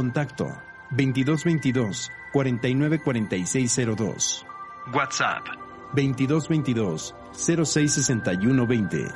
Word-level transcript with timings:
Contacto 0.00 0.48
2222 0.92 2.10
494602. 2.32 4.46
WhatsApp 4.94 5.44
2222 5.92 7.14
066120. 7.34 9.12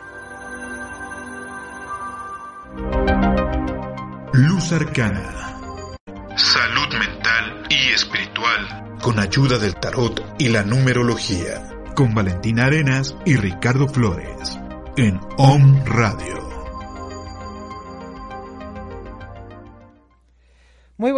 Luz 4.34 4.72
Arcana. 4.72 5.56
Salud 6.36 6.98
mental 6.98 7.66
y 7.70 7.88
espiritual. 7.94 8.98
Con 9.00 9.18
ayuda 9.18 9.56
del 9.56 9.76
tarot 9.76 10.34
y 10.38 10.50
la 10.50 10.64
numerología. 10.64 11.66
Con 11.96 12.14
Valentina 12.14 12.66
Arenas 12.66 13.16
y 13.24 13.36
Ricardo 13.36 13.88
Flores. 13.88 14.60
En 14.98 15.18
Om 15.38 15.82
Radio. 15.86 16.43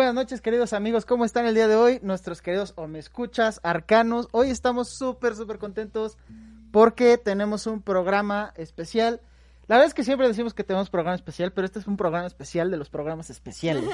Buenas 0.06 0.22
noches, 0.22 0.40
queridos 0.40 0.72
amigos. 0.72 1.04
¿Cómo 1.04 1.24
están 1.24 1.46
el 1.46 1.56
día 1.56 1.66
de 1.66 1.74
hoy? 1.74 1.98
Nuestros 2.00 2.40
queridos 2.40 2.74
o 2.76 2.86
me 2.86 3.00
escuchas, 3.00 3.58
arcanos. 3.64 4.28
Hoy 4.30 4.50
estamos 4.50 4.96
súper, 4.96 5.34
súper 5.34 5.58
contentos 5.58 6.16
porque 6.70 7.18
tenemos 7.18 7.66
un 7.66 7.82
programa 7.82 8.52
especial. 8.54 9.20
La 9.66 9.74
verdad 9.74 9.88
es 9.88 9.94
que 9.94 10.04
siempre 10.04 10.28
decimos 10.28 10.54
que 10.54 10.62
tenemos 10.62 10.90
programa 10.90 11.16
especial, 11.16 11.52
pero 11.52 11.64
este 11.64 11.80
es 11.80 11.88
un 11.88 11.96
programa 11.96 12.28
especial 12.28 12.70
de 12.70 12.76
los 12.76 12.88
programas 12.88 13.30
especiales. 13.30 13.90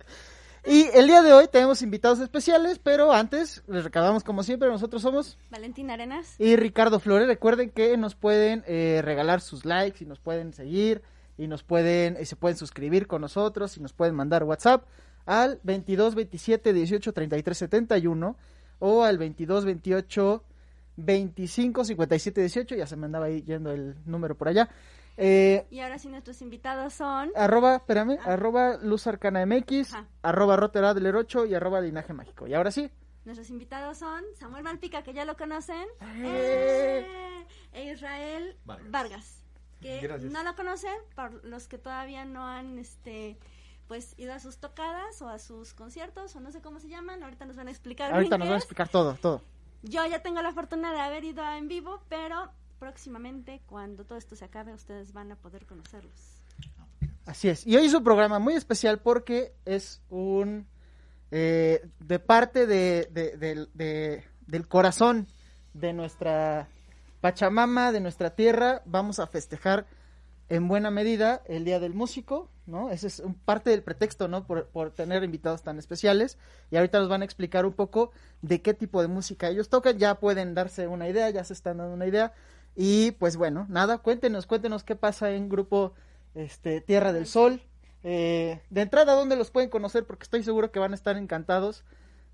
y 0.64 0.84
el 0.94 1.08
día 1.08 1.20
de 1.20 1.34
hoy 1.34 1.46
tenemos 1.52 1.82
invitados 1.82 2.20
especiales, 2.20 2.78
pero 2.78 3.12
antes 3.12 3.62
les 3.66 3.84
recordamos 3.84 4.24
como 4.24 4.44
siempre, 4.44 4.70
nosotros 4.70 5.02
somos 5.02 5.36
Valentina 5.50 5.92
Arenas. 5.92 6.36
y 6.38 6.56
Ricardo 6.56 7.00
Flores. 7.00 7.28
Recuerden 7.28 7.68
que 7.68 7.98
nos 7.98 8.14
pueden 8.14 8.64
eh, 8.66 9.02
regalar 9.04 9.42
sus 9.42 9.66
likes 9.66 10.02
y 10.02 10.06
nos 10.06 10.20
pueden 10.20 10.54
seguir 10.54 11.02
y 11.36 11.48
nos 11.48 11.62
pueden 11.64 12.16
y 12.18 12.24
se 12.24 12.34
pueden 12.36 12.56
suscribir 12.56 13.06
con 13.06 13.20
nosotros 13.20 13.76
y 13.76 13.82
nos 13.82 13.92
pueden 13.92 14.14
mandar 14.14 14.44
WhatsApp 14.44 14.84
al 15.26 15.60
22 15.62 16.14
27 16.14 16.72
18 16.72 17.12
33 17.12 17.56
71 17.58 18.36
o 18.80 19.02
al 19.04 19.18
22 19.18 19.64
28 19.64 20.44
25 20.96 21.84
57 21.84 22.40
18 22.40 22.74
ya 22.76 22.86
se 22.86 22.96
me 22.96 23.06
andaba 23.06 23.26
ahí 23.26 23.42
yendo 23.42 23.72
el 23.72 23.96
número 24.06 24.36
por 24.36 24.48
allá 24.48 24.68
eh, 25.16 25.66
Y 25.70 25.80
ahora 25.80 25.98
sí 25.98 26.08
nuestros 26.08 26.40
invitados 26.42 26.92
son... 26.94 27.30
arroba 27.36 27.76
espérame 27.76 28.18
arroba 28.24 28.76
luz 28.78 29.06
arcana 29.06 29.44
mx 29.46 29.94
Ajá. 29.94 30.06
arroba 30.22 30.56
rotera 30.56 30.92
del 30.94 31.06
8 31.14 31.46
y 31.46 31.54
arroba 31.54 31.80
linaje 31.80 32.12
mágico 32.12 32.46
y 32.46 32.54
ahora 32.54 32.70
sí 32.70 32.90
Nuestros 33.24 33.48
invitados 33.48 33.96
son 33.96 34.22
Samuel 34.38 34.64
Malpica, 34.64 35.02
que 35.02 35.14
ya 35.14 35.24
lo 35.24 35.34
conocen, 35.34 35.86
Eh. 36.18 37.06
eh, 37.08 37.46
e 37.72 37.90
Israel 37.92 38.54
Vargas, 38.66 39.42
que 39.80 39.98
Gracias. 40.02 40.30
no 40.30 40.42
lo 40.42 40.54
conocen, 40.54 40.92
por 41.16 41.42
los 41.42 41.66
que 41.66 41.78
todavía 41.78 42.26
no 42.26 42.46
han 42.46 42.78
este 42.78 43.38
pues 43.94 44.12
ido 44.18 44.32
a 44.34 44.40
sus 44.40 44.58
tocadas 44.58 45.22
o 45.22 45.28
a 45.28 45.38
sus 45.38 45.72
conciertos 45.72 46.34
o 46.34 46.40
no 46.40 46.50
sé 46.50 46.60
cómo 46.60 46.80
se 46.80 46.88
llaman, 46.88 47.22
ahorita 47.22 47.44
nos 47.44 47.54
van 47.54 47.68
a 47.68 47.70
explicar. 47.70 48.12
ahorita 48.12 48.36
nos 48.38 48.48
van 48.48 48.56
a 48.56 48.58
explicar 48.58 48.88
todo 48.88 49.14
todo 49.14 49.40
Yo 49.84 50.04
ya 50.04 50.20
tengo 50.20 50.42
la 50.42 50.52
fortuna 50.52 50.92
de 50.92 50.98
haber 50.98 51.22
ido 51.22 51.48
en 51.52 51.68
vivo, 51.68 52.02
pero 52.08 52.50
próximamente 52.80 53.62
cuando 53.66 54.04
todo 54.04 54.18
esto 54.18 54.34
se 54.34 54.44
acabe 54.46 54.72
ustedes 54.74 55.12
van 55.12 55.30
a 55.30 55.36
poder 55.36 55.64
conocerlos. 55.64 56.12
Así 57.24 57.48
es. 57.48 57.64
Y 57.68 57.76
hoy 57.76 57.86
es 57.86 57.94
un 57.94 58.02
programa 58.02 58.40
muy 58.40 58.54
especial 58.54 58.98
porque 58.98 59.54
es 59.64 60.02
un... 60.10 60.66
eh, 61.30 61.86
de 62.00 62.18
parte 62.18 62.66
de, 62.66 63.08
de- 63.12 63.36
del- 63.36 63.70
de- 63.74 64.24
del 64.48 64.66
corazón 64.66 65.28
de 65.72 65.92
nuestra 65.92 66.66
Pachamama, 67.20 67.92
de 67.92 68.00
nuestra 68.00 68.30
tierra, 68.34 68.82
vamos 68.86 69.20
a 69.20 69.28
festejar 69.28 69.86
en 70.48 70.68
buena 70.68 70.90
medida 70.90 71.42
el 71.46 71.64
Día 71.64 71.80
del 71.80 71.94
Músico, 71.94 72.50
¿no? 72.66 72.90
Ese 72.90 73.06
es 73.06 73.20
un 73.20 73.34
parte 73.34 73.70
del 73.70 73.82
pretexto, 73.82 74.28
¿no? 74.28 74.46
Por, 74.46 74.66
por 74.68 74.90
tener 74.90 75.24
invitados 75.24 75.62
tan 75.62 75.78
especiales. 75.78 76.38
Y 76.70 76.76
ahorita 76.76 76.98
nos 76.98 77.08
van 77.08 77.22
a 77.22 77.24
explicar 77.24 77.66
un 77.66 77.72
poco 77.72 78.12
de 78.42 78.60
qué 78.62 78.74
tipo 78.74 79.00
de 79.02 79.08
música 79.08 79.48
ellos 79.48 79.68
tocan. 79.68 79.98
Ya 79.98 80.16
pueden 80.16 80.54
darse 80.54 80.86
una 80.86 81.08
idea, 81.08 81.30
ya 81.30 81.44
se 81.44 81.52
están 81.52 81.78
dando 81.78 81.94
una 81.94 82.06
idea. 82.06 82.32
Y 82.76 83.12
pues 83.12 83.36
bueno, 83.36 83.66
nada, 83.68 83.98
cuéntenos, 83.98 84.46
cuéntenos 84.46 84.84
qué 84.84 84.96
pasa 84.96 85.30
en 85.32 85.48
Grupo 85.48 85.94
este, 86.34 86.80
Tierra 86.80 87.12
del 87.12 87.26
Sol. 87.26 87.62
Eh, 88.02 88.60
de 88.68 88.80
entrada, 88.82 89.14
¿dónde 89.14 89.36
los 89.36 89.50
pueden 89.50 89.70
conocer? 89.70 90.04
Porque 90.04 90.24
estoy 90.24 90.42
seguro 90.42 90.70
que 90.70 90.78
van 90.78 90.92
a 90.92 90.94
estar 90.94 91.16
encantados 91.16 91.84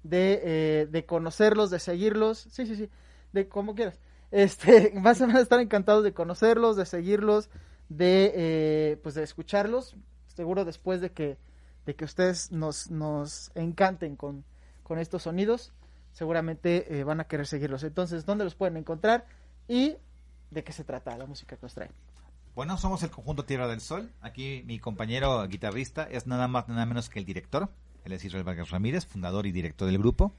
de, 0.02 0.40
eh, 0.42 0.88
de 0.90 1.06
conocerlos, 1.06 1.70
de 1.70 1.78
seguirlos. 1.78 2.38
Sí, 2.50 2.66
sí, 2.66 2.76
sí, 2.76 2.90
de 3.32 3.48
como 3.48 3.74
quieras. 3.74 4.00
Este, 4.30 4.92
a 4.96 5.00
van 5.00 5.36
a 5.36 5.40
estar 5.40 5.60
encantados 5.60 6.04
de 6.04 6.12
conocerlos, 6.12 6.76
de 6.76 6.86
seguirlos, 6.86 7.50
de, 7.90 8.32
eh, 8.34 8.96
pues 9.02 9.14
de 9.14 9.22
escucharlos. 9.22 9.96
Seguro 10.28 10.64
después 10.64 11.02
de 11.02 11.12
que, 11.12 11.36
de 11.84 11.94
que 11.94 12.06
ustedes 12.06 12.50
nos, 12.50 12.90
nos 12.90 13.50
encanten 13.54 14.16
con, 14.16 14.44
con 14.82 14.98
estos 14.98 15.24
sonidos, 15.24 15.72
seguramente 16.12 16.98
eh, 16.98 17.04
van 17.04 17.20
a 17.20 17.24
querer 17.24 17.46
seguirlos. 17.46 17.82
Entonces, 17.84 18.24
¿dónde 18.24 18.44
los 18.44 18.54
pueden 18.54 18.78
encontrar? 18.78 19.26
Y 19.68 19.96
de 20.50 20.64
qué 20.64 20.72
se 20.72 20.84
trata 20.84 21.16
la 21.18 21.26
música 21.26 21.56
que 21.56 21.62
nos 21.62 21.74
traen. 21.74 21.92
Bueno, 22.54 22.76
somos 22.78 23.02
el 23.02 23.10
conjunto 23.10 23.44
Tierra 23.44 23.68
del 23.68 23.80
Sol. 23.80 24.10
Aquí 24.20 24.62
mi 24.66 24.78
compañero 24.78 25.46
guitarrista 25.46 26.04
es 26.04 26.26
nada 26.26 26.48
más 26.48 26.68
nada 26.68 26.86
menos 26.86 27.08
que 27.08 27.18
el 27.18 27.24
director. 27.24 27.68
Él 28.04 28.12
es 28.12 28.24
Israel 28.24 28.44
Vargas 28.44 28.70
Ramírez, 28.70 29.06
fundador 29.06 29.46
y 29.46 29.52
director 29.52 29.86
del 29.86 29.98
grupo. 29.98 30.32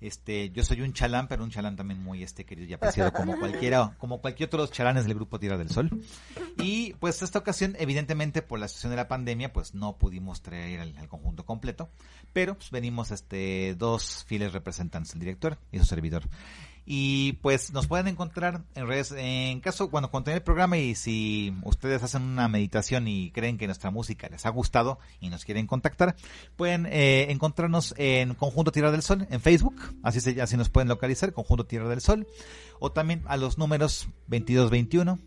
Este, 0.00 0.50
yo 0.50 0.62
soy 0.62 0.82
un 0.82 0.92
chalán, 0.92 1.28
pero 1.28 1.42
un 1.42 1.50
chalán 1.50 1.76
también 1.76 2.02
muy 2.02 2.22
este 2.22 2.44
querido 2.44 2.68
y 2.68 2.74
apreciado 2.74 3.12
como 3.12 3.36
cualquiera, 3.40 3.94
como 3.98 4.20
cualquier 4.20 4.48
otro 4.48 4.58
de 4.58 4.64
los 4.64 4.72
chalanes 4.72 5.04
del 5.04 5.14
grupo 5.14 5.38
Tierra 5.38 5.56
del 5.56 5.70
Sol. 5.70 5.90
Y 6.58 6.94
pues 6.94 7.22
esta 7.22 7.38
ocasión, 7.38 7.76
evidentemente 7.78 8.42
por 8.42 8.58
la 8.58 8.68
situación 8.68 8.90
de 8.90 8.96
la 8.96 9.08
pandemia, 9.08 9.52
pues 9.52 9.74
no 9.74 9.96
pudimos 9.96 10.42
traer 10.42 10.80
al, 10.80 10.96
al 10.98 11.08
conjunto 11.08 11.44
completo, 11.44 11.88
pero 12.32 12.54
pues 12.54 12.70
venimos 12.70 13.10
este 13.10 13.74
dos 13.76 14.24
fieles 14.26 14.52
representantes, 14.52 15.14
el 15.14 15.20
director 15.20 15.58
y 15.72 15.78
su 15.78 15.84
servidor. 15.84 16.24
Y 16.88 17.32
pues 17.42 17.72
nos 17.72 17.88
pueden 17.88 18.06
encontrar 18.06 18.62
en 18.76 18.86
redes, 18.86 19.12
en 19.16 19.58
caso, 19.60 19.90
cuando 19.90 20.08
cuando 20.08 20.30
el 20.30 20.40
programa 20.40 20.78
y 20.78 20.94
si 20.94 21.52
ustedes 21.64 22.04
hacen 22.04 22.22
una 22.22 22.46
meditación 22.46 23.08
y 23.08 23.32
creen 23.32 23.58
que 23.58 23.66
nuestra 23.66 23.90
música 23.90 24.28
les 24.28 24.46
ha 24.46 24.50
gustado 24.50 25.00
y 25.20 25.28
nos 25.28 25.44
quieren 25.44 25.66
contactar, 25.66 26.14
pueden 26.54 26.86
eh, 26.86 27.32
encontrarnos 27.32 27.92
en 27.98 28.34
Conjunto 28.34 28.70
Tierra 28.70 28.92
del 28.92 29.02
Sol 29.02 29.26
en 29.30 29.40
Facebook, 29.40 29.74
así, 30.04 30.20
se, 30.20 30.40
así 30.40 30.56
nos 30.56 30.68
pueden 30.68 30.88
localizar, 30.88 31.32
Conjunto 31.32 31.66
Tierra 31.66 31.88
del 31.88 32.00
Sol, 32.00 32.28
o 32.78 32.92
también 32.92 33.24
a 33.26 33.36
los 33.36 33.58
números 33.58 34.08
2221, 34.28 35.18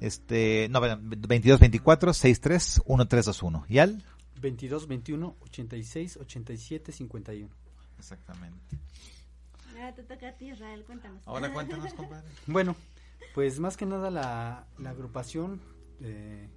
este, 0.00 0.68
no, 0.70 0.80
2224 0.80 2.14
63 2.14 2.82
1321 2.86 3.66
y 3.68 3.78
al 3.78 4.02
22 4.40 4.88
21 4.88 5.36
86 5.40 6.16
87 6.16 6.92
51. 6.92 7.48
Exactamente. 7.98 8.78
Ahora 9.74 9.94
te 9.94 10.02
toca 10.02 10.28
a 10.28 10.32
ti, 10.32 10.50
Israel, 10.50 10.84
cuéntanos. 10.84 11.26
Ahora 11.26 11.52
cuéntanos, 11.52 11.92
compadre. 11.94 12.28
Bueno, 12.46 12.76
pues 13.34 13.58
más 13.60 13.76
que 13.76 13.86
nada 13.86 14.10
la, 14.10 14.66
la 14.78 14.90
agrupación 14.90 15.60
eh, 16.00 16.48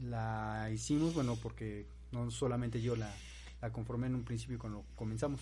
la 0.00 0.68
hicimos, 0.72 1.14
bueno, 1.14 1.36
porque 1.36 1.86
no 2.10 2.30
solamente 2.30 2.80
yo 2.80 2.96
la, 2.96 3.12
la 3.60 3.70
conformé 3.70 4.08
en 4.08 4.16
un 4.16 4.24
principio 4.24 4.58
cuando 4.58 4.84
comenzamos. 4.96 5.40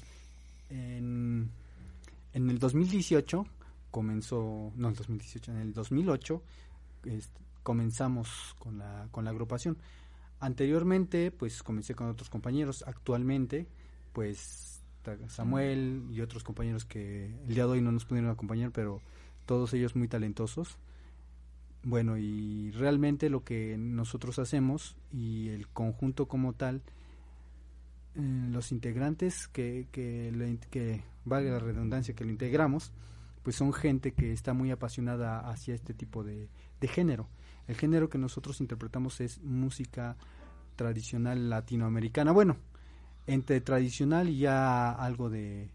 En, 0.69 1.51
en 2.33 2.51
el 2.51 2.59
2018 2.59 3.47
comenzó, 3.91 4.73
no, 4.77 4.89
el 4.89 4.95
2018, 4.95 5.51
en 5.53 5.59
el 5.59 5.73
2008 5.73 6.43
este, 7.05 7.41
comenzamos 7.63 8.55
con 8.59 8.79
la, 8.79 9.09
con 9.11 9.25
la 9.25 9.31
agrupación. 9.31 9.79
Anteriormente, 10.39 11.31
pues 11.31 11.63
comencé 11.63 11.95
con 11.95 12.09
otros 12.09 12.31
compañeros. 12.31 12.85
Actualmente, 12.87 13.67
pues 14.13 14.80
Samuel 15.29 16.05
y 16.11 16.21
otros 16.21 16.45
compañeros 16.45 16.85
que 16.85 17.27
el 17.47 17.55
día 17.55 17.65
de 17.65 17.71
hoy 17.71 17.81
no 17.81 17.93
nos 17.93 18.05
pudieron 18.05 18.31
acompañar, 18.31 18.71
pero 18.71 19.01
todos 19.47 19.73
ellos 19.75 19.97
muy 19.97 20.09
talentosos. 20.09 20.79
Bueno, 21.83 22.19
y 22.19 22.71
realmente 22.73 23.31
lo 23.31 23.43
que 23.43 23.77
nosotros 23.79 24.39
hacemos 24.39 24.97
y 25.13 25.49
el 25.49 25.67
conjunto 25.69 26.29
como 26.29 26.53
tal, 26.53 26.83
eh, 28.17 28.49
los 28.51 28.71
integrantes 28.73 29.49
que, 29.49 29.87
que, 29.91 30.29
in- 30.29 30.61
que, 30.71 31.03
la 31.25 31.59
redundancia, 31.59 32.15
que 32.15 32.25
lo 32.25 32.31
integramos, 32.31 32.93
pues 33.43 33.57
son 33.57 33.73
gente 33.73 34.13
que 34.13 34.33
está 34.33 34.53
muy 34.53 34.71
apasionada 34.71 35.41
hacia 35.49 35.75
este 35.75 35.95
tipo 35.95 36.23
de 36.23 36.49
género. 36.83 37.29
El 37.67 37.77
género 37.77 38.11
que 38.11 38.19
nosotros 38.19 38.61
interpretamos 38.61 39.21
es 39.21 39.41
música 39.43 40.17
tradicional 40.77 41.49
latinoamericana. 41.49 42.33
Bueno, 42.33 42.57
entre 43.33 43.61
tradicional 43.61 44.29
y 44.29 44.39
ya 44.39 44.91
algo 44.93 45.31
de, 45.31 45.69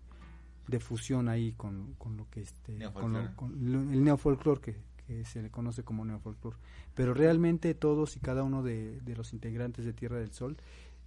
de 0.67 0.79
fusión 0.79 1.29
ahí 1.29 1.53
con, 1.53 1.93
con 1.97 2.17
lo 2.17 2.29
que 2.29 2.41
este 2.41 2.77
con 3.01 3.13
lo- 3.13 3.35
con 3.35 3.71
lo- 3.71 3.91
el 3.91 4.03
neofolclore 4.03 4.61
que, 4.61 4.75
que 5.07 5.25
se 5.25 5.41
le 5.41 5.49
conoce 5.51 5.83
como 5.83 6.03
neofolclore. 6.05 6.57
Pero 6.95 7.13
realmente 7.13 7.73
todos 7.73 8.15
y 8.17 8.19
cada 8.19 8.43
uno 8.43 8.63
de, 8.63 8.99
de 9.01 9.15
los 9.15 9.33
integrantes 9.33 9.85
de 9.85 9.93
Tierra 9.93 10.17
del 10.17 10.31
Sol 10.31 10.57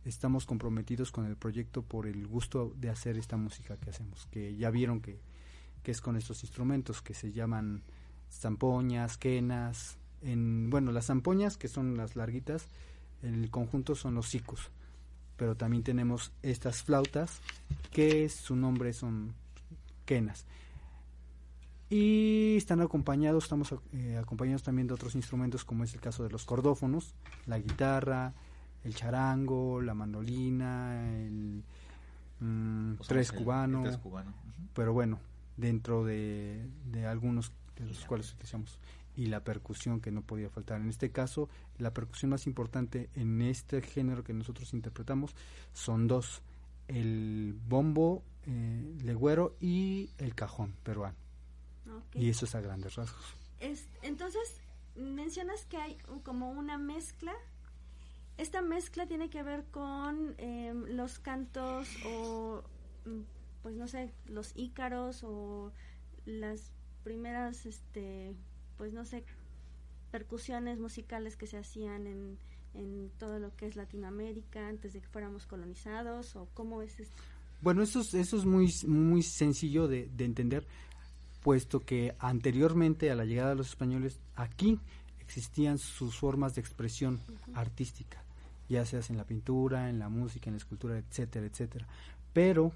estamos 0.04 0.46
comprometidos 0.46 1.10
con 1.12 1.26
el 1.26 1.36
proyecto 1.36 1.82
por 1.82 2.06
el 2.06 2.26
gusto 2.26 2.72
de 2.76 2.88
hacer 2.90 3.18
esta 3.18 3.36
música 3.36 3.76
que 3.76 3.90
hacemos, 3.90 4.26
que 4.30 4.54
ya 4.56 4.70
vieron 4.70 5.00
que, 5.00 5.18
que 5.82 5.90
es 5.90 6.00
con 6.00 6.16
estos 6.16 6.42
instrumentos 6.44 7.02
que 7.02 7.14
se 7.14 7.32
llaman 7.32 7.82
zampoñas, 8.30 9.16
quenas, 9.18 9.98
en 10.22 10.70
bueno, 10.70 10.92
las 10.92 11.06
zampoñas 11.06 11.56
que 11.56 11.68
son 11.68 11.96
las 11.96 12.16
larguitas, 12.16 12.68
el 13.22 13.50
conjunto 13.50 13.94
son 13.94 14.14
los 14.14 14.28
sicus, 14.28 14.70
pero 15.38 15.54
también 15.56 15.82
tenemos 15.82 16.32
estas 16.42 16.82
flautas 16.82 17.40
que 17.90 18.28
su 18.28 18.54
nombre 18.56 18.92
son 18.92 19.32
quenas. 20.04 20.44
Y 21.90 22.56
están 22.58 22.82
acompañados, 22.82 23.44
estamos 23.44 23.74
eh, 23.94 24.18
acompañados 24.20 24.62
también 24.62 24.88
de 24.88 24.94
otros 24.94 25.14
instrumentos 25.14 25.64
como 25.64 25.84
es 25.84 25.94
el 25.94 26.00
caso 26.00 26.22
de 26.22 26.28
los 26.30 26.44
cordófonos, 26.44 27.14
la 27.46 27.58
guitarra, 27.58 28.34
el 28.84 28.94
charango, 28.94 29.80
la 29.80 29.94
mandolina, 29.94 31.08
el 31.24 31.62
mm, 32.40 32.94
tres 33.06 33.30
el- 33.30 33.36
el 33.38 33.42
cubano, 33.44 33.82
tres 33.84 33.96
cubano. 33.96 34.30
Ujú. 34.30 34.68
pero 34.74 34.92
bueno, 34.92 35.18
dentro 35.56 36.04
de, 36.04 36.68
de 36.92 37.06
algunos 37.06 37.52
de 37.76 37.86
los 37.86 38.04
cuales 38.04 38.32
utilizamos 38.34 38.78
y 39.18 39.26
la 39.26 39.42
percusión 39.42 40.00
que 40.00 40.12
no 40.12 40.22
podía 40.22 40.48
faltar. 40.48 40.80
En 40.80 40.88
este 40.88 41.10
caso, 41.10 41.48
la 41.78 41.92
percusión 41.92 42.30
más 42.30 42.46
importante 42.46 43.10
en 43.14 43.42
este 43.42 43.82
género 43.82 44.22
que 44.22 44.32
nosotros 44.32 44.72
interpretamos 44.74 45.34
son 45.72 46.06
dos, 46.06 46.40
el 46.86 47.58
bombo 47.68 48.22
eh, 48.46 48.94
legüero 49.02 49.56
y 49.60 50.10
el 50.18 50.36
cajón 50.36 50.72
peruano. 50.84 51.16
Ok. 51.88 52.14
Y 52.14 52.28
eso 52.28 52.44
es 52.44 52.54
a 52.54 52.60
grandes 52.60 52.94
rasgos. 52.94 53.34
Es- 53.58 53.88
entonces, 54.02 54.60
mencionas 54.94 55.64
que 55.66 55.78
hay 55.78 55.96
como 56.22 56.52
una 56.52 56.78
mezcla. 56.78 57.32
Esta 58.36 58.62
mezcla 58.62 59.06
tiene 59.08 59.30
que 59.30 59.42
ver 59.42 59.64
con 59.72 60.36
em, 60.38 60.84
los 60.94 61.18
cantos 61.18 61.88
o, 62.06 62.62
mm, 63.04 63.20
pues 63.62 63.74
no 63.74 63.88
sé, 63.88 64.12
los 64.26 64.52
ícaros 64.56 65.24
o 65.24 65.72
las 66.24 66.70
primeras, 67.02 67.66
este, 67.66 68.36
pues 68.78 68.92
no 68.94 69.04
sé, 69.04 69.24
percusiones 70.10 70.78
musicales 70.78 71.36
que 71.36 71.46
se 71.46 71.58
hacían 71.58 72.06
en, 72.06 72.38
en 72.74 73.10
todo 73.18 73.38
lo 73.38 73.54
que 73.56 73.66
es 73.66 73.76
Latinoamérica 73.76 74.66
antes 74.68 74.94
de 74.94 75.00
que 75.00 75.08
fuéramos 75.08 75.46
colonizados 75.46 76.36
o 76.36 76.48
cómo 76.54 76.80
es 76.80 76.98
esto. 77.00 77.16
Bueno, 77.60 77.82
eso 77.82 78.00
es, 78.00 78.14
eso 78.14 78.38
es 78.38 78.44
muy, 78.44 78.72
muy 78.86 79.22
sencillo 79.22 79.88
de, 79.88 80.08
de 80.16 80.24
entender, 80.24 80.66
puesto 81.42 81.80
que 81.80 82.14
anteriormente 82.20 83.10
a 83.10 83.16
la 83.16 83.24
llegada 83.24 83.50
de 83.50 83.56
los 83.56 83.68
españoles, 83.68 84.20
aquí 84.36 84.78
existían 85.18 85.76
sus 85.78 86.16
formas 86.16 86.54
de 86.54 86.60
expresión 86.60 87.20
artística, 87.54 88.22
ya 88.68 88.84
sea 88.86 89.00
en 89.10 89.16
la 89.16 89.24
pintura, 89.24 89.90
en 89.90 89.98
la 89.98 90.08
música, 90.08 90.48
en 90.48 90.54
la 90.54 90.58
escultura, 90.58 90.98
etcétera, 90.98 91.46
etcétera. 91.46 91.86
Pero 92.32 92.72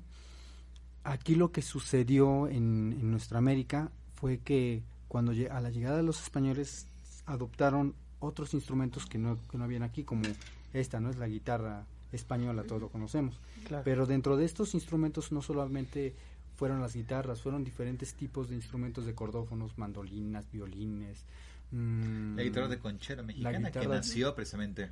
aquí 1.05 1.37
lo 1.37 1.53
que 1.53 1.63
sucedió 1.63 2.49
en, 2.49 2.93
en 2.93 3.11
nuestra 3.11 3.39
América 3.39 3.91
fue 4.17 4.39
que 4.39 4.83
cuando 5.13 5.33
a 5.51 5.61
la 5.61 5.69
llegada 5.69 5.99
de 5.99 6.03
los 6.03 6.23
españoles 6.23 6.87
adoptaron 7.27 7.95
otros 8.19 8.55
instrumentos 8.55 9.05
que 9.05 9.19
no, 9.19 9.39
que 9.51 9.59
no 9.59 9.65
habían 9.65 9.83
aquí, 9.83 10.05
como 10.05 10.23
esta, 10.73 11.01
¿no? 11.01 11.11
Es 11.11 11.19
la 11.19 11.29
guitarra 11.29 11.85
española, 12.13 12.63
todos 12.65 12.81
lo 12.81 12.89
conocemos. 12.89 13.39
Claro. 13.67 13.85
Pero 13.85 14.07
dentro 14.07 14.39
de 14.39 14.47
estos 14.47 14.73
instrumentos 14.73 15.31
no 15.31 15.43
solamente 15.43 16.15
fueron 16.57 16.81
las 16.81 16.95
guitarras, 16.97 17.43
fueron 17.43 17.63
diferentes 17.63 18.15
tipos 18.15 18.49
de 18.49 18.55
instrumentos 18.55 19.05
de 19.05 19.15
cordófonos, 19.15 19.77
mandolinas, 19.77 20.51
violines. 20.51 21.27
mm, 21.73 22.37
La 22.37 22.43
guitarra 22.45 22.69
de 22.69 22.79
conchera 22.79 23.23
mexicana 23.23 23.71
que 23.71 23.81
guitarra- 23.81 23.97
nació 23.97 24.35
precisamente 24.35 24.89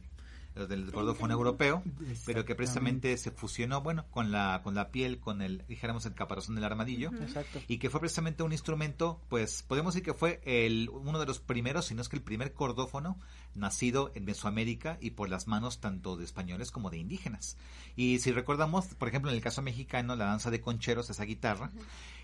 los 0.54 0.68
del 0.68 0.90
cordófono 0.90 1.34
europeo, 1.34 1.82
pero 2.26 2.44
que 2.44 2.54
precisamente 2.54 3.16
se 3.16 3.30
fusionó, 3.30 3.80
bueno, 3.80 4.06
con 4.10 4.32
la 4.32 4.60
con 4.62 4.74
la 4.74 4.90
piel, 4.90 5.20
con 5.20 5.42
el 5.42 5.64
dijéramos 5.68 6.06
el 6.06 6.14
caparazón 6.14 6.54
del 6.54 6.64
armadillo. 6.64 7.10
Exacto. 7.20 7.60
Y 7.68 7.78
que 7.78 7.90
fue 7.90 8.00
precisamente 8.00 8.42
un 8.42 8.52
instrumento, 8.52 9.20
pues 9.28 9.62
podemos 9.62 9.94
decir 9.94 10.04
que 10.04 10.14
fue 10.14 10.40
el, 10.44 10.88
uno 10.90 11.18
de 11.18 11.26
los 11.26 11.40
primeros, 11.40 11.86
si 11.86 11.94
no 11.94 12.02
es 12.02 12.08
que 12.08 12.16
el 12.16 12.22
primer 12.22 12.52
cordófono 12.52 13.18
nacido 13.54 14.10
en 14.14 14.24
Mesoamérica 14.24 14.98
y 15.00 15.10
por 15.10 15.28
las 15.28 15.46
manos 15.46 15.80
tanto 15.80 16.16
de 16.16 16.24
españoles 16.24 16.70
como 16.70 16.90
de 16.90 16.98
indígenas. 16.98 17.56
Y 17.96 18.18
si 18.18 18.32
recordamos, 18.32 18.86
por 18.86 19.08
ejemplo, 19.08 19.30
en 19.30 19.36
el 19.36 19.42
caso 19.42 19.62
mexicano, 19.62 20.16
la 20.16 20.26
danza 20.26 20.50
de 20.50 20.60
concheros, 20.60 21.10
esa 21.10 21.24
guitarra, 21.24 21.70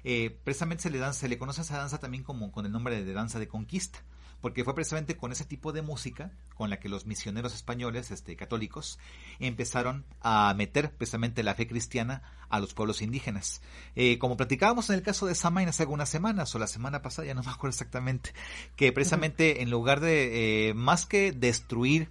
eh, 0.05 0.37
precisamente 0.45 0.85
se 0.85 0.91
le, 0.91 0.99
dan, 0.99 1.15
se 1.15 1.29
le 1.29 1.39
conoce 1.39 1.61
a 1.61 1.65
esa 1.65 1.79
danza 1.79 1.99
también 1.99 2.23
como 2.23 2.53
con 2.53 2.67
el 2.67 2.73
nombre 2.73 3.03
de 3.05 3.13
danza 3.13 3.39
de 3.39 3.49
conquista 3.49 4.03
porque 4.47 4.63
fue 4.63 4.77
precisamente 4.77 5.17
con 5.17 5.33
ese 5.33 5.45
tipo 5.45 5.73
de 5.73 5.83
música 5.83 6.31
con 6.55 6.71
la 6.71 6.79
que 6.79 6.89
los 6.89 7.05
misioneros 7.05 7.53
españoles 7.53 8.13
este, 8.13 8.37
católicos 8.37 8.97
empezaron 9.41 10.05
a 10.21 10.55
meter 10.57 10.93
precisamente 10.93 11.43
la 11.43 11.57
fe 11.57 11.67
cristiana 11.67 12.23
a 12.49 12.61
los 12.61 12.73
pueblos 12.73 13.03
indígenas. 13.03 13.61
Eh, 13.97 14.19
como 14.21 14.37
platicábamos 14.37 14.89
en 14.89 14.95
el 14.95 15.03
caso 15.03 15.27
de 15.27 15.35
Samain 15.35 15.69
hace 15.69 15.83
algunas 15.83 16.09
semanas, 16.09 16.55
o 16.55 16.61
la 16.61 16.69
semana 16.69 17.03
pasada, 17.03 17.27
ya 17.27 17.35
no 17.35 17.43
me 17.43 17.51
acuerdo 17.51 17.71
exactamente, 17.71 18.35
que 18.77 18.93
precisamente 18.93 19.63
en 19.63 19.71
lugar 19.71 19.99
de, 19.99 20.69
eh, 20.69 20.75
más 20.75 21.07
que 21.07 21.33
destruir 21.33 22.09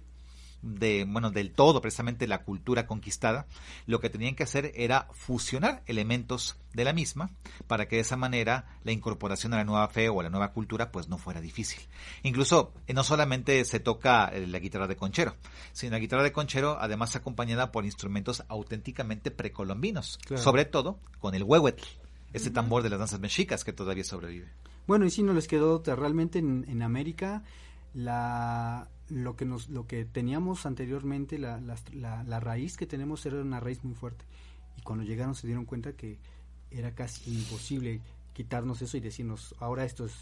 de 0.66 1.04
bueno 1.08 1.30
del 1.30 1.52
todo 1.52 1.80
precisamente 1.80 2.26
la 2.26 2.42
cultura 2.42 2.86
conquistada 2.86 3.46
lo 3.86 4.00
que 4.00 4.10
tenían 4.10 4.34
que 4.34 4.42
hacer 4.42 4.72
era 4.74 5.08
fusionar 5.12 5.82
elementos 5.86 6.56
de 6.74 6.84
la 6.84 6.92
misma 6.92 7.30
para 7.66 7.86
que 7.88 7.96
de 7.96 8.02
esa 8.02 8.16
manera 8.16 8.66
la 8.84 8.92
incorporación 8.92 9.54
a 9.54 9.56
la 9.56 9.64
nueva 9.64 9.88
fe 9.88 10.08
o 10.08 10.20
a 10.20 10.24
la 10.24 10.30
nueva 10.30 10.52
cultura 10.52 10.90
pues 10.92 11.08
no 11.08 11.16
fuera 11.18 11.40
difícil 11.40 11.80
incluso 12.22 12.72
eh, 12.86 12.92
no 12.94 13.04
solamente 13.04 13.64
se 13.64 13.80
toca 13.80 14.28
eh, 14.28 14.46
la 14.46 14.58
guitarra 14.58 14.86
de 14.86 14.96
conchero 14.96 15.36
sino 15.72 15.92
la 15.92 15.98
guitarra 15.98 16.22
de 16.22 16.32
conchero 16.32 16.76
además 16.80 17.16
acompañada 17.16 17.72
por 17.72 17.84
instrumentos 17.84 18.44
auténticamente 18.48 19.30
precolombinos 19.30 20.18
Claro. 20.26 20.42
sobre 20.42 20.64
todo 20.64 20.98
con 21.20 21.34
el 21.34 21.42
huehuetl 21.44 21.82
ese 22.32 22.50
tambor 22.50 22.82
de 22.82 22.90
las 22.90 22.98
danzas 22.98 23.20
mexicas 23.20 23.64
que 23.64 23.72
todavía 23.72 24.04
sobrevive 24.04 24.48
Bueno, 24.86 25.06
y 25.06 25.10
sí 25.10 25.22
no 25.22 25.32
les 25.32 25.48
quedó 25.48 25.74
otra. 25.74 25.96
Realmente 25.96 26.38
en, 26.38 26.64
en 26.68 26.82
América 26.82 27.42
la 27.96 28.88
lo 29.08 29.36
que 29.36 29.44
nos 29.46 29.68
lo 29.70 29.86
que 29.86 30.04
teníamos 30.04 30.66
anteriormente 30.66 31.38
la, 31.38 31.60
la, 31.60 31.76
la- 31.94 32.22
la 32.24 32.40
raíz 32.40 32.76
que 32.76 32.86
tenemos 32.86 33.24
era 33.24 33.40
una 33.40 33.58
raíz 33.60 33.82
muy 33.84 33.94
fuerte 33.94 34.24
y 34.76 34.82
cuando 34.82 35.02
llegaron 35.04 35.34
se 35.34 35.46
dieron 35.46 35.64
cuenta 35.64 35.92
que 35.94 36.18
era 36.70 36.94
casi 36.94 37.32
imposible 37.32 38.00
quitarnos 38.34 38.82
eso 38.82 38.96
y 38.98 39.00
decirnos, 39.00 39.54
ahora 39.60 39.84
esto 39.86 40.04
es 40.04 40.12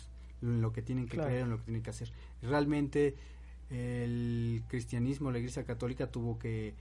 lo 0.41 0.73
que 0.73 0.83
tienen 0.83 1.07
que 1.07 1.17
Claro. 1.17 1.29
creer, 1.31 1.43
en 1.45 1.51
lo 1.51 1.57
que 1.59 1.65
tienen 1.65 1.83
que 1.83 1.91
hacer. 1.91 2.13
Realmente 2.43 3.17
el 3.71 4.63
cristianismo, 4.69 5.33
la 5.33 5.39
Iglesia 5.39 5.65
Católica 5.65 6.07
tuvo 6.07 6.39
que, 6.39 6.75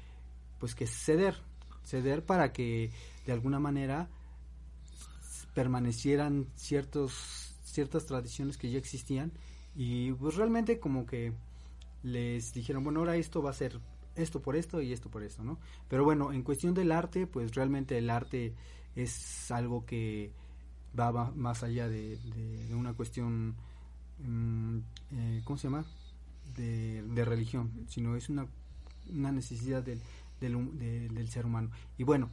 pues 0.59 0.75
que 0.75 0.85
ceder, 0.85 1.35
ceder 1.85 2.23
para 2.23 2.51
que 2.53 2.91
de 3.25 3.31
alguna 3.33 3.59
manera 3.59 4.09
permanecieran 5.55 6.47
ciertos, 6.55 7.55
ciertas 7.63 8.05
tradiciones 8.05 8.57
que 8.57 8.69
ya 8.69 8.77
existían 8.77 9.31
y 9.75 10.12
pues 10.13 10.36
realmente 10.36 10.80
como 10.80 11.06
que 11.06 11.34
les 12.03 12.53
dijeron, 12.53 12.84
bueno, 12.84 13.00
ahora 13.00 13.15
esto 13.15 13.42
va 13.42 13.50
a 13.51 13.53
ser 13.53 13.80
esto 14.15 14.42
por 14.42 14.56
esto 14.56 14.82
y 14.82 14.94
esto 14.94 15.10
por 15.10 15.24
esto, 15.24 15.44
¿no? 15.44 15.58
Pero 15.88 16.03
bueno, 16.03 16.32
en 16.32 16.44
cuestión 16.44 16.74
del 16.74 16.92
arte, 16.92 17.25
pues 17.25 17.56
realmente 17.56 17.98
el 17.98 18.10
arte 18.10 18.53
es 18.96 19.50
algo 19.51 19.86
que 19.86 20.32
va 20.98 21.32
más 21.32 21.63
allá 21.63 21.89
de, 21.89 22.20
una 22.72 22.94
cuestión, 22.94 23.56
mm, 24.20 24.77
eh, 25.12 25.42
¿cómo 25.44 25.58
se 25.58 25.68
llama? 25.68 25.86
De, 26.56 27.25
religión, 27.25 27.72
sino 27.88 28.15
es 28.15 28.30
una, 28.30 28.46
una 29.12 29.32
necesidad 29.32 29.82
del, 29.82 30.01
del 30.39 31.30
ser 31.30 31.46
humano. 31.46 31.72
Y 31.98 32.03
bueno, 32.03 32.30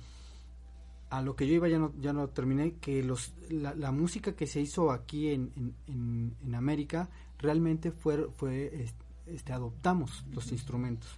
a 1.10 1.22
lo 1.22 1.34
que 1.36 1.46
yo 1.46 1.54
iba 1.54 1.68
ya 1.68 1.78
no, 1.78 1.92
ya 2.00 2.12
no 2.12 2.28
terminé, 2.28 2.74
que 2.80 3.02
los, 3.02 3.32
la, 3.50 3.74
la 3.74 3.90
música 3.92 4.34
que 4.36 4.46
se 4.46 4.60
hizo 4.60 4.90
aquí 4.92 5.28
en, 5.28 5.50
en, 5.56 5.74
en- 5.88 6.34
en 6.44 6.54
América 6.54 7.08
realmente 7.38 7.90
fue, 7.90 8.28
fue 8.36 8.82
es- 8.84 8.94
este, 9.26 9.52
adoptamos 9.52 10.24
los 10.32 10.50
instrumentos, 10.52 11.08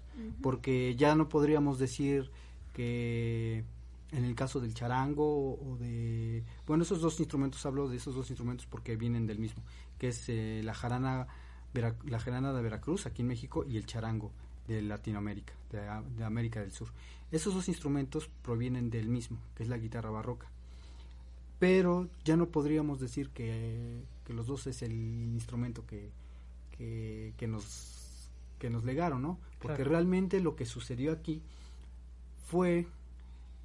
porque 0.42 0.94
ya 0.96 1.14
no 1.14 1.28
podríamos 1.28 1.78
decir 1.78 2.30
que 2.72 3.64
en 4.12 4.24
el 4.24 4.34
caso 4.34 4.60
del 4.60 4.74
charango 4.74 5.54
o 5.54 5.76
de... 5.78 6.42
Bueno, 6.66 6.82
esos 6.82 7.00
dos 7.00 7.18
instrumentos, 7.20 7.64
hablo 7.64 7.88
de 7.88 7.96
esos 7.96 8.14
dos 8.14 8.28
instrumentos 8.30 8.66
porque 8.66 8.96
vienen 8.96 9.26
del 9.26 9.38
mismo, 9.38 9.62
que 9.98 10.08
es 10.08 10.28
eh, 10.28 10.60
la 10.64 10.74
jarana, 10.74 11.26
Vera- 11.72 11.96
la 12.04 12.18
jarana 12.18 12.52
de 12.52 12.60
Veracruz, 12.62 13.06
aquí 13.06 13.22
en 13.22 13.28
México, 13.28 13.64
y 13.66 13.78
el 13.78 13.86
charango 13.86 14.32
de 14.68 14.82
Latinoamérica, 14.82 15.52
de, 15.70 15.80
de 16.16 16.24
América 16.24 16.60
del 16.60 16.72
Sur. 16.72 16.88
Esos 17.30 17.54
dos 17.54 17.68
instrumentos 17.68 18.28
provienen 18.42 18.90
del 18.90 19.08
mismo, 19.08 19.38
que 19.54 19.62
es 19.62 19.68
la 19.68 19.78
guitarra 19.78 20.10
barroca. 20.10 20.48
Pero 21.58 22.08
ya 22.24 22.36
no 22.36 22.46
podríamos 22.48 23.00
decir 23.00 23.30
que, 23.30 24.02
que 24.24 24.34
los 24.34 24.46
dos 24.46 24.66
es 24.66 24.82
el 24.82 24.92
instrumento 24.92 25.86
que, 25.86 26.10
que, 26.76 27.32
que 27.36 27.46
nos, 27.46 28.28
que 28.58 28.68
nos 28.68 28.84
legaron, 28.84 29.22
¿no? 29.22 29.38
Porque 29.60 29.76
Claro. 29.76 29.90
realmente 29.90 30.40
lo 30.40 30.56
que 30.56 30.66
sucedió 30.66 31.12
aquí 31.12 31.40
fue 32.48 32.86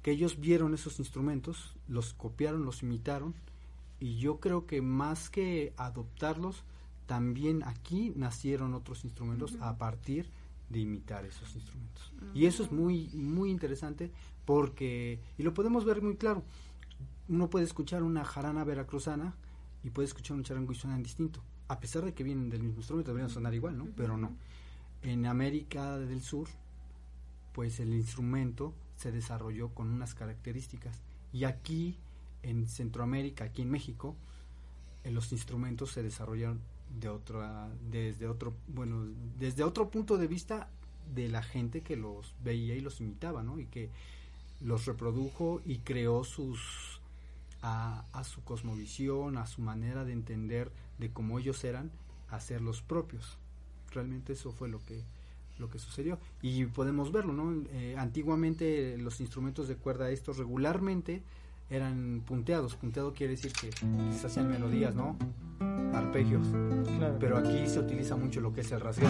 que 0.02 0.12
ellos 0.12 0.38
vieron 0.38 0.74
esos 0.74 1.00
instrumentos, 1.00 1.74
los 1.88 2.14
copiaron, 2.14 2.64
los 2.64 2.82
imitaron, 2.82 3.34
y 4.00 4.16
yo 4.18 4.38
creo 4.38 4.64
que 4.66 4.80
más 4.80 5.28
que 5.28 5.72
adoptarlos, 5.76 6.62
también 7.06 7.64
aquí 7.64 8.12
nacieron 8.14 8.74
otros 8.74 9.04
instrumentos 9.04 9.56
a 9.60 9.76
partir 9.76 10.30
de 10.68 10.80
imitar 10.80 11.24
esos 11.24 11.54
instrumentos. 11.54 12.12
Y 12.34 12.46
eso 12.46 12.62
es 12.62 12.70
muy, 12.70 13.08
muy 13.14 13.50
interesante 13.50 14.10
porque, 14.44 15.20
y 15.36 15.42
lo 15.42 15.54
podemos 15.54 15.84
ver 15.84 16.02
muy 16.02 16.16
claro, 16.16 16.42
uno 17.28 17.50
puede 17.50 17.64
escuchar 17.64 18.02
una 18.02 18.24
jarana 18.24 18.64
veracruzana 18.64 19.34
y 19.84 19.90
puede 19.90 20.06
escuchar 20.06 20.36
un 20.36 20.44
charango 20.44 20.72
y 20.72 20.76
suenan 20.76 21.02
distinto, 21.02 21.42
a 21.68 21.78
pesar 21.80 22.04
de 22.04 22.14
que 22.14 22.24
vienen 22.24 22.48
del 22.48 22.62
mismo 22.62 22.78
instrumento, 22.78 23.10
deberían 23.10 23.30
sonar 23.30 23.54
igual, 23.54 23.76
¿no? 23.76 23.86
Pero 23.96 24.16
no. 24.16 24.32
En 25.02 25.26
América 25.26 25.98
del 25.98 26.22
Sur, 26.22 26.48
pues 27.52 27.78
el 27.80 27.94
instrumento 27.94 28.74
se 28.96 29.12
desarrolló 29.12 29.68
con 29.68 29.90
unas 29.90 30.14
características. 30.14 31.00
Y 31.32 31.44
aquí, 31.44 31.96
en 32.42 32.66
Centroamérica, 32.66 33.44
aquí 33.44 33.62
en 33.62 33.70
México, 33.70 34.16
eh, 35.04 35.10
los 35.10 35.30
instrumentos 35.32 35.92
se 35.92 36.02
desarrollaron 36.02 36.60
de 37.00 37.08
otra, 37.08 37.68
desde 37.90 38.26
otro, 38.26 38.54
bueno, 38.66 39.06
desde 39.38 39.64
otro 39.64 39.90
punto 39.90 40.18
de 40.18 40.26
vista 40.26 40.68
de 41.14 41.28
la 41.28 41.42
gente 41.42 41.82
que 41.82 41.96
los 41.96 42.34
veía 42.42 42.74
y 42.74 42.80
los 42.80 43.00
imitaba, 43.00 43.42
¿no? 43.42 43.58
Y 43.58 43.66
que 43.66 43.90
los 44.60 44.86
reprodujo 44.86 45.60
y 45.64 45.78
creó 45.78 46.24
sus 46.24 47.00
a, 47.62 48.04
a 48.12 48.24
su 48.24 48.42
cosmovisión, 48.44 49.36
a 49.36 49.46
su 49.46 49.62
manera 49.62 50.04
de 50.04 50.12
entender 50.12 50.70
de 50.98 51.10
cómo 51.10 51.38
ellos 51.38 51.64
eran, 51.64 51.90
hacer 52.30 52.60
los 52.60 52.82
propios. 52.82 53.38
Realmente 53.92 54.34
eso 54.34 54.52
fue 54.52 54.68
lo 54.68 54.84
que 54.84 55.02
lo 55.58 55.68
que 55.68 55.78
sucedió 55.78 56.18
y 56.40 56.66
podemos 56.66 57.12
verlo, 57.12 57.32
¿no? 57.32 57.64
Eh, 57.72 57.96
antiguamente 57.98 58.96
los 58.98 59.20
instrumentos 59.20 59.68
de 59.68 59.76
cuerda 59.76 60.10
estos 60.10 60.38
regularmente 60.38 61.22
eran 61.70 62.22
punteados. 62.26 62.76
Punteado 62.76 63.12
quiere 63.12 63.32
decir 63.32 63.52
que 63.52 63.70
se 64.12 64.26
hacían 64.26 64.48
melodías, 64.48 64.94
¿no? 64.94 65.16
Arpegios. 65.94 66.46
Claro. 66.96 67.16
Pero 67.18 67.38
aquí 67.38 67.66
se 67.66 67.78
utiliza 67.80 68.16
mucho 68.16 68.40
lo 68.40 68.52
que 68.52 68.60
es 68.62 68.72
el 68.72 68.80
rasgueo. 68.80 69.08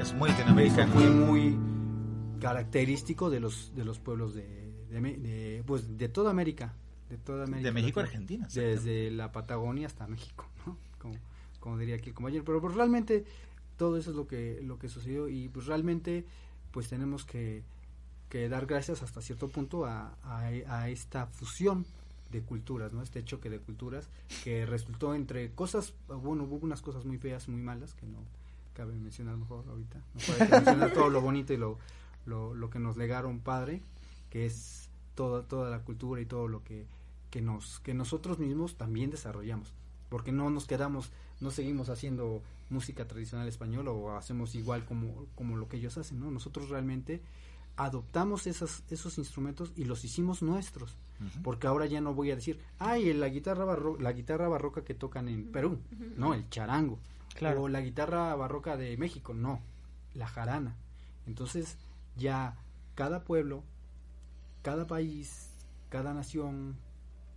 Es 0.00 0.14
muy 0.14 0.30
latinoamericano. 0.30 0.92
fue 0.92 1.10
muy 1.10 1.58
característico 2.40 3.30
de 3.30 3.40
los 3.40 3.72
de 3.74 3.84
los 3.84 3.98
pueblos 4.00 4.34
de, 4.34 4.72
de, 4.90 5.00
Me- 5.00 5.16
de, 5.16 5.62
pues 5.66 5.96
de 5.96 6.08
toda 6.08 6.30
América, 6.30 6.74
de 7.08 7.18
toda 7.18 7.44
América. 7.44 7.68
De 7.68 7.72
México 7.72 8.00
a. 8.00 8.02
Argentina. 8.04 8.48
Desde 8.52 9.10
la 9.10 9.30
Patagonia 9.32 9.86
hasta 9.86 10.06
México, 10.06 10.46
¿no? 10.66 10.76
Como, 10.98 11.14
como 11.60 11.78
diría 11.78 11.96
aquí 11.96 12.08
el 12.10 12.14
compañero. 12.14 12.44
Pero 12.44 12.60
pues, 12.60 12.74
realmente 12.74 13.24
todo 13.76 13.96
eso 13.96 14.10
es 14.10 14.16
lo 14.16 14.26
que, 14.26 14.60
lo 14.62 14.78
que 14.78 14.88
sucedió 14.88 15.28
y 15.28 15.48
pues 15.48 15.66
realmente 15.66 16.24
pues 16.72 16.88
tenemos 16.88 17.24
que, 17.24 17.62
que 18.28 18.48
dar 18.48 18.66
gracias 18.66 19.02
hasta 19.02 19.20
cierto 19.20 19.48
punto 19.48 19.84
a, 19.84 20.16
a, 20.22 20.40
a 20.68 20.88
esta 20.88 21.26
fusión 21.26 21.84
de 22.32 22.42
culturas, 22.42 22.92
¿no? 22.92 23.02
Este 23.02 23.24
choque 23.24 23.50
de 23.50 23.60
culturas 23.60 24.08
que 24.42 24.66
resultó 24.66 25.14
entre 25.14 25.52
cosas, 25.52 25.94
bueno, 26.08 26.44
hubo 26.44 26.56
unas 26.56 26.82
cosas 26.82 27.04
muy 27.04 27.18
feas, 27.18 27.48
muy 27.48 27.60
malas, 27.60 27.94
que 27.94 28.06
no 28.06 28.18
cabe 28.74 28.94
mencionar 28.94 29.36
mejor 29.36 29.64
ahorita. 29.68 30.02
Hay 30.40 30.48
que 30.48 30.54
mencionar 30.56 30.92
todo 30.92 31.10
lo 31.10 31.20
bonito 31.20 31.52
y 31.52 31.58
lo, 31.58 31.78
lo, 32.26 32.54
lo 32.54 32.70
que 32.70 32.78
nos 32.78 32.96
legaron 32.96 33.40
padre, 33.40 33.82
que 34.30 34.46
es 34.46 34.88
toda, 35.14 35.42
toda 35.42 35.70
la 35.70 35.80
cultura 35.80 36.20
y 36.20 36.26
todo 36.26 36.48
lo 36.48 36.64
que, 36.64 36.86
que, 37.30 37.42
nos, 37.42 37.80
que 37.80 37.94
nosotros 37.94 38.38
mismos 38.38 38.76
también 38.76 39.10
desarrollamos. 39.10 39.72
Porque 40.08 40.32
no 40.32 40.50
nos 40.50 40.66
quedamos, 40.66 41.10
no 41.40 41.50
seguimos 41.50 41.88
haciendo 41.88 42.42
música 42.70 43.06
tradicional 43.06 43.48
española 43.48 43.90
o 43.90 44.16
hacemos 44.16 44.54
igual 44.54 44.84
como, 44.84 45.26
como 45.34 45.56
lo 45.56 45.68
que 45.68 45.76
ellos 45.76 45.96
hacen, 45.98 46.20
¿no? 46.20 46.30
Nosotros 46.30 46.70
realmente 46.70 47.22
adoptamos 47.76 48.46
esas, 48.46 48.84
esos 48.90 49.18
instrumentos 49.18 49.72
y 49.76 49.84
los 49.84 50.04
hicimos 50.04 50.42
nuestros. 50.42 50.96
Porque 51.44 51.68
ahora 51.68 51.86
ya 51.86 52.00
no 52.00 52.14
voy 52.14 52.32
a 52.32 52.34
decir, 52.34 52.58
ay, 52.80 53.12
la 53.12 53.28
guitarra, 53.28 53.64
barro 53.64 53.96
la 54.00 54.12
guitarra 54.12 54.48
barroca 54.48 54.82
que 54.82 54.94
tocan 54.94 55.28
en 55.28 55.52
Perú. 55.52 55.78
No, 56.16 56.34
el 56.34 56.48
charango. 56.50 56.98
Claro. 57.36 57.62
O 57.62 57.68
la 57.68 57.80
guitarra 57.80 58.34
barroca 58.34 58.76
de 58.76 58.96
México. 58.96 59.32
No, 59.32 59.60
la 60.14 60.26
jarana. 60.26 60.76
Entonces 61.26 61.78
ya 62.16 62.56
cada 62.96 63.22
pueblo, 63.22 63.62
cada 64.62 64.88
país, 64.88 65.50
cada 65.90 66.12
nación, 66.12 66.76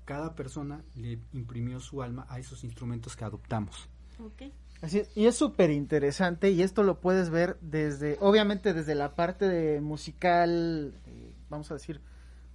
cada 0.06 0.36
persona 0.36 0.84
le 0.96 1.20
imprimió 1.34 1.80
su 1.80 2.02
alma 2.02 2.26
a 2.30 2.40
esos 2.40 2.64
instrumentos 2.64 3.16
que 3.16 3.26
adoptamos. 3.26 3.88
Ok. 4.20 4.52
Así 4.86 5.00
es, 5.00 5.10
y 5.18 5.26
es 5.26 5.36
súper 5.36 5.72
interesante 5.72 6.52
y 6.52 6.62
esto 6.62 6.84
lo 6.84 7.00
puedes 7.00 7.32
ver 7.32 7.58
desde, 7.60 8.20
obviamente 8.22 8.72
desde 8.72 8.94
la 8.94 9.16
parte 9.16 9.50
de 9.50 9.82
musical, 9.82 10.94
eh, 11.08 11.34
vamos 11.50 11.72
a 11.72 11.74
decir, 11.74 12.02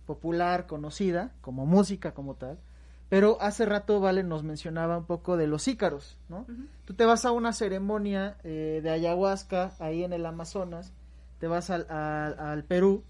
popular, 0.07 0.69
conocida, 0.69 1.33
como 1.41 1.67
música 1.67 2.15
como 2.15 2.37
tal, 2.37 2.61
pero 3.09 3.37
hace 3.41 3.67
rato 3.67 3.99
Vale 3.99 4.23
nos 4.23 4.45
mencionaba 4.45 4.97
un 4.97 5.07
poco 5.07 5.37
de 5.37 5.49
los 5.49 5.67
ícaros, 5.67 6.19
¿no? 6.29 6.47
Tú 6.85 6.95
te 6.95 7.05
vas 7.05 7.25
a 7.25 7.33
una 7.33 7.53
ceremonia 7.53 8.37
eh, 8.45 8.79
de 8.81 8.91
ayahuasca 8.91 9.73
ahí 9.81 10.05
en 10.05 10.13
el 10.13 10.25
Amazonas, 10.25 10.93
te 11.41 11.49
vas 11.49 11.69
al, 11.69 11.85
al, 11.91 12.39
al 12.39 12.63
Perú 12.63 13.03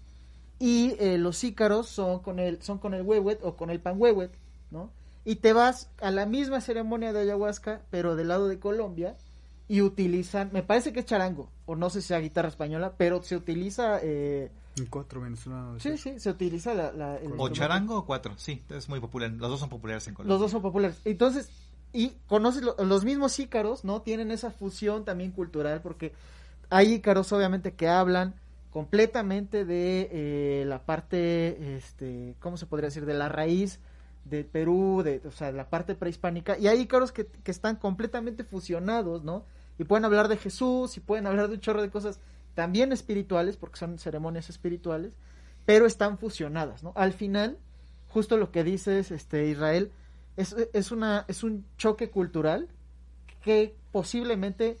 y 0.57 0.95
eh, 0.97 1.19
los 1.19 1.43
ícaros 1.43 1.87
son 1.87 2.21
con 2.23 2.39
el 2.39 2.59
son 2.63 2.79
con 2.79 2.95
el 2.95 3.03
huehuet 3.03 3.37
o 3.43 3.55
con 3.55 3.69
el 3.69 3.81
panhuehuet, 3.81 4.31
¿no? 4.71 4.89
Y 5.23 5.35
te 5.35 5.53
vas 5.53 5.89
a 6.01 6.11
la 6.11 6.25
misma 6.25 6.61
ceremonia 6.61 7.13
de 7.13 7.21
ayahuasca, 7.21 7.81
pero 7.91 8.15
del 8.15 8.29
lado 8.29 8.47
de 8.47 8.59
Colombia 8.59 9.15
y 9.67 9.81
utilizan, 9.81 10.49
me 10.51 10.63
parece 10.63 10.91
que 10.91 10.99
es 11.01 11.05
charango 11.05 11.49
o 11.65 11.75
no 11.75 11.89
sé 11.89 12.01
si 12.01 12.09
sea 12.09 12.19
guitarra 12.19 12.49
española, 12.49 12.93
pero 12.97 13.21
se 13.23 13.37
utiliza 13.37 13.99
eh, 14.01 14.51
cuatro 14.89 15.21
venezolanos. 15.21 15.81
sí, 15.81 15.97
sí, 15.97 16.19
se 16.19 16.29
utiliza 16.29 16.73
la, 16.73 16.91
la- 16.91 17.17
el 17.17 17.31
O 17.37 17.49
charango 17.49 17.99
o 17.99 18.05
cuatro, 18.05 18.33
sí, 18.37 18.61
es 18.69 18.89
muy 18.89 18.99
popular. 18.99 19.31
Los 19.31 19.49
dos 19.49 19.59
son 19.59 19.69
populares 19.69 20.07
en 20.07 20.13
Colombia. 20.13 20.33
Los 20.33 20.41
dos 20.41 20.51
son 20.51 20.61
populares. 20.61 20.99
Entonces, 21.05 21.49
y 21.93 22.13
conoces 22.27 22.63
lo- 22.63 22.75
los 22.83 23.05
mismos 23.05 23.39
ícaros, 23.39 23.85
¿no? 23.85 24.01
Tienen 24.01 24.31
esa 24.31 24.51
fusión 24.51 25.05
también 25.05 25.31
cultural 25.31 25.81
porque 25.81 26.13
hay 26.69 26.93
ícaros 26.95 27.31
obviamente 27.31 27.73
que 27.73 27.87
hablan 27.87 28.33
completamente 28.71 29.65
de 29.65 30.09
eh, 30.11 30.65
la 30.65 30.83
parte, 30.85 31.75
este, 31.77 32.35
¿cómo 32.39 32.57
se 32.57 32.65
podría 32.65 32.87
decir? 32.87 33.05
De 33.05 33.13
la 33.13 33.29
raíz 33.29 33.79
de 34.25 34.43
Perú, 34.43 35.01
de, 35.03 35.21
o 35.25 35.31
sea, 35.31 35.51
la 35.51 35.69
parte 35.69 35.95
prehispánica. 35.95 36.57
Y 36.57 36.67
hay 36.67 36.81
ícaros 36.81 37.11
que, 37.11 37.25
que 37.25 37.51
están 37.51 37.75
completamente 37.75 38.43
fusionados, 38.43 39.23
¿no? 39.23 39.45
Y 39.77 39.83
pueden 39.83 40.05
hablar 40.05 40.27
de 40.27 40.37
Jesús 40.37 40.97
y 40.97 40.99
pueden 40.99 41.27
hablar 41.27 41.47
de 41.47 41.55
un 41.55 41.59
chorro 41.59 41.81
de 41.81 41.89
cosas 41.89 42.19
también 42.53 42.91
espirituales, 42.91 43.57
porque 43.57 43.79
son 43.79 43.97
ceremonias 43.97 44.49
espirituales, 44.49 45.15
pero 45.65 45.85
están 45.85 46.17
fusionadas, 46.17 46.83
¿no? 46.83 46.91
Al 46.95 47.13
final, 47.13 47.57
justo 48.09 48.37
lo 48.37 48.51
que 48.51 48.63
dices, 48.63 49.11
este 49.11 49.47
Israel, 49.47 49.91
es, 50.37 50.55
es 50.73 50.91
una 50.91 51.25
es 51.27 51.43
un 51.43 51.65
choque 51.77 52.09
cultural 52.09 52.69
que 53.43 53.75
posiblemente 53.91 54.77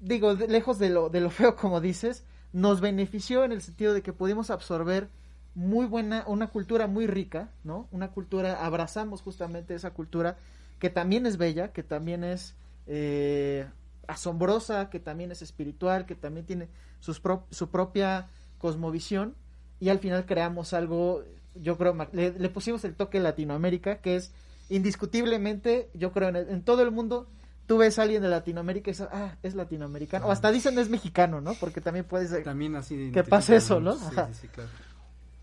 digo, 0.00 0.34
lejos 0.34 0.78
de 0.78 0.90
lo 0.90 1.08
de 1.08 1.20
lo 1.20 1.30
feo 1.30 1.56
como 1.56 1.80
dices, 1.80 2.24
nos 2.52 2.80
benefició 2.80 3.44
en 3.44 3.52
el 3.52 3.62
sentido 3.62 3.94
de 3.94 4.02
que 4.02 4.12
pudimos 4.12 4.50
absorber 4.50 5.08
muy 5.56 5.86
buena 5.86 6.22
una 6.28 6.46
cultura 6.48 6.86
muy 6.86 7.06
rica, 7.08 7.48
¿no? 7.64 7.88
Una 7.90 8.10
cultura 8.12 8.64
abrazamos 8.64 9.22
justamente 9.22 9.74
esa 9.74 9.90
cultura 9.90 10.36
que 10.78 10.90
también 10.90 11.24
es 11.26 11.38
bella, 11.38 11.72
que 11.72 11.82
también 11.82 12.22
es 12.22 12.54
eh, 12.86 13.66
asombrosa, 14.06 14.90
que 14.90 15.00
también 15.00 15.32
es 15.32 15.42
espiritual, 15.42 16.06
que 16.06 16.14
también 16.14 16.46
tiene 16.46 16.68
sus 17.00 17.18
pro- 17.20 17.46
su 17.50 17.70
propia 17.70 18.28
cosmovisión 18.58 19.34
y 19.80 19.88
al 19.88 19.98
final 19.98 20.26
creamos 20.26 20.72
algo, 20.74 21.24
yo 21.54 21.76
creo, 21.78 21.96
le, 22.12 22.32
le 22.38 22.48
pusimos 22.50 22.84
el 22.84 22.94
toque 22.94 23.18
Latinoamérica, 23.18 23.98
que 24.02 24.16
es 24.16 24.32
indiscutiblemente, 24.68 25.88
yo 25.94 26.12
creo, 26.12 26.28
en, 26.28 26.36
el- 26.36 26.48
en 26.50 26.62
todo 26.62 26.82
el 26.82 26.90
mundo, 26.90 27.26
tú 27.66 27.78
ves 27.78 27.98
a 27.98 28.02
alguien 28.02 28.22
de 28.22 28.28
Latinoamérica 28.28 28.90
y 28.90 28.92
dices, 28.92 29.08
ah, 29.10 29.36
es 29.42 29.54
latinoamericano, 29.54 30.26
o 30.26 30.30
hasta 30.30 30.50
dicen 30.52 30.78
es 30.78 30.88
mexicano, 30.90 31.40
¿no? 31.40 31.54
Porque 31.54 31.80
también 31.80 32.04
puede 32.04 32.28
ser 32.28 32.44
También 32.44 32.76
así. 32.76 33.10
Que 33.12 33.24
pasa 33.24 33.56
eso, 33.56 33.80
¿no? 33.80 33.94
Sí, 33.96 34.14
sí, 34.28 34.34
sí, 34.42 34.48
claro. 34.48 34.70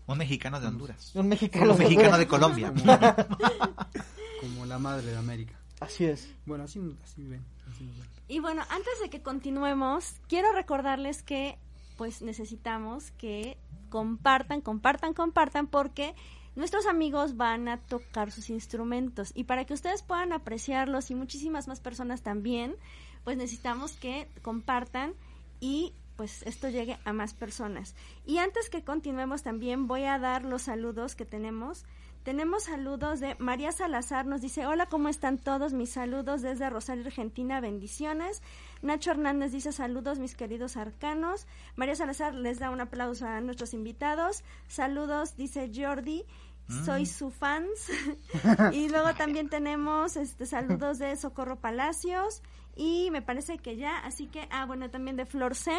Un 0.06 0.18
mexicano 0.18 0.60
de 0.60 0.66
Honduras. 0.66 1.14
un 1.14 1.28
mexicano. 1.28 1.72
Un 1.72 1.78
mexicano 1.78 2.18
de 2.18 2.26
Colombia. 2.26 2.72
Como 4.40 4.66
la 4.66 4.78
madre 4.78 5.06
de 5.06 5.16
América. 5.16 5.58
Así 5.80 6.04
es. 6.04 6.28
Bueno, 6.46 6.64
así, 6.64 6.80
así 7.02 7.24
ven. 7.24 7.44
así 7.70 7.84
nos 7.84 7.96
ven. 7.96 8.06
Y 8.28 8.40
bueno, 8.40 8.62
antes 8.70 9.00
de 9.02 9.10
que 9.10 9.22
continuemos, 9.22 10.14
quiero 10.28 10.52
recordarles 10.52 11.22
que 11.22 11.58
pues 11.96 12.22
necesitamos 12.22 13.10
que 13.12 13.56
compartan, 13.88 14.60
compartan, 14.60 15.14
compartan 15.14 15.66
porque 15.66 16.14
nuestros 16.56 16.86
amigos 16.86 17.36
van 17.36 17.68
a 17.68 17.78
tocar 17.78 18.30
sus 18.30 18.50
instrumentos 18.50 19.32
y 19.34 19.44
para 19.44 19.64
que 19.64 19.74
ustedes 19.74 20.02
puedan 20.02 20.32
apreciarlos 20.32 21.10
y 21.10 21.14
muchísimas 21.14 21.68
más 21.68 21.80
personas 21.80 22.22
también, 22.22 22.76
pues 23.24 23.36
necesitamos 23.36 23.92
que 23.92 24.28
compartan 24.42 25.14
y 25.60 25.94
pues 26.16 26.42
esto 26.42 26.68
llegue 26.68 26.98
a 27.04 27.12
más 27.12 27.34
personas. 27.34 27.94
Y 28.24 28.38
antes 28.38 28.70
que 28.70 28.84
continuemos 28.84 29.42
también 29.42 29.86
voy 29.86 30.04
a 30.04 30.18
dar 30.18 30.44
los 30.44 30.62
saludos 30.62 31.16
que 31.16 31.24
tenemos. 31.24 31.84
Tenemos 32.24 32.62
saludos 32.64 33.20
de 33.20 33.36
María 33.38 33.70
Salazar, 33.70 34.24
nos 34.24 34.40
dice, 34.40 34.66
hola, 34.66 34.86
¿cómo 34.86 35.10
están 35.10 35.36
todos? 35.36 35.74
Mis 35.74 35.90
saludos 35.90 36.40
desde 36.40 36.70
Rosario, 36.70 37.04
Argentina, 37.04 37.60
bendiciones. 37.60 38.42
Nacho 38.80 39.10
Hernández 39.10 39.52
dice, 39.52 39.72
saludos, 39.72 40.18
mis 40.18 40.34
queridos 40.34 40.78
arcanos. 40.78 41.46
María 41.76 41.94
Salazar 41.94 42.34
les 42.34 42.58
da 42.58 42.70
un 42.70 42.80
aplauso 42.80 43.26
a 43.26 43.42
nuestros 43.42 43.74
invitados. 43.74 44.42
Saludos, 44.68 45.36
dice 45.36 45.70
Jordi, 45.74 46.24
soy 46.68 47.06
su 47.06 47.30
fans. 47.30 47.90
y 48.72 48.88
luego 48.88 49.14
también 49.14 49.48
tenemos 49.48 50.16
este 50.16 50.46
saludos 50.46 50.98
de 50.98 51.16
Socorro 51.16 51.56
Palacios 51.56 52.42
y 52.76 53.10
me 53.10 53.22
parece 53.22 53.58
que 53.58 53.76
ya, 53.76 53.98
así 53.98 54.26
que, 54.26 54.48
ah, 54.50 54.66
bueno, 54.66 54.90
también 54.90 55.16
de 55.16 55.26
Flor 55.26 55.54
C. 55.54 55.72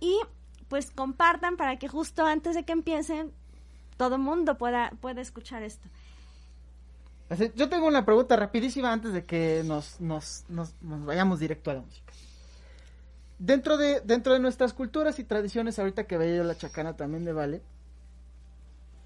Y 0.00 0.18
pues 0.68 0.90
compartan 0.90 1.56
para 1.56 1.78
que 1.78 1.88
justo 1.88 2.26
antes 2.26 2.54
de 2.54 2.64
que 2.64 2.72
empiecen 2.72 3.32
todo 3.96 4.18
mundo 4.18 4.58
pueda, 4.58 4.90
pueda 5.00 5.20
escuchar 5.20 5.62
esto. 5.62 5.88
Yo 7.54 7.68
tengo 7.68 7.86
una 7.86 8.06
pregunta 8.06 8.36
rapidísima 8.36 8.90
antes 8.90 9.12
de 9.12 9.24
que 9.24 9.62
nos, 9.64 10.00
nos, 10.00 10.44
nos, 10.48 10.72
nos 10.80 11.04
vayamos 11.04 11.40
directo 11.40 11.70
a 11.70 11.74
la 11.74 11.80
música. 11.82 12.12
Dentro 13.38 13.76
de, 13.76 14.00
dentro 14.00 14.32
de 14.32 14.38
nuestras 14.38 14.72
culturas 14.72 15.18
y 15.18 15.24
tradiciones, 15.24 15.78
ahorita 15.78 16.04
que 16.04 16.16
veía 16.16 16.36
yo 16.38 16.44
la 16.44 16.56
chacana 16.56 16.96
también 16.96 17.24
me 17.24 17.32
vale, 17.32 17.62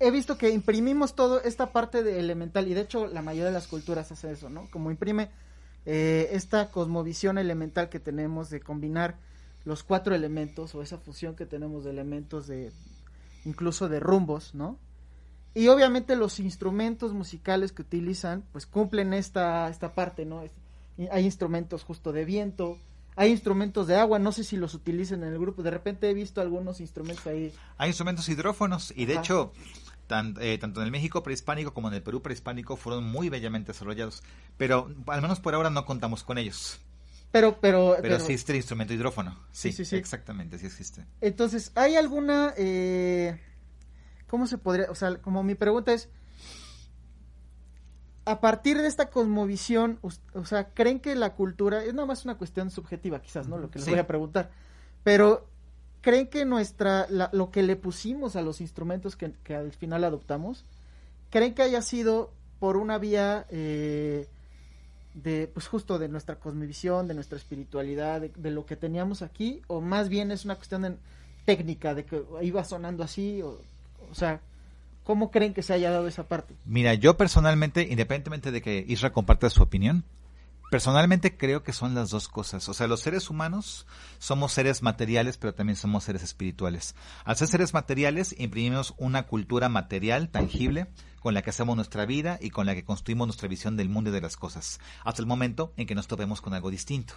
he 0.02 0.10
visto 0.10 0.36
que 0.36 0.50
imprimimos 0.50 1.14
todo 1.14 1.42
esta 1.42 1.72
parte 1.72 2.02
de 2.02 2.18
elemental, 2.18 2.68
y 2.68 2.74
de 2.74 2.80
hecho 2.82 3.06
la 3.06 3.22
mayoría 3.22 3.46
de 3.46 3.52
las 3.52 3.68
culturas 3.68 4.10
hace 4.12 4.32
eso, 4.32 4.48
¿no? 4.50 4.68
Como 4.70 4.90
imprime 4.90 5.30
eh, 5.86 6.28
esta 6.32 6.70
cosmovisión 6.70 7.38
elemental 7.38 7.88
que 7.88 8.00
tenemos 8.00 8.50
de 8.50 8.60
combinar 8.60 9.16
los 9.64 9.82
cuatro 9.84 10.14
elementos, 10.14 10.74
o 10.74 10.82
esa 10.82 10.98
fusión 10.98 11.36
que 11.36 11.46
tenemos 11.46 11.84
de 11.84 11.90
elementos 11.90 12.46
de, 12.46 12.72
incluso 13.44 13.88
de 13.88 14.00
rumbos, 14.00 14.54
¿no? 14.54 14.78
Y 15.54 15.68
obviamente 15.68 16.16
los 16.16 16.40
instrumentos 16.40 17.12
musicales 17.12 17.72
que 17.72 17.82
utilizan, 17.82 18.42
pues 18.52 18.66
cumplen 18.66 19.12
esta, 19.12 19.68
esta 19.68 19.94
parte, 19.94 20.24
¿no? 20.24 20.42
Es- 20.42 20.52
hay 21.10 21.24
instrumentos 21.24 21.84
justo 21.84 22.12
de 22.12 22.24
viento, 22.24 22.78
hay 23.16 23.30
instrumentos 23.30 23.86
de 23.86 23.96
agua, 23.96 24.18
no 24.18 24.32
sé 24.32 24.44
si 24.44 24.56
los 24.56 24.72
utilicen 24.74 25.22
en 25.22 25.32
el 25.32 25.38
grupo, 25.38 25.62
de 25.62 25.70
repente 25.70 26.08
he 26.08 26.14
visto 26.14 26.40
algunos 26.40 26.80
instrumentos 26.80 27.26
ahí. 27.26 27.52
Hay 27.76 27.88
instrumentos 27.90 28.28
hidrófonos 28.28 28.92
y 28.96 29.04
de 29.06 29.14
Ajá. 29.14 29.22
hecho, 29.22 29.52
tan- 30.06 30.36
eh, 30.40 30.58
tanto 30.58 30.80
en 30.80 30.86
el 30.86 30.92
México 30.92 31.22
prehispánico 31.22 31.72
como 31.74 31.88
en 31.88 31.94
el 31.94 32.02
Perú 32.02 32.22
prehispánico 32.22 32.76
fueron 32.76 33.04
muy 33.04 33.28
bellamente 33.28 33.72
desarrollados. 33.72 34.22
Pero 34.56 34.90
al 35.06 35.22
menos 35.22 35.40
por 35.40 35.54
ahora 35.54 35.70
no 35.70 35.84
contamos 35.84 36.22
con 36.24 36.38
ellos. 36.38 36.80
Pero, 37.30 37.58
pero, 37.60 37.96
Pero, 38.02 38.16
existe 38.16 38.52
el 38.52 38.56
instrumento 38.56 38.92
hidrófono. 38.92 39.38
Sí, 39.52 39.70
Sí, 39.72 39.78
sí, 39.78 39.84
sí. 39.86 39.96
exactamente, 39.96 40.58
sí 40.58 40.66
existe. 40.66 41.06
Entonces, 41.22 41.72
¿hay 41.74 41.96
alguna, 41.96 42.52
eh, 42.58 43.40
cómo 44.28 44.46
se 44.46 44.58
podría, 44.58 44.90
o 44.90 44.94
sea, 44.94 45.16
como 45.16 45.42
mi 45.42 45.54
pregunta 45.54 45.94
es, 45.94 46.10
a 48.24 48.40
partir 48.40 48.78
de 48.78 48.86
esta 48.86 49.10
cosmovisión, 49.10 49.98
o 50.34 50.44
sea, 50.44 50.68
¿creen 50.74 51.00
que 51.00 51.14
la 51.16 51.34
cultura, 51.34 51.82
es 51.84 51.92
nada 51.94 52.06
más 52.06 52.24
una 52.24 52.36
cuestión 52.36 52.70
subjetiva 52.70 53.20
quizás, 53.20 53.48
¿no? 53.48 53.58
Lo 53.58 53.70
que 53.70 53.78
les 53.78 53.86
Sí. 53.86 53.90
voy 53.90 53.98
a 54.00 54.06
preguntar, 54.06 54.50
pero 55.02 55.48
¿creen 56.02 56.26
que 56.26 56.44
nuestra, 56.44 57.06
la- 57.08 57.30
lo 57.32 57.50
que 57.50 57.62
le 57.62 57.76
pusimos 57.76 58.36
a 58.36 58.42
los 58.42 58.60
instrumentos 58.60 59.16
que, 59.16 59.32
al 59.54 59.72
final 59.72 60.04
adoptamos, 60.04 60.66
¿creen 61.30 61.54
que 61.54 61.62
haya 61.62 61.80
sido 61.80 62.30
por 62.58 62.76
una 62.76 62.98
vía 62.98 63.46
eh, 63.48 64.28
de, 65.14 65.48
pues 65.52 65.68
justo 65.68 65.98
de 65.98 66.08
nuestra 66.08 66.36
cosmovisión, 66.36 67.08
de 67.08 67.14
nuestra 67.14 67.38
espiritualidad, 67.38 68.20
de, 68.20 68.50
lo 68.50 68.66
que 68.66 68.76
teníamos 68.76 69.22
aquí, 69.22 69.62
o 69.68 69.80
más 69.80 70.08
bien 70.08 70.30
es 70.30 70.44
una 70.44 70.56
cuestión 70.56 70.98
técnica, 71.44 71.94
de 71.94 72.04
que 72.04 72.22
iba 72.42 72.64
sonando 72.64 73.02
así, 73.02 73.40
o, 73.42 73.60
o 74.10 74.14
sea, 74.14 74.40
¿cómo 75.04 75.30
creen 75.30 75.54
que 75.54 75.62
se 75.62 75.72
haya 75.72 75.90
dado 75.90 76.08
esa 76.08 76.28
parte? 76.28 76.54
Mira, 76.64 76.94
yo 76.94 77.16
personalmente, 77.16 77.82
independientemente 77.82 78.50
de 78.50 78.62
que 78.62 78.84
Isra 78.86 79.12
comparta 79.12 79.50
su 79.50 79.62
opinión, 79.62 80.04
personalmente 80.72 81.36
creo 81.36 81.62
que 81.62 81.74
son 81.74 81.94
las 81.94 82.08
dos 82.08 82.28
cosas. 82.28 82.66
O 82.66 82.72
sea, 82.72 82.86
los 82.86 83.00
seres 83.00 83.28
humanos 83.28 83.86
somos 84.18 84.52
seres 84.52 84.80
materiales, 84.80 85.36
pero 85.36 85.52
también 85.52 85.76
somos 85.76 86.04
seres 86.04 86.22
espirituales. 86.22 86.94
Al 87.26 87.36
ser 87.36 87.48
seres 87.48 87.74
materiales, 87.74 88.34
imprimimos 88.38 88.94
una 88.96 89.24
cultura 89.24 89.68
material, 89.68 90.30
tangible, 90.30 90.86
con 91.20 91.34
la 91.34 91.42
que 91.42 91.50
hacemos 91.50 91.76
nuestra 91.76 92.06
vida 92.06 92.38
y 92.40 92.48
con 92.48 92.64
la 92.64 92.74
que 92.74 92.86
construimos 92.86 93.26
nuestra 93.26 93.48
visión 93.48 93.76
del 93.76 93.90
mundo 93.90 94.08
y 94.08 94.14
de 94.14 94.22
las 94.22 94.38
cosas, 94.38 94.80
hasta 95.04 95.20
el 95.20 95.26
momento 95.26 95.74
en 95.76 95.86
que 95.86 95.94
nos 95.94 96.08
topemos 96.08 96.40
con 96.40 96.54
algo 96.54 96.70
distinto. 96.70 97.12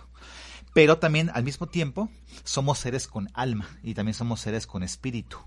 Pero 0.74 1.00
también, 1.00 1.32
al 1.34 1.46
mismo 1.46 1.68
tiempo, 1.68 2.10
somos 2.44 2.80
seres 2.80 3.08
con 3.08 3.30
alma 3.34 3.70
y 3.84 3.94
también 3.94 4.16
somos 4.16 4.42
seres 4.42 4.68
con 4.68 4.84
espíritu. 4.84 5.38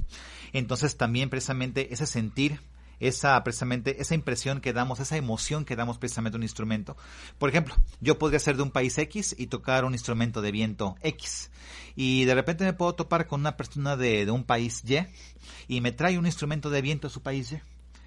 Entonces, 0.55 0.97
también 0.97 1.29
precisamente 1.29 1.93
ese 1.93 2.07
sentir 2.07 2.63
esa 3.01 3.43
precisamente 3.45 4.01
esa 4.01 4.15
impresión 4.15 4.61
que 4.61 4.73
damos, 4.73 5.01
esa 5.01 5.17
emoción 5.17 5.65
que 5.65 5.77
damos 5.77 5.99
precisamente 5.99 6.37
a 6.37 6.39
un 6.39 6.43
instrumento. 6.43 6.97
Por 7.39 7.49
ejemplo, 7.49 7.75
yo 8.01 8.19
podría 8.19 8.41
ser 8.41 8.57
de 8.57 8.63
un 8.63 8.71
país 8.71 8.97
X 8.99 9.35
y 9.39 9.47
tocar 9.47 9.85
un 9.85 9.95
instrumento 9.95 10.43
de 10.43 10.53
viento 10.53 10.97
X. 11.03 11.51
Y 11.97 12.25
de 12.25 12.35
repente 12.35 12.65
me 12.65 12.73
puedo 12.73 12.95
topar 12.95 13.27
con 13.27 13.41
una 13.41 13.57
persona 13.57 13.97
de, 13.97 14.25
de 14.25 14.31
un 14.31 14.45
país 14.45 14.83
Y 14.85 14.99
y 15.69 15.81
me 15.81 15.93
trae 15.93 16.19
un 16.19 16.27
instrumento 16.27 16.71
de 16.71 16.83
viento 16.83 17.09
de 17.09 17.15
su 17.15 17.23
país 17.23 17.53
Y. 17.53 17.61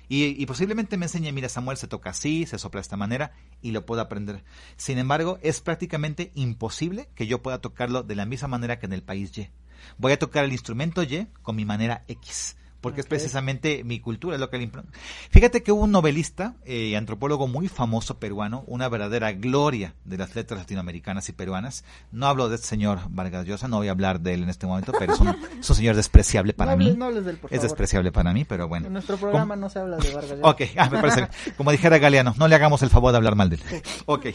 Y, 0.09 0.43
y 0.43 0.45
posiblemente 0.45 0.97
me 0.97 1.05
enseñe, 1.05 1.31
mira, 1.31 1.47
Samuel 1.47 1.77
se 1.77 1.87
toca 1.87 2.09
así, 2.09 2.45
se 2.45 2.59
sopla 2.59 2.79
de 2.79 2.83
esta 2.83 2.97
manera 2.97 3.31
y 3.61 3.71
lo 3.71 3.85
puedo 3.85 4.01
aprender. 4.01 4.43
Sin 4.75 4.97
embargo, 4.97 5.39
es 5.41 5.61
prácticamente 5.61 6.33
imposible 6.35 7.07
que 7.15 7.27
yo 7.27 7.41
pueda 7.41 7.61
tocarlo 7.61 8.03
de 8.03 8.15
la 8.15 8.25
misma 8.25 8.49
manera 8.49 8.77
que 8.77 8.87
en 8.87 8.93
el 8.93 9.03
país 9.03 9.37
Y. 9.37 9.49
Voy 9.97 10.11
a 10.11 10.19
tocar 10.19 10.43
el 10.43 10.51
instrumento 10.51 11.01
Y 11.01 11.27
con 11.41 11.55
mi 11.55 11.63
manera 11.63 12.03
X 12.09 12.57
porque 12.81 13.01
es 13.01 13.07
precisamente 13.07 13.83
mi 13.83 13.99
cultura, 13.99 14.35
es 14.35 14.39
lo 14.39 14.49
que 14.49 14.57
le 14.57 14.69
impro- 14.69 14.83
Fíjate 15.29 15.63
que 15.63 15.71
hubo 15.71 15.83
un 15.83 15.91
novelista 15.91 16.55
y 16.65 16.93
eh, 16.93 16.97
antropólogo 16.97 17.47
muy 17.47 17.67
famoso 17.67 18.19
peruano, 18.19 18.63
una 18.67 18.89
verdadera 18.89 19.31
gloria 19.33 19.93
de 20.03 20.17
las 20.17 20.35
letras 20.35 20.59
latinoamericanas 20.61 21.29
y 21.29 21.31
peruanas. 21.31 21.83
No 22.11 22.27
hablo 22.27 22.49
de 22.49 22.55
este 22.55 22.67
señor 22.67 22.99
Vargas 23.09 23.45
Llosa, 23.45 23.67
no 23.67 23.77
voy 23.77 23.87
a 23.87 23.91
hablar 23.91 24.19
de 24.21 24.33
él 24.33 24.43
en 24.43 24.49
este 24.49 24.65
momento, 24.67 24.91
pero 24.97 25.13
es 25.13 25.19
un, 25.19 25.29
es 25.59 25.69
un 25.69 25.75
señor 25.75 25.95
despreciable 25.95 26.53
para 26.53 26.71
no 26.71 26.77
mí. 26.77 26.93
no 26.97 27.05
hables 27.05 27.23
de 27.25 27.31
él, 27.31 27.37
por 27.37 27.53
es 27.53 27.61
despreciable 27.61 28.11
para 28.11 28.33
mí, 28.33 28.43
pero 28.45 28.67
bueno. 28.67 28.87
En 28.87 28.93
nuestro 28.93 29.17
programa 29.17 29.55
no 29.55 29.69
se 29.69 29.79
habla 29.79 29.97
de 29.97 30.13
Vargas 30.13 30.31
Llosa. 30.39 30.49
Ok, 30.49 30.61
ah, 30.77 30.89
me 30.89 30.99
parece. 30.99 31.21
bien. 31.21 31.55
Como 31.57 31.71
dijera 31.71 31.97
Galeano, 31.99 32.33
no 32.37 32.47
le 32.47 32.55
hagamos 32.55 32.81
el 32.81 32.89
favor 32.89 33.11
de 33.11 33.17
hablar 33.17 33.35
mal 33.35 33.49
de 33.49 33.55
él. 33.57 33.61
Ok. 34.07 34.25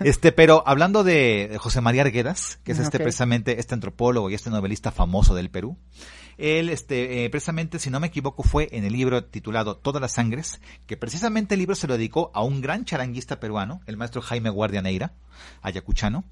Este, 0.00 0.32
pero 0.32 0.62
hablando 0.66 1.04
de 1.04 1.56
José 1.60 1.80
María 1.80 2.02
Arguedas, 2.02 2.58
que 2.64 2.72
es 2.72 2.78
este 2.78 2.96
Ok. 2.96 3.02
precisamente 3.04 3.60
este 3.60 3.74
antropólogo 3.74 4.30
y 4.30 4.34
este 4.34 4.50
novelista 4.50 4.90
famoso 4.90 5.34
del 5.34 5.50
Perú, 5.50 5.76
él, 6.38 6.68
este, 6.68 7.24
eh, 7.24 7.30
precisamente, 7.30 7.78
si 7.78 7.90
no 7.90 8.00
me 8.00 8.08
equivoco, 8.08 8.42
fue 8.42 8.68
en 8.72 8.84
el 8.84 8.92
libro 8.92 9.24
titulado 9.24 9.76
Todas 9.76 10.00
las 10.00 10.12
Sangres, 10.12 10.60
que 10.86 10.96
precisamente 10.96 11.54
el 11.54 11.60
libro 11.60 11.74
se 11.74 11.86
lo 11.86 11.96
dedicó 11.96 12.30
a 12.34 12.42
un 12.42 12.60
gran 12.60 12.84
charanguista 12.84 13.40
peruano, 13.40 13.80
el 13.86 13.96
maestro 13.96 14.22
Jaime 14.22 14.50
Guardia 14.50 14.82
Neira, 14.82 15.12
ayacuchano. 15.62 16.24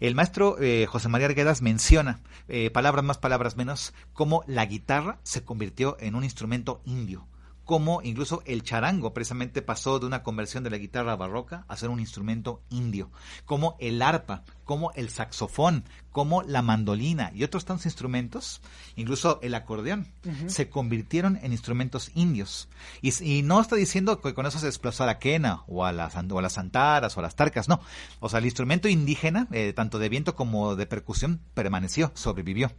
El 0.00 0.14
maestro 0.14 0.56
eh, 0.60 0.86
José 0.86 1.08
María 1.08 1.26
Arguedas 1.26 1.62
menciona, 1.62 2.20
eh, 2.48 2.70
palabras 2.70 3.04
más, 3.04 3.18
palabras 3.18 3.56
menos, 3.56 3.94
cómo 4.12 4.44
la 4.46 4.66
guitarra 4.66 5.18
se 5.22 5.44
convirtió 5.44 5.96
en 6.00 6.14
un 6.14 6.24
instrumento 6.24 6.80
indio 6.84 7.26
cómo 7.70 8.00
incluso 8.02 8.42
el 8.46 8.64
charango 8.64 9.14
precisamente 9.14 9.62
pasó 9.62 10.00
de 10.00 10.06
una 10.06 10.24
conversión 10.24 10.64
de 10.64 10.70
la 10.70 10.76
guitarra 10.76 11.14
barroca 11.14 11.66
a 11.68 11.76
ser 11.76 11.88
un 11.88 12.00
instrumento 12.00 12.64
indio, 12.68 13.12
como 13.44 13.76
el 13.78 14.02
arpa, 14.02 14.42
como 14.64 14.90
el 14.96 15.08
saxofón, 15.08 15.84
como 16.10 16.42
la 16.42 16.62
mandolina 16.62 17.30
y 17.32 17.44
otros 17.44 17.64
tantos 17.64 17.86
instrumentos, 17.86 18.60
incluso 18.96 19.38
el 19.42 19.54
acordeón, 19.54 20.12
se 20.48 20.68
convirtieron 20.68 21.38
en 21.42 21.52
instrumentos 21.52 22.10
indios. 22.16 22.68
Y, 23.02 23.12
y 23.22 23.42
no 23.42 23.60
está 23.60 23.76
diciendo 23.76 24.20
que 24.20 24.34
con 24.34 24.46
eso 24.46 24.58
se 24.58 24.66
desplazó 24.66 25.04
a 25.04 25.06
la 25.06 25.20
quena 25.20 25.62
o 25.68 25.84
a 25.84 25.92
las, 25.92 26.16
o 26.16 26.38
a 26.38 26.42
las 26.42 26.58
antaras 26.58 27.16
o 27.16 27.20
a 27.20 27.22
las 27.22 27.36
tarcas, 27.36 27.68
no. 27.68 27.80
O 28.18 28.28
sea, 28.28 28.40
el 28.40 28.46
instrumento 28.46 28.88
indígena, 28.88 29.46
eh, 29.52 29.72
tanto 29.72 30.00
de 30.00 30.08
viento 30.08 30.34
como 30.34 30.74
de 30.74 30.86
percusión, 30.86 31.40
permaneció, 31.54 32.10
sobrevivió. 32.14 32.72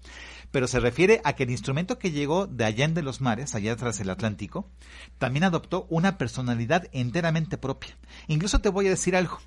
Pero 0.51 0.67
se 0.67 0.79
refiere 0.79 1.21
a 1.23 1.33
que 1.33 1.43
el 1.43 1.49
instrumento 1.51 1.97
que 1.97 2.11
llegó 2.11 2.45
de 2.45 2.65
allá 2.65 2.85
en 2.85 2.93
de 2.93 3.01
los 3.03 3.21
mares, 3.21 3.55
allá 3.55 3.75
tras 3.77 3.99
el 4.01 4.09
Atlántico, 4.09 4.67
también 5.17 5.45
adoptó 5.45 5.87
una 5.89 6.17
personalidad 6.17 6.87
enteramente 6.91 7.57
propia. 7.57 7.97
Incluso 8.27 8.59
te 8.59 8.69
voy 8.69 8.87
a 8.87 8.91
decir 8.91 9.15
algo. 9.15 9.39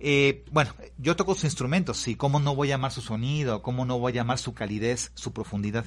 Eh, 0.00 0.44
bueno, 0.52 0.74
yo 0.98 1.16
toco 1.16 1.34
sus 1.34 1.44
instrumentos 1.44 2.06
y 2.08 2.14
cómo 2.16 2.38
no 2.40 2.54
voy 2.54 2.72
a 2.72 2.76
amar 2.76 2.92
su 2.92 3.00
sonido, 3.00 3.62
cómo 3.62 3.84
no 3.84 3.98
voy 3.98 4.18
a 4.18 4.22
amar 4.22 4.38
su 4.38 4.52
calidez, 4.54 5.10
su 5.14 5.32
profundidad. 5.32 5.84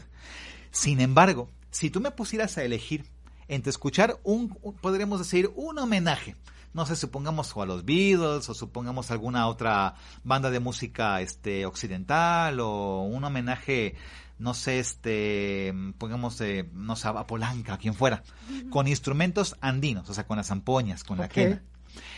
Sin 0.71 0.99
embargo, 1.01 1.49
si 1.69 1.89
tú 1.89 1.99
me 2.01 2.11
pusieras 2.11 2.57
a 2.57 2.63
elegir 2.63 3.05
entre 3.47 3.69
escuchar 3.69 4.19
un, 4.23 4.57
un- 4.61 4.73
podríamos 4.75 5.19
decir, 5.19 5.51
un 5.55 5.77
homenaje, 5.79 6.35
no 6.73 6.85
sé, 6.85 6.95
supongamos 6.95 7.51
o 7.55 7.61
a 7.61 7.65
los 7.65 7.83
Beatles 7.83 8.47
o 8.47 8.53
supongamos 8.53 9.11
alguna 9.11 9.47
otra 9.47 9.95
banda 10.23 10.49
de 10.49 10.61
música 10.61 11.19
este 11.19 11.65
occidental 11.65 12.61
o 12.61 13.01
un 13.01 13.23
homenaje 13.25 13.95
no 14.41 14.55
sé, 14.55 14.79
este, 14.79 15.71
pongamos, 15.99 16.41
eh, 16.41 16.67
no 16.73 16.95
sé, 16.95 17.07
a 17.07 17.27
Polanca, 17.27 17.75
a 17.75 17.77
quien 17.77 17.93
fuera, 17.93 18.23
con 18.71 18.87
instrumentos 18.87 19.55
andinos, 19.61 20.09
o 20.09 20.15
sea, 20.15 20.25
con 20.25 20.37
las 20.37 20.47
zampoñas, 20.47 21.03
con 21.03 21.19
la 21.19 21.29
quena. 21.29 21.61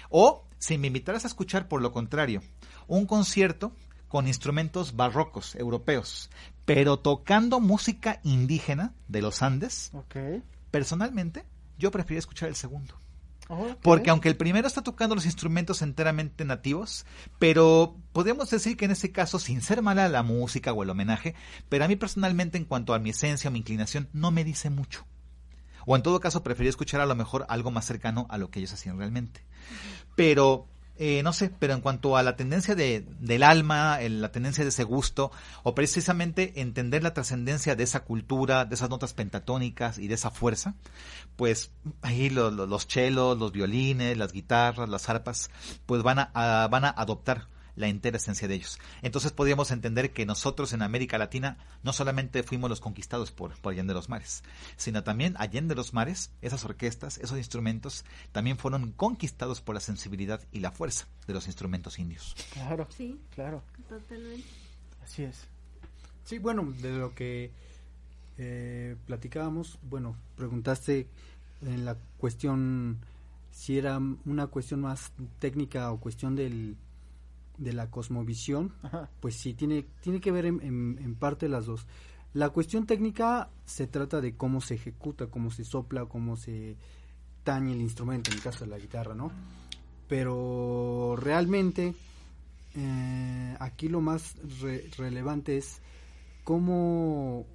O 0.10 0.48
si 0.58 0.78
me 0.78 0.88
invitaras 0.88 1.26
a 1.26 1.28
escuchar, 1.28 1.68
por 1.68 1.82
lo 1.82 1.92
contrario, 1.92 2.42
un 2.88 3.06
concierto 3.06 3.76
con 4.08 4.28
instrumentos 4.28 4.96
barrocos 4.96 5.56
europeos, 5.56 6.30
pero 6.64 6.98
tocando 6.98 7.60
música 7.60 8.22
indígena 8.24 8.94
de 9.10 9.22
los 9.22 9.42
Andes, 9.42 9.92
personalmente 10.72 11.46
yo 11.78 11.92
prefiero 11.92 12.20
escuchar 12.20 12.48
el 12.48 12.56
segundo. 12.56 12.98
Porque 13.82 14.10
aunque 14.10 14.29
el 14.29 14.38
primero 14.38 14.67
está 14.67 14.82
tocando 14.82 15.15
los 15.15 15.25
instrumentos 15.25 15.82
enteramente 15.82 16.45
nativos, 16.45 17.06
pero 17.39 17.97
podemos 18.13 18.49
decir 18.49 18.77
que 18.77 18.86
en 18.86 18.91
ese 18.91 19.12
caso, 19.12 19.39
sin 19.39 19.62
ser 19.62 19.82
mala 19.82 20.08
la 20.10 20.23
música 20.23 20.73
o 20.73 20.84
el 20.84 20.89
homenaje, 20.89 21.36
pero 21.69 21.86
a 21.86 21.88
mí 21.88 21.95
personalmente 21.95 22.58
en 22.58 22.65
cuanto 22.65 22.93
a 22.93 22.99
mi 22.99 23.10
esencia 23.10 23.49
o 23.49 23.51
mi 23.51 23.60
inclinación, 23.60 24.10
no 24.13 24.32
me 24.32 24.43
dice 24.43 24.69
mucho. 24.69 25.06
O 25.86 25.95
en 25.95 26.01
todo 26.01 26.19
caso, 26.19 26.43
preferí 26.43 26.69
escuchar 26.69 27.01
a 27.01 27.06
lo 27.06 27.15
mejor 27.15 27.45
algo 27.49 27.71
más 27.71 27.86
cercano 27.86 28.25
a 28.29 28.38
lo 28.38 28.49
que 28.49 28.60
ellos 28.60 28.73
hacían 28.73 28.97
realmente. 28.97 29.45
Pero, 30.15 30.67
eh, 30.97 31.21
no 31.23 31.34
sé, 31.34 31.49
pero 31.60 31.73
en 31.73 31.82
cuanto 31.82 32.17
a 32.17 32.23
la 32.23 32.36
tendencia 32.36 32.75
de, 32.75 33.06
del 33.19 33.43
alma, 33.43 33.99
la 34.01 34.32
tendencia 34.32 34.63
de 34.63 34.69
ese 34.69 34.84
gusto, 34.84 35.32
o 35.63 35.73
precisamente 35.75 36.62
entender 36.62 37.01
la 37.03 37.13
trascendencia 37.13 37.75
de 37.75 37.84
esa 37.84 38.01
cultura, 38.01 38.65
de 38.65 38.75
esas 38.75 38.89
notas 38.89 39.13
pentatónicas 39.13 39.97
y 39.97 40.08
de 40.08 40.15
esa 40.15 40.29
fuerza, 40.32 40.75
pues 41.36 41.71
ahí 42.01 42.29
lo- 42.29 42.51
lo- 42.51 42.67
los 42.67 42.88
chelos, 42.88 43.38
los 43.38 43.51
violines, 43.51 44.17
las 44.17 44.32
guitarras, 44.34 44.88
las 44.89 45.10
arpas, 45.10 45.49
pues 45.86 46.03
van 46.03 46.19
a- 46.19 46.67
van 46.69 46.86
a 46.86 46.89
adoptar 46.89 47.47
la 47.76 47.88
entera 47.88 48.18
esencia 48.18 48.48
de 48.48 48.56
ellos. 48.56 48.80
Entonces 49.02 49.32
podríamos 49.32 49.72
entender 49.72 50.12
que 50.12 50.26
nosotros 50.26 50.74
en 50.74 50.82
América 50.82 51.18
Latina 51.18 51.58
no 51.84 51.94
solamente 51.94 52.44
fuimos 52.44 52.70
los 52.70 52.80
conquistados 52.82 53.32
por, 53.32 53.60
por 53.60 53.74
Allende 53.74 53.94
los 53.94 54.10
Mares, 54.10 54.44
sino 54.78 55.04
también 55.04 55.36
Allende 55.38 55.76
los 55.76 55.94
Mares, 55.94 56.32
esas 56.42 56.64
orquestas, 56.66 57.18
esos 57.18 57.38
instrumentos, 57.38 58.06
también 58.32 58.58
fueron 58.58 58.92
conquistados 58.92 59.62
por 59.62 59.76
la 59.76 59.82
sensibilidad 59.82 60.42
y 60.52 60.60
la 60.60 60.72
fuerza 60.72 61.08
de 61.28 61.34
los 61.34 61.48
instrumentos 61.48 62.00
indios. 62.00 62.36
Claro, 62.54 62.88
Sí, 62.96 63.20
claro. 63.34 63.64
totalmente. 63.90 64.48
Así 65.04 65.24
es. 65.24 65.48
Sí, 66.26 66.40
bueno, 66.40 66.74
de 66.82 66.92
lo 66.98 67.14
que 67.14 67.52
eh, 68.38 68.96
platicábamos, 69.06 69.78
bueno, 69.84 70.16
preguntaste 70.36 71.08
en 71.62 71.86
la 71.86 71.98
cuestión 72.18 73.00
si 73.52 73.78
era 73.78 74.00
una 74.26 74.48
cuestión 74.48 74.82
más 74.82 75.12
técnica 75.40 75.92
o 75.92 76.00
cuestión 76.00 76.36
del, 76.36 76.76
de 77.58 77.74
la 77.74 77.89
cosmovisión, 77.92 78.74
Ajá. 78.82 79.10
pues 79.20 79.36
sí, 79.36 79.54
tiene, 79.54 79.86
tiene 80.02 80.20
que 80.22 80.32
ver 80.32 80.46
en, 80.46 80.62
en- 80.62 81.00
en 81.02 81.16
parte 81.16 81.48
las 81.50 81.66
dos. 81.66 81.86
La 82.34 82.50
cuestión 82.50 82.86
técnica 82.88 83.50
se 83.66 83.86
trata 83.88 84.20
de 84.22 84.36
cómo 84.36 84.60
se 84.60 84.74
ejecuta, 84.76 85.28
cómo 85.28 85.52
se 85.52 85.63
sopla, 85.63 86.06
cómo 86.06 86.36
se 86.36 86.78
tañe 87.44 87.74
el 87.74 87.82
instrumento, 87.82 88.32
en 88.32 88.38
el 88.38 88.44
caso 88.44 88.66
de 88.66 88.72
la 88.72 88.80
guitarra, 88.80 89.13
¿no? 89.13 89.32
Pero 90.08 91.16
realmente 91.18 91.94
eh, 92.76 93.56
aquí 93.60 93.88
lo 93.88 94.02
más 94.02 94.36
re- 94.62 94.89
relevante 94.98 95.58
es 95.58 95.82
cómo 96.44 97.46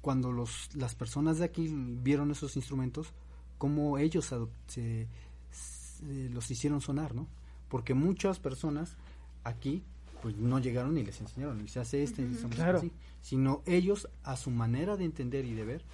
cuando 0.00 0.32
los, 0.32 0.74
las 0.74 0.94
personas 0.94 1.38
de 1.38 1.44
aquí 1.44 1.68
vieron 1.72 2.30
esos 2.30 2.56
instrumentos, 2.56 3.12
cómo 3.58 3.98
ellos 3.98 4.32
adop- 4.32 4.48
se- 4.66 5.08
se- 5.50 6.28
los 6.30 6.50
hicieron 6.50 6.80
sonar, 6.80 7.14
¿no? 7.14 7.26
Porque 7.68 7.94
muchas 7.94 8.38
personas 8.38 8.96
aquí 9.44 9.82
pues 10.22 10.36
no 10.36 10.58
llegaron 10.58 10.96
y 10.96 11.04
les 11.04 11.20
enseñaron, 11.20 11.60
y 11.62 11.68
se 11.68 11.80
hace 11.80 12.02
este, 12.02 12.22
y 12.22 12.32
se 12.34 12.46
hace 12.46 12.56
Claro. 12.56 12.78
así, 12.78 12.90
sino 13.20 13.62
ellos 13.66 14.08
a 14.22 14.36
su 14.36 14.50
manera 14.50 14.96
de 14.96 15.04
entender 15.04 15.44
y 15.44 15.52
de 15.54 15.64
ver 15.66 15.84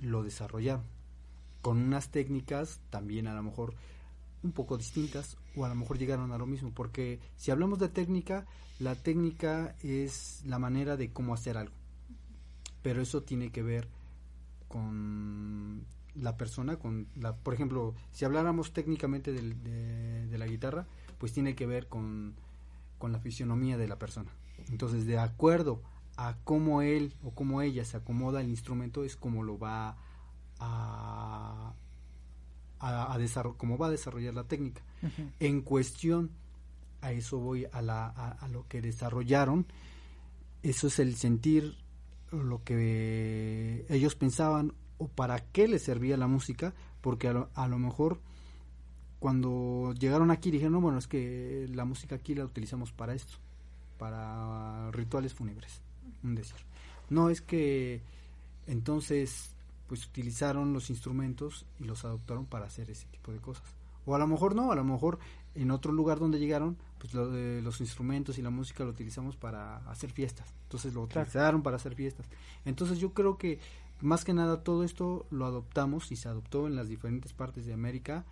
lo 0.00 0.22
desarrollaron 0.24 0.82
con 1.62 1.78
unas 1.78 2.10
técnicas 2.10 2.80
también 2.90 3.26
a 3.28 3.34
lo 3.34 3.42
mejor 3.44 3.74
un 4.42 4.52
poco 4.52 4.76
distintas 4.78 5.36
o 5.54 5.64
a 5.64 5.68
lo 5.68 5.74
mejor 5.74 5.98
llegaron 5.98 6.32
a 6.32 6.38
lo 6.38 6.46
mismo 6.46 6.72
porque 6.74 7.20
si 7.36 7.50
hablamos 7.50 7.78
de 7.78 7.90
técnica 7.90 8.46
la 8.78 8.94
técnica 8.96 9.76
es 9.82 10.42
la 10.46 10.58
manera 10.58 10.96
de 10.96 11.12
cómo 11.12 11.34
hacer 11.34 11.56
algo 11.58 11.74
pero 12.82 13.02
eso 13.02 13.22
tiene 13.22 13.52
que 13.52 13.62
ver 13.62 13.88
con 14.68 15.84
la 16.14 16.36
persona 16.36 16.76
con 16.78 17.06
la 17.16 17.36
por 17.36 17.54
ejemplo 17.54 17.94
si 18.10 18.24
habláramos 18.24 18.72
técnicamente 18.72 19.32
de 19.32 20.38
la 20.38 20.46
guitarra 20.46 20.86
pues 21.18 21.32
tiene 21.32 21.54
que 21.54 21.66
ver 21.66 21.86
con 21.88 22.34
con 23.00 23.10
la 23.10 23.18
fisionomía 23.18 23.76
de 23.76 23.88
la 23.88 23.98
persona. 23.98 24.30
Entonces 24.68 25.06
de 25.06 25.18
acuerdo 25.18 25.82
a 26.16 26.36
cómo 26.44 26.82
él 26.82 27.16
o 27.24 27.32
cómo 27.32 27.62
ella 27.62 27.84
se 27.84 27.96
acomoda 27.96 28.40
el 28.40 28.48
instrumento 28.48 29.02
es 29.02 29.16
como 29.16 29.42
lo 29.42 29.58
va 29.58 29.96
a 30.60 31.74
a, 32.78 33.18
cómo 33.56 33.76
va 33.76 33.88
a 33.88 33.90
desarrollar 33.90 34.34
la 34.34 34.44
técnica. 34.44 34.82
En 35.40 35.62
cuestión 35.62 36.30
a 37.00 37.12
eso 37.12 37.38
voy 37.38 37.66
a, 37.72 37.82
la, 37.82 38.06
a, 38.06 38.32
a 38.32 38.48
lo 38.48 38.68
que 38.68 38.80
desarrollaron 38.80 39.66
eso 40.62 40.88
es 40.88 40.98
el 40.98 41.16
sentir 41.16 41.76
lo 42.30 42.62
que 42.62 43.86
ellos 43.88 44.14
pensaban 44.14 44.74
o 44.98 45.08
para 45.08 45.40
qué 45.40 45.66
les 45.66 45.82
servía 45.82 46.16
la 46.16 46.26
música 46.26 46.74
porque 47.00 47.28
a 47.28 47.32
lo, 47.32 47.50
a 47.54 47.66
lo 47.66 47.78
mejor 47.78 48.20
cuando 49.20 49.94
llegaron 49.98 50.30
aquí 50.32 50.50
dijeron 50.50 50.72
no 50.72 50.80
bueno 50.80 50.98
es 50.98 51.06
que 51.06 51.68
la 51.72 51.84
música 51.84 52.16
aquí 52.16 52.34
la 52.34 52.44
utilizamos 52.44 52.90
para 52.90 53.14
esto 53.14 53.34
para 53.98 54.90
rituales 54.90 55.34
fúnebres 55.34 55.80
un 56.24 56.34
decir 56.34 56.56
no 57.10 57.28
es 57.30 57.40
que 57.40 58.00
entonces 58.66 59.54
pues 59.88 60.06
utilizaron 60.06 60.72
los 60.72 60.88
instrumentos 60.90 61.66
y 61.80 61.84
los 61.84 62.04
adoptaron 62.04 62.46
para 62.46 62.66
hacer 62.66 62.88
ese 62.90 63.06
tipo 63.08 63.32
de 63.32 63.38
cosas. 63.40 63.64
O 64.06 64.14
a 64.14 64.18
lo 64.20 64.28
mejor 64.28 64.54
no 64.54 64.70
a 64.70 64.76
lo 64.76 64.84
mejor 64.84 65.18
en 65.56 65.72
otro 65.72 65.90
lugar 65.90 66.20
donde 66.20 66.38
llegaron 66.38 66.76
pues 66.98 67.12
lo 67.12 67.28
de 67.28 67.60
los 67.60 67.80
instrumentos 67.80 68.38
y 68.38 68.42
la 68.42 68.50
música 68.50 68.84
lo 68.84 68.90
utilizamos 68.90 69.36
para 69.36 69.78
hacer 69.90 70.12
fiestas. 70.12 70.54
Entonces 70.64 70.94
lo 70.94 71.06
Claro. 71.08 71.22
utilizaron 71.26 71.62
para 71.64 71.74
hacer 71.76 71.96
fiestas. 71.96 72.26
Entonces 72.64 72.98
yo 73.00 73.12
creo 73.12 73.36
que 73.36 73.58
más 74.00 74.24
que 74.24 74.32
nada 74.32 74.62
todo 74.62 74.84
esto 74.84 75.26
lo 75.30 75.44
adoptamos 75.44 76.12
y 76.12 76.16
se 76.16 76.28
adoptó 76.28 76.68
en 76.68 76.76
las 76.76 76.88
diferentes 76.88 77.32
partes 77.32 77.66
de 77.66 77.72
América 77.72 78.24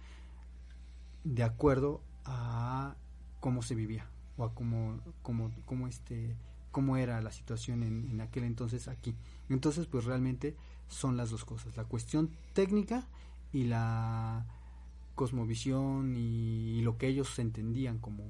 de 1.24 1.42
acuerdo 1.42 2.02
a 2.24 2.96
cómo 3.40 3.62
se 3.62 3.74
vivía 3.74 4.09
o 4.37 4.44
a 4.44 4.54
cómo, 4.54 5.00
cómo, 5.22 5.50
cómo, 5.64 5.88
este, 5.88 6.37
cómo 6.70 6.96
era 6.96 7.20
la 7.20 7.33
situación 7.33 7.83
en, 7.83 8.09
en 8.11 8.20
aquel 8.20 8.44
entonces 8.44 8.88
aquí. 8.88 9.14
Entonces, 9.48 9.87
pues 9.87 10.04
realmente 10.04 10.57
son 10.88 11.16
las 11.16 11.31
dos 11.31 11.44
cosas, 11.44 11.76
la 11.76 11.85
cuestión 11.85 12.31
técnica 12.54 13.07
y 13.52 13.64
la 13.64 14.46
cosmovisión 15.18 16.14
y, 16.16 16.81
lo 16.83 16.96
que 16.96 17.09
ellos 17.09 17.38
entendían 17.40 17.98
como 17.98 18.22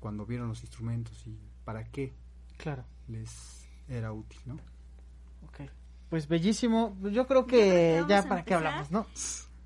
cuando 0.00 0.26
vieron 0.26 0.48
los 0.48 0.62
instrumentos 0.62 1.24
y 1.26 1.38
para 1.64 1.84
qué 1.84 2.12
Claro. 2.58 2.84
les 3.06 3.68
era 3.88 4.12
útil, 4.12 4.40
¿no? 4.44 4.54
Ok. 5.46 5.70
Pues 6.10 6.26
bellísimo. 6.26 6.96
Yo 7.02 7.26
creo 7.26 7.46
creo 7.46 7.46
que 7.46 8.04
ya 8.08 8.24
para 8.24 8.44
qué 8.44 8.54
hablamos, 8.54 8.90
¿no? 8.90 9.06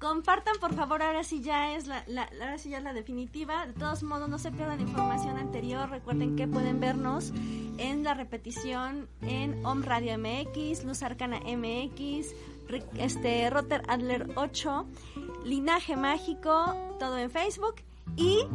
Compartan, 0.05 0.55
por 0.61 0.75
favor, 0.75 1.03
ahora 1.03 1.25
sí 1.25 1.41
ya 1.41 1.73
es 1.75 1.87
la, 1.87 2.05
la- 2.07 2.29
ahora 2.43 2.59
sí 2.59 2.69
ya 2.69 2.77
es 2.77 2.85
la 2.85 2.93
definitiva. 2.93 3.67
De 3.67 3.73
todos 3.73 4.03
modos, 4.03 4.29
no 4.29 4.39
se 4.39 4.51
pierdan 4.53 4.79
información 4.81 5.39
anterior. 5.39 5.89
Recuerden 5.89 6.37
que 6.37 6.47
pueden 6.47 6.79
vernos 6.79 7.33
en 7.79 8.05
la 8.05 8.13
repetición 8.13 9.09
en 9.23 9.65
Om 9.65 9.83
Radio 9.83 10.19
MX, 10.19 10.85
Luz 10.85 11.03
Arcana 11.03 11.41
MX, 11.41 12.35
este 12.99 13.49
Rotter 13.49 13.83
Adler 13.89 14.29
8, 14.37 14.87
Linaje 15.47 15.97
Mágico, 15.97 16.75
todo 16.99 17.17
en 17.17 17.31
Facebook 17.31 17.77
y 18.17 18.47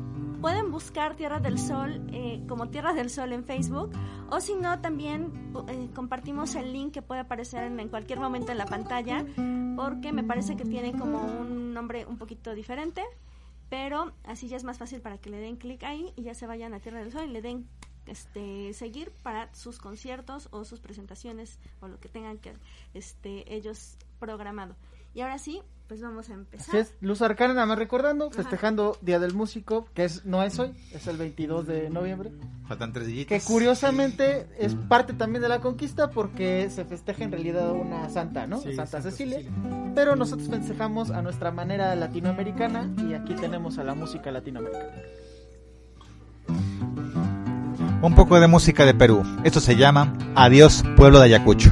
pueden 0.42 0.72
buscar 0.72 1.16
Tierra 1.16 1.40
del 1.40 1.60
Sol 1.60 2.06
eh, 2.12 2.44
como 2.48 2.70
Tierra 2.70 2.94
del 2.94 3.10
Sol 3.10 3.34
en 3.34 3.44
Facebook. 3.44 3.92
O 4.30 4.40
si 4.40 4.56
no 4.56 4.80
también 4.80 5.54
eh, 5.68 5.90
compartimos 5.94 6.56
el 6.56 6.72
link 6.72 6.94
que 6.94 7.02
puede 7.02 7.22
aparecer 7.22 7.64
en, 7.64 7.80
en 7.80 7.90
cualquier 7.90 8.20
momento 8.20 8.52
en 8.52 8.58
la 8.58 8.66
pantalla 8.66 9.26
porque 9.76 10.12
me 10.12 10.24
parece 10.24 10.56
que 10.56 10.66
tiene 10.66 10.94
como 10.94 11.20
un 11.22 11.74
nombre 11.74 12.06
un 12.06 12.18
poquito 12.18 12.54
diferente. 12.54 13.04
Pero 13.70 14.14
así 14.24 14.48
ya 14.48 14.58
es 14.58 14.64
más 14.64 14.78
fácil 14.78 15.02
para 15.02 15.20
que 15.20 15.30
le 15.30 15.38
den 15.38 15.56
clic 15.56 15.84
ahí 15.84 16.12
y 16.16 16.24
ya 16.24 16.34
se 16.34 16.48
vayan 16.48 16.74
a 16.74 16.80
Tierra 16.80 17.00
del 17.00 17.12
Sol 17.12 17.26
y 17.26 17.32
le 17.32 17.42
den 17.42 17.68
este 18.08 18.74
seguir 18.74 19.12
para 19.24 19.54
sus 19.54 19.78
conciertos 19.78 20.48
o 20.52 20.66
sus 20.66 20.80
presentaciones 20.80 21.60
o 21.80 21.88
lo 21.88 22.00
que 22.00 22.10
tengan 22.10 22.40
que 22.40 22.54
este 22.94 23.54
ellos 23.54 23.98
programado 24.20 24.76
y 25.14 25.22
ahora 25.22 25.38
sí 25.38 25.62
pues 25.90 26.02
vamos 26.02 26.30
a 26.30 26.36
empezar 26.36 26.68
Así 26.70 26.78
es, 26.78 26.94
Luz 27.02 27.24
Arcana, 27.24 27.56
nada 27.56 27.66
más 27.66 27.80
recordando, 27.80 28.30
festejando 28.30 28.96
Día 29.02 29.18
del 29.18 29.34
Músico, 29.34 29.88
que 29.96 30.04
es 30.04 30.24
no 30.24 30.44
es 30.44 30.60
hoy, 30.60 30.72
es 30.94 31.08
el 31.08 31.18
22 31.18 31.66
de 31.66 31.90
noviembre. 31.90 32.32
Faltan 32.68 32.94
tres 32.94 33.08
dillitos. 33.08 33.30
Que 33.30 33.44
curiosamente 33.44 34.46
es 34.60 34.76
parte 34.76 35.14
también 35.14 35.42
de 35.42 35.50
la 35.50 35.62
conquista 35.62 36.12
porque 36.12 36.70
se 36.70 36.86
festeja 36.86 37.24
en 37.24 37.32
realidad 37.32 37.72
una 37.72 38.08
santa, 38.10 38.46
¿no? 38.46 38.60
Sí, 38.60 38.76
Santa, 38.76 38.86
Santa 38.86 39.10
Cecilia. 39.10 39.40
Cecilia. 39.40 39.92
Pero 39.96 40.16
nosotros 40.16 40.48
festejamos 40.48 41.10
a 41.10 41.24
nuestra 41.24 41.50
manera 41.50 41.96
latinoamericana 41.96 42.94
y 43.10 43.16
aquí 43.16 43.34
tenemos 43.34 43.80
a 43.80 43.84
la 43.84 43.96
música 43.96 44.30
latinoamericana. 44.30 44.94
Un 48.04 48.14
poco 48.14 48.40
de 48.40 48.48
música 48.48 48.86
de 48.86 48.94
Perú. 48.94 49.24
Esto 49.44 49.60
se 49.60 49.76
llama 49.76 50.16
Adiós, 50.36 50.84
pueblo 50.96 51.18
de 51.18 51.26
Ayacucho. 51.26 51.72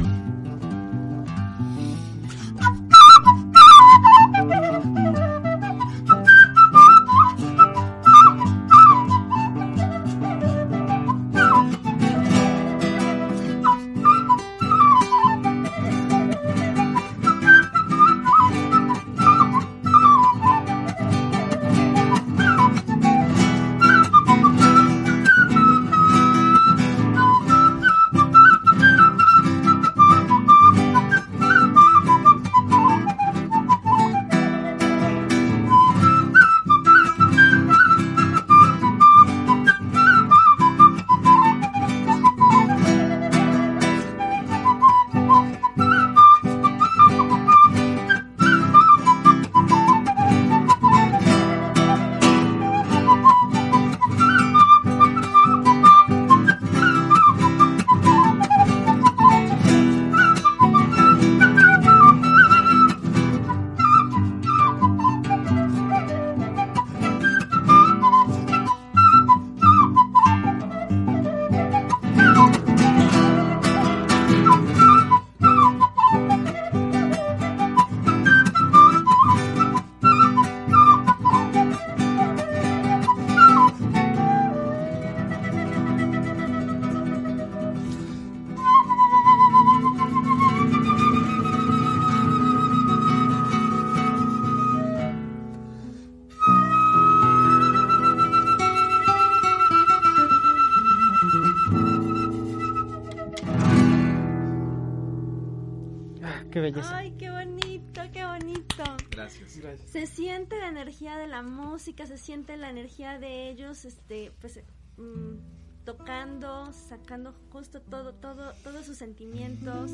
Qué 106.51 106.59
belleza. 106.59 106.97
Ay, 106.97 107.11
qué 107.17 107.29
bonito, 107.29 108.01
qué 108.11 108.25
bonito. 108.25 108.83
Gracias. 109.11 109.59
Se 109.85 110.07
siente 110.07 110.59
la 110.59 110.69
energía 110.69 111.17
de 111.17 111.27
la 111.27 111.41
música, 111.41 112.05
se 112.05 112.17
siente 112.17 112.57
la 112.57 112.69
energía 112.69 113.19
de 113.19 113.49
ellos, 113.49 113.85
este, 113.85 114.31
pues, 114.39 114.59
mm, 114.97 115.56
tocando, 115.87 116.69
sacando 116.73 117.33
justo 117.49 117.81
todo, 117.81 118.13
todo, 118.13 118.51
todos 118.61 118.85
sus 118.85 118.97
sentimientos. 118.97 119.89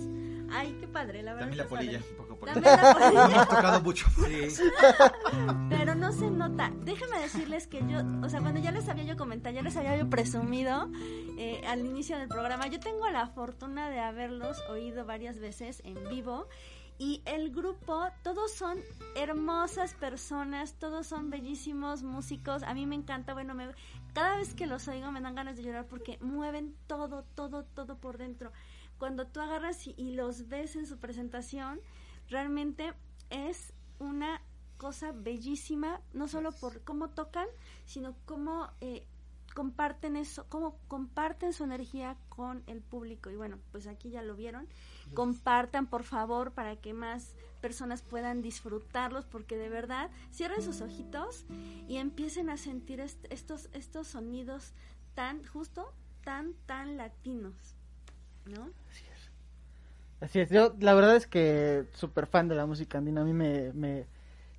Ay, 0.52 0.76
qué 0.80 0.88
padre, 0.88 1.22
la 1.22 1.36
verdad. 1.36 1.50
También 1.50 1.58
la 1.64 1.70
padre. 1.70 1.86
polilla, 1.86 2.04
un 2.10 2.18
poco 2.18 2.40
por 2.40 2.52
También 2.52 2.76
la 2.82 2.94
polilla. 3.00 3.26
Hemos 3.26 3.48
tocado 3.48 3.82
mucho. 3.82 4.08
Pero 5.70 5.94
no 5.94 6.12
se 6.12 6.32
nota. 6.32 6.72
Déjenme 6.84 7.20
decirles 7.20 7.68
que 7.68 7.86
yo, 7.88 8.00
o 8.24 8.28
sea, 8.28 8.42
cuando 8.42 8.60
ya 8.60 8.72
les 8.72 8.90
había 8.90 9.04
yo 9.04 9.16
comentado, 9.16 9.54
ya 9.54 9.62
les 9.62 9.78
había 9.78 9.96
yo 9.96 10.10
presumido 10.10 10.90
eh, 11.38 11.62
al 11.68 11.86
inicio 11.86 12.18
del 12.18 12.28
programa, 12.28 12.66
yo 12.66 12.80
tengo 12.80 13.08
la 13.12 13.28
fortuna 13.28 13.92
de 13.92 14.00
haberlos 14.00 14.60
oído 14.72 15.06
varias 15.06 15.38
veces 15.38 15.84
en 15.86 16.10
vivo. 16.10 16.48
Y 17.00 17.22
el 17.26 17.52
grupo, 17.52 18.08
todos 18.24 18.52
son 18.54 18.80
hermosas 19.16 19.94
personas, 19.96 20.76
todos 20.80 21.08
son 21.08 21.30
bellísimos 21.30 22.04
músicos. 22.04 22.64
A 22.64 22.74
mí 22.74 22.86
me 22.86 22.96
encanta, 22.96 23.34
bueno, 23.34 23.56
me, 23.56 23.68
cada 24.14 24.38
vez 24.38 24.54
que 24.54 24.68
los 24.68 24.88
oigo 24.88 25.12
me 25.12 25.22
dan 25.22 25.36
ganas 25.36 25.58
de 25.58 25.64
llorar 25.64 25.88
porque 25.88 26.18
mueven 26.22 26.76
todo, 26.88 27.24
todo, 27.36 27.64
todo 27.64 27.98
por 27.98 28.18
dentro. 28.18 28.52
Cuando 28.98 29.28
tú 29.28 29.40
agarras 29.42 29.88
y, 29.88 29.96
y 29.98 30.14
los 30.14 30.48
ves 30.48 30.76
en 30.76 30.86
su 30.86 30.98
presentación, 30.98 31.80
realmente 32.30 32.94
es 33.30 33.74
una 34.00 34.42
cosa 34.78 35.12
bellísima, 35.14 36.02
no 36.14 36.28
solo 36.28 36.52
por 36.52 36.82
cómo 36.84 37.10
tocan, 37.10 37.48
sino 37.86 38.16
cómo 38.26 38.70
eh, 38.82 39.08
comparten 39.54 40.16
eso, 40.16 40.46
cómo 40.50 40.78
comparten 40.88 41.54
su 41.54 41.64
energía 41.64 42.18
con 42.30 42.64
el 42.68 42.82
público. 42.82 43.30
Y 43.30 43.36
bueno, 43.36 43.60
pues 43.72 43.88
aquí 43.88 44.10
ya 44.10 44.22
lo 44.22 44.36
vieron. 44.36 44.68
Compartan, 45.14 45.88
por 45.88 46.04
favor, 46.04 46.52
para 46.52 46.76
que 46.76 46.94
más 46.94 47.36
personas 47.64 48.02
puedan 48.02 48.42
disfrutarlos, 48.42 49.24
porque 49.24 49.56
de 49.58 49.70
verdad 49.70 50.10
cierren 50.34 50.62
sus 50.62 50.82
ojitos 50.82 51.46
y 51.88 51.96
empiecen 51.96 52.50
a 52.50 52.58
sentir 52.58 53.00
est- 53.00 53.26
estos, 53.30 53.70
estos 53.72 54.06
sonidos 54.10 54.74
tan, 55.16 55.42
justo, 55.46 55.94
tan, 56.26 56.54
tan 56.66 56.98
latinos. 56.98 57.54
¿No? 58.46 58.70
Así 60.20 60.40
es, 60.42 60.50
yo 60.50 60.76
la 60.80 60.94
verdad 60.94 61.16
es 61.16 61.26
que 61.26 61.86
súper 61.94 62.28
fan 62.28 62.50
de 62.50 62.56
la 62.56 62.66
música 62.66 62.98
andina, 62.98 63.22
a 63.22 63.24
mí 63.24 63.32
me, 63.34 63.72
me- 63.74 64.06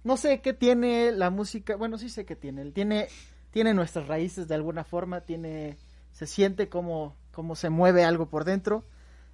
No 0.03 0.17
sé 0.17 0.40
qué 0.40 0.55
tiene 0.55 1.12
la 1.12 1.29
música, 1.29 1.77
bueno, 1.77 1.99
sí 1.99 2.09
sé 2.09 2.25
qué 2.25 2.37
tiene, 2.37 2.71
tiene, 2.73 3.09
tiene 3.51 3.75
nuestras 3.75 4.09
raíces 4.09 4.49
de 4.49 4.55
alguna 4.55 4.85
forma, 4.85 5.21
tiene, 5.23 5.77
se 6.12 6.27
siente 6.27 6.69
como, 6.71 7.14
como 7.33 7.55
se 7.55 7.69
mueve 7.69 8.03
algo 8.05 8.31
por 8.31 8.45
dentro, 8.45 8.85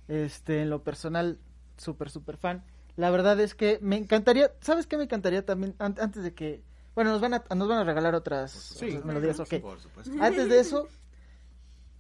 este, 0.09 0.63
en 0.63 0.71
lo 0.71 0.83
personal, 0.83 1.39
súper, 1.77 2.11
súper 2.11 2.37
fan. 2.37 2.65
La 2.97 3.11
verdad 3.11 3.39
es 3.41 3.55
que 3.55 3.79
me 3.83 3.97
encantaría, 3.97 4.53
¿sabes 4.61 4.87
qué 4.87 4.97
me 4.97 5.05
encantaría 5.05 5.45
también, 5.45 5.75
an- 5.79 5.97
antes 6.01 6.23
de 6.23 6.35
que, 6.35 6.63
bueno, 6.95 7.11
nos 7.11 7.21
van 7.21 7.35
a, 7.35 7.45
nos 7.55 7.69
van 7.69 7.79
a 7.79 7.85
regalar 7.85 8.15
otras, 8.15 8.73
otras 8.73 9.05
melodías, 9.05 9.41
ok. 9.41 9.55
Por 9.63 9.81
supuesto. 9.81 10.13
Antes 10.21 10.49
de 10.49 10.61
eso, 10.61 10.89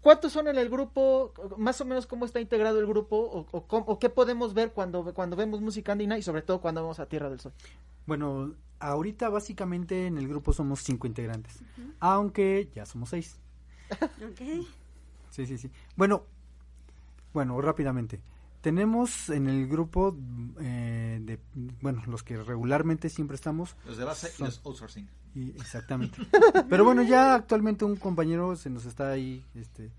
¿cuántos 0.00 0.32
son 0.32 0.48
en 0.48 0.56
el 0.58 0.68
grupo? 0.68 1.32
Más 1.56 1.80
o 1.80 1.84
menos 1.84 2.06
cómo 2.06 2.24
está 2.24 2.40
integrado 2.40 2.80
el 2.80 2.86
grupo 2.86 3.16
o, 3.16 3.46
o 3.50 3.66
cómo- 3.66 3.86
o 3.86 3.98
qué 3.98 4.08
podemos 4.10 4.54
ver 4.54 4.72
cuando, 4.72 5.04
cuando 5.14 5.36
vemos 5.36 5.60
música 5.60 5.92
andina 5.92 6.18
y 6.18 6.22
sobre 6.22 6.42
todo 6.42 6.60
cuando 6.60 6.82
vamos 6.82 7.00
a 7.00 7.06
Tierra 7.06 7.28
del 7.30 7.40
Sol. 7.40 7.52
Bueno, 8.06 8.54
ahorita 8.80 9.28
básicamente 9.28 10.06
en 10.06 10.18
el 10.18 10.26
grupo 10.28 10.52
somos 10.52 10.80
cinco 10.82 11.06
integrantes, 11.06 11.60
aunque 12.00 12.68
ya 12.74 12.84
somos 12.86 13.10
seis. 13.10 13.36
Ok. 13.92 14.66
Sí, 15.30 15.46
sí, 15.46 15.58
sí. 15.58 15.70
Bueno, 15.96 16.24
bueno, 17.32 17.60
rápidamente. 17.60 18.20
Tenemos 18.60 19.30
en 19.30 19.48
el 19.48 19.66
grupo, 19.68 20.16
eh, 20.60 21.18
de, 21.22 21.38
bueno, 21.80 22.02
los 22.06 22.22
que 22.22 22.36
regularmente 22.42 23.08
siempre 23.08 23.34
estamos. 23.34 23.74
Los 23.86 23.96
de 23.96 24.04
base 24.04 24.30
y 24.38 24.42
los 24.42 24.60
outsourcing. 24.64 25.08
y- 25.34 25.50
exactamente. 25.52 26.18
Pero 26.68 26.84
bueno, 26.84 27.02
ya 27.02 27.34
actualmente 27.34 27.84
un 27.86 27.96
compañero 27.96 28.54
se 28.56 28.68
nos 28.68 28.84
está 28.84 29.10
ahí, 29.10 29.42
este, 29.54 29.90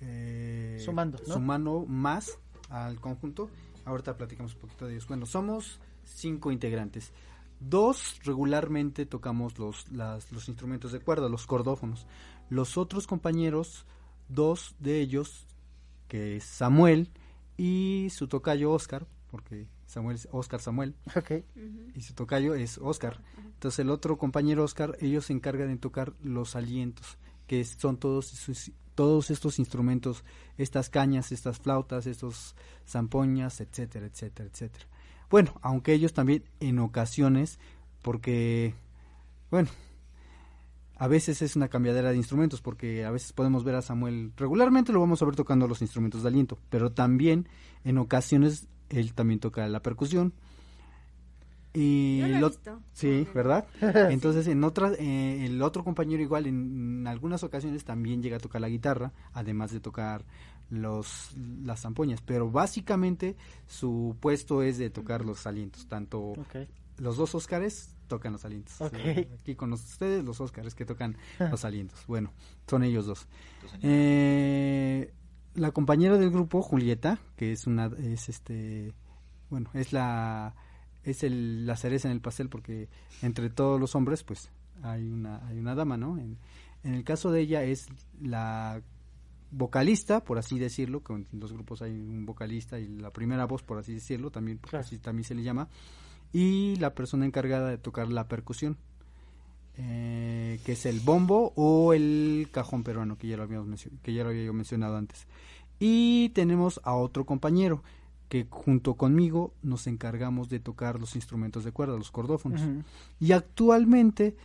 eh, 0.00 0.78
Sumando, 0.84 1.18
¿no? 1.26 1.34
sumando 1.34 1.84
más 1.86 2.36
al 2.68 3.00
conjunto. 3.00 3.48
Ahorita 3.84 4.16
platicamos 4.16 4.54
un 4.54 4.60
poquito 4.60 4.86
de 4.86 4.94
ellos. 4.94 5.06
Bueno, 5.06 5.24
somos 5.26 5.78
cinco 6.04 6.50
integrantes. 6.50 7.12
Dos 7.60 8.18
regularmente 8.24 9.06
tocamos 9.06 9.58
los, 9.58 9.90
las- 9.92 10.32
los 10.32 10.48
instrumentos 10.48 10.92
de 10.92 11.00
cuerda, 11.00 11.28
los 11.28 11.46
cordófonos. 11.46 12.06
Los 12.48 12.76
otros 12.76 13.06
compañeros, 13.06 13.84
dos 14.28 14.74
de 14.80 15.00
ellos, 15.00 15.46
que 16.08 16.36
es 16.36 16.44
Samuel 16.44 17.10
y 17.60 18.08
su 18.10 18.26
tocayo 18.26 18.72
Oscar, 18.72 19.06
porque 19.30 19.66
Samuel 19.86 20.16
es 20.16 20.28
Oscar 20.32 20.60
Samuel, 20.62 20.94
y 21.94 22.00
su 22.00 22.14
tocayo 22.14 22.54
es 22.54 22.78
Oscar. 22.78 23.20
Entonces 23.54 23.80
el 23.80 23.90
otro 23.90 24.16
compañero 24.16 24.64
Oscar, 24.64 24.96
ellos 25.00 25.26
se 25.26 25.34
encargan 25.34 25.68
de 25.68 25.76
tocar 25.76 26.14
los 26.22 26.56
alientos, 26.56 27.18
que 27.46 27.62
son 27.66 27.98
todos 27.98 28.32
esos- 28.32 28.72
todos 28.94 29.30
estos 29.30 29.58
instrumentos, 29.58 30.24
estas 30.56 30.88
cañas, 30.88 31.32
estas 31.32 31.58
flautas, 31.58 32.06
estos 32.06 32.54
zampoñas, 32.88 33.60
etcétera, 33.60 34.06
etcétera, 34.06 34.48
etcétera. 34.50 34.86
Bueno, 35.28 35.58
aunque 35.60 35.92
ellos 35.92 36.14
también 36.14 36.44
en 36.60 36.78
ocasiones, 36.78 37.58
porque, 38.00 38.74
bueno, 39.50 39.68
a 41.00 41.08
veces 41.08 41.40
es 41.40 41.56
una 41.56 41.68
cambiadera 41.68 42.10
de 42.10 42.16
instrumentos, 42.18 42.60
porque 42.60 43.04
a 43.06 43.10
veces 43.10 43.32
podemos 43.32 43.64
ver 43.64 43.74
a 43.74 43.80
Samuel, 43.82 44.32
regularmente 44.36 44.92
lo 44.92 45.00
vamos 45.00 45.22
a 45.22 45.24
ver 45.24 45.34
tocando 45.34 45.66
los 45.66 45.80
instrumentos 45.80 46.22
de 46.22 46.28
aliento, 46.28 46.58
pero 46.68 46.92
también 46.92 47.48
en 47.84 47.96
ocasiones 47.96 48.68
él 48.90 49.14
también 49.14 49.40
toca 49.40 49.66
la 49.68 49.80
percusión. 49.80 50.34
Y 51.72 52.18
Yo 52.18 52.26
lo 52.28 52.36
he 52.36 52.40
lo- 52.40 52.48
visto. 52.50 52.80
Sí, 52.92 53.26
¿verdad? 53.34 53.64
Entonces, 54.10 54.46
en 54.48 54.64
otras, 54.64 54.96
eh, 54.98 55.46
el 55.46 55.62
otro 55.62 55.84
compañero 55.84 56.20
igual 56.22 56.46
en, 56.46 57.00
en 57.00 57.06
algunas 57.06 57.44
ocasiones 57.44 57.84
también 57.84 58.22
llega 58.22 58.36
a 58.38 58.40
tocar 58.40 58.60
la 58.60 58.68
guitarra, 58.68 59.12
además 59.32 59.70
de 59.72 59.80
tocar 59.80 60.24
los 60.68 61.30
las 61.64 61.80
zampoñas, 61.80 62.20
pero 62.22 62.50
básicamente 62.50 63.36
su 63.66 64.16
puesto 64.20 64.62
es 64.62 64.78
de 64.78 64.90
tocar 64.90 65.24
los 65.24 65.46
alientos, 65.46 65.86
tanto 65.88 66.32
los 66.98 67.16
dos 67.16 67.34
Óscares 67.34 67.96
tocan 68.10 68.32
los 68.34 68.44
alientos. 68.44 68.74
Aquí 68.82 69.54
con 69.54 69.72
ustedes 69.72 70.22
los 70.22 70.38
Óscares 70.42 70.74
que 70.74 70.84
tocan 70.84 71.16
los 71.38 71.64
alientos. 71.64 72.04
Bueno, 72.06 72.32
son 72.68 72.82
ellos 72.84 73.06
dos. 73.06 73.26
Eh, 73.82 75.12
la 75.54 75.70
compañera 75.70 76.18
del 76.18 76.30
grupo, 76.30 76.60
Julieta, 76.60 77.18
que 77.36 77.52
es 77.52 77.66
una, 77.66 77.86
es 77.98 78.28
este, 78.28 78.92
bueno, 79.48 79.70
es 79.74 79.92
la, 79.92 80.54
es 81.04 81.22
el, 81.22 81.66
la 81.66 81.76
cereza 81.76 82.08
en 82.08 82.12
el 82.12 82.20
pastel 82.20 82.48
porque 82.48 82.88
entre 83.22 83.48
todos 83.50 83.80
los 83.80 83.94
hombres, 83.94 84.22
pues, 84.24 84.50
hay 84.82 85.08
una, 85.10 85.46
hay 85.46 85.58
una 85.58 85.74
dama, 85.74 85.96
¿no? 85.96 86.18
En, 86.18 86.36
en 86.82 86.94
el 86.94 87.04
caso 87.04 87.30
de 87.30 87.40
ella 87.42 87.62
es 87.62 87.86
la 88.20 88.82
vocalista, 89.50 90.22
por 90.22 90.38
así 90.38 90.58
decirlo, 90.58 91.02
que 91.02 91.12
en 91.12 91.26
los 91.32 91.52
grupos 91.52 91.82
hay 91.82 91.90
un 91.92 92.24
vocalista 92.24 92.78
y 92.78 92.86
la 92.86 93.10
primera 93.12 93.44
voz, 93.46 93.62
por 93.62 93.78
así 93.78 93.94
decirlo, 93.94 94.30
también, 94.30 94.58
Claro. 94.58 94.84
así 94.84 94.98
también 94.98 95.24
se 95.24 95.34
le 95.34 95.42
llama, 95.42 95.68
y 96.32 96.76
la 96.76 96.94
persona 96.94 97.26
encargada 97.26 97.68
de 97.68 97.78
tocar 97.78 98.10
la 98.10 98.28
percusión, 98.28 98.76
eh, 99.76 100.60
que 100.64 100.72
es 100.72 100.86
el 100.86 101.00
bombo 101.00 101.52
o 101.56 101.92
el 101.92 102.48
cajón 102.52 102.82
peruano, 102.82 103.16
que 103.16 103.28
ya 103.28 103.36
lo 103.36 103.44
habíamos 103.44 103.88
que 104.02 104.12
ya 104.12 104.24
lo 104.24 104.30
había 104.30 104.44
yo 104.44 104.52
mencionado 104.52 104.96
antes. 104.96 105.26
Y 105.78 106.28
tenemos 106.30 106.80
a 106.84 106.94
otro 106.94 107.24
compañero 107.24 107.82
que 108.28 108.46
junto 108.48 108.94
conmigo 108.94 109.54
nos 109.62 109.86
encargamos 109.88 110.48
de 110.48 110.60
tocar 110.60 111.00
los 111.00 111.16
instrumentos 111.16 111.64
de 111.64 111.72
cuerda, 111.72 111.96
los 111.96 112.12
cordófonos. 112.12 112.60
Y 113.18 113.32
actualmente 113.32 114.36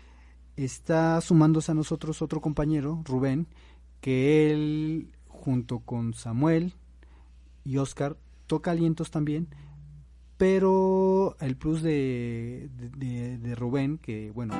está 0.56 1.22
sumándose 1.22 1.72
a 1.72 1.76
nosotros 1.76 2.22
otro 2.22 2.42
compañero, 2.42 3.02
Rubén, 3.06 3.48
que 4.02 4.52
él 4.52 5.12
junto 5.28 5.80
con 5.80 6.14
Samuel 6.14 6.74
y 7.64 7.78
Oscar 7.78 8.18
toca 8.48 8.72
alientos 8.72 9.12
también, 9.12 9.48
pero 10.38 11.36
el 11.40 11.56
plus 11.56 11.82
de, 11.82 12.70
de, 12.98 13.56
Rubén, 13.56 13.98
que 13.98 14.32
bueno, 14.32 14.54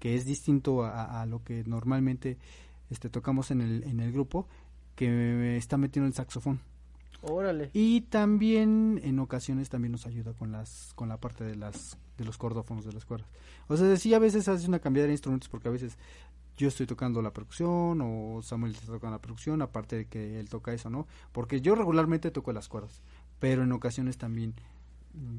que 0.00 0.14
es 0.14 0.24
distinto 0.24 0.84
a, 0.84 1.22
a 1.22 1.26
lo 1.26 1.42
que 1.42 1.64
normalmente 1.64 2.38
este, 2.90 3.08
tocamos 3.08 3.50
en 3.50 3.60
el, 3.60 3.84
en 3.84 4.00
el 4.00 4.12
grupo, 4.12 4.46
que 4.94 5.56
está 5.56 5.76
metiendo 5.76 6.08
el 6.08 6.14
saxofón. 6.14 6.60
Órale. 7.22 7.70
Y 7.72 8.02
también 8.02 9.00
en 9.02 9.18
ocasiones 9.18 9.68
también 9.68 9.92
nos 9.92 10.06
ayuda 10.06 10.32
con 10.34 10.52
las 10.52 10.92
con 10.94 11.08
la 11.08 11.18
parte 11.18 11.42
de 11.42 11.56
las 11.56 11.98
de 12.16 12.24
los 12.24 12.38
cordófonos 12.38 12.84
de 12.84 12.92
las 12.92 13.04
cuerdas. 13.04 13.28
O 13.66 13.76
sea, 13.76 13.96
sí 13.96 14.14
a 14.14 14.18
veces 14.18 14.48
hace 14.48 14.68
una 14.68 14.78
cambiada 14.78 15.08
de 15.08 15.14
instrumentos 15.14 15.48
porque 15.48 15.68
a 15.68 15.72
veces 15.72 15.98
yo 16.56 16.68
estoy 16.68 16.86
tocando 16.86 17.20
la 17.22 17.32
percusión 17.32 18.00
o 18.02 18.40
Samuel 18.42 18.72
está 18.72 18.86
tocando 18.86 19.16
la 19.16 19.20
percusión, 19.20 19.62
aparte 19.62 19.96
de 19.96 20.06
que 20.06 20.38
él 20.38 20.48
toca 20.48 20.72
eso, 20.72 20.90
¿no? 20.90 21.06
Porque 21.32 21.60
yo 21.60 21.74
regularmente 21.74 22.30
toco 22.30 22.52
las 22.52 22.68
cuerdas, 22.68 23.02
pero 23.40 23.62
en 23.62 23.72
ocasiones 23.72 24.16
también 24.16 24.54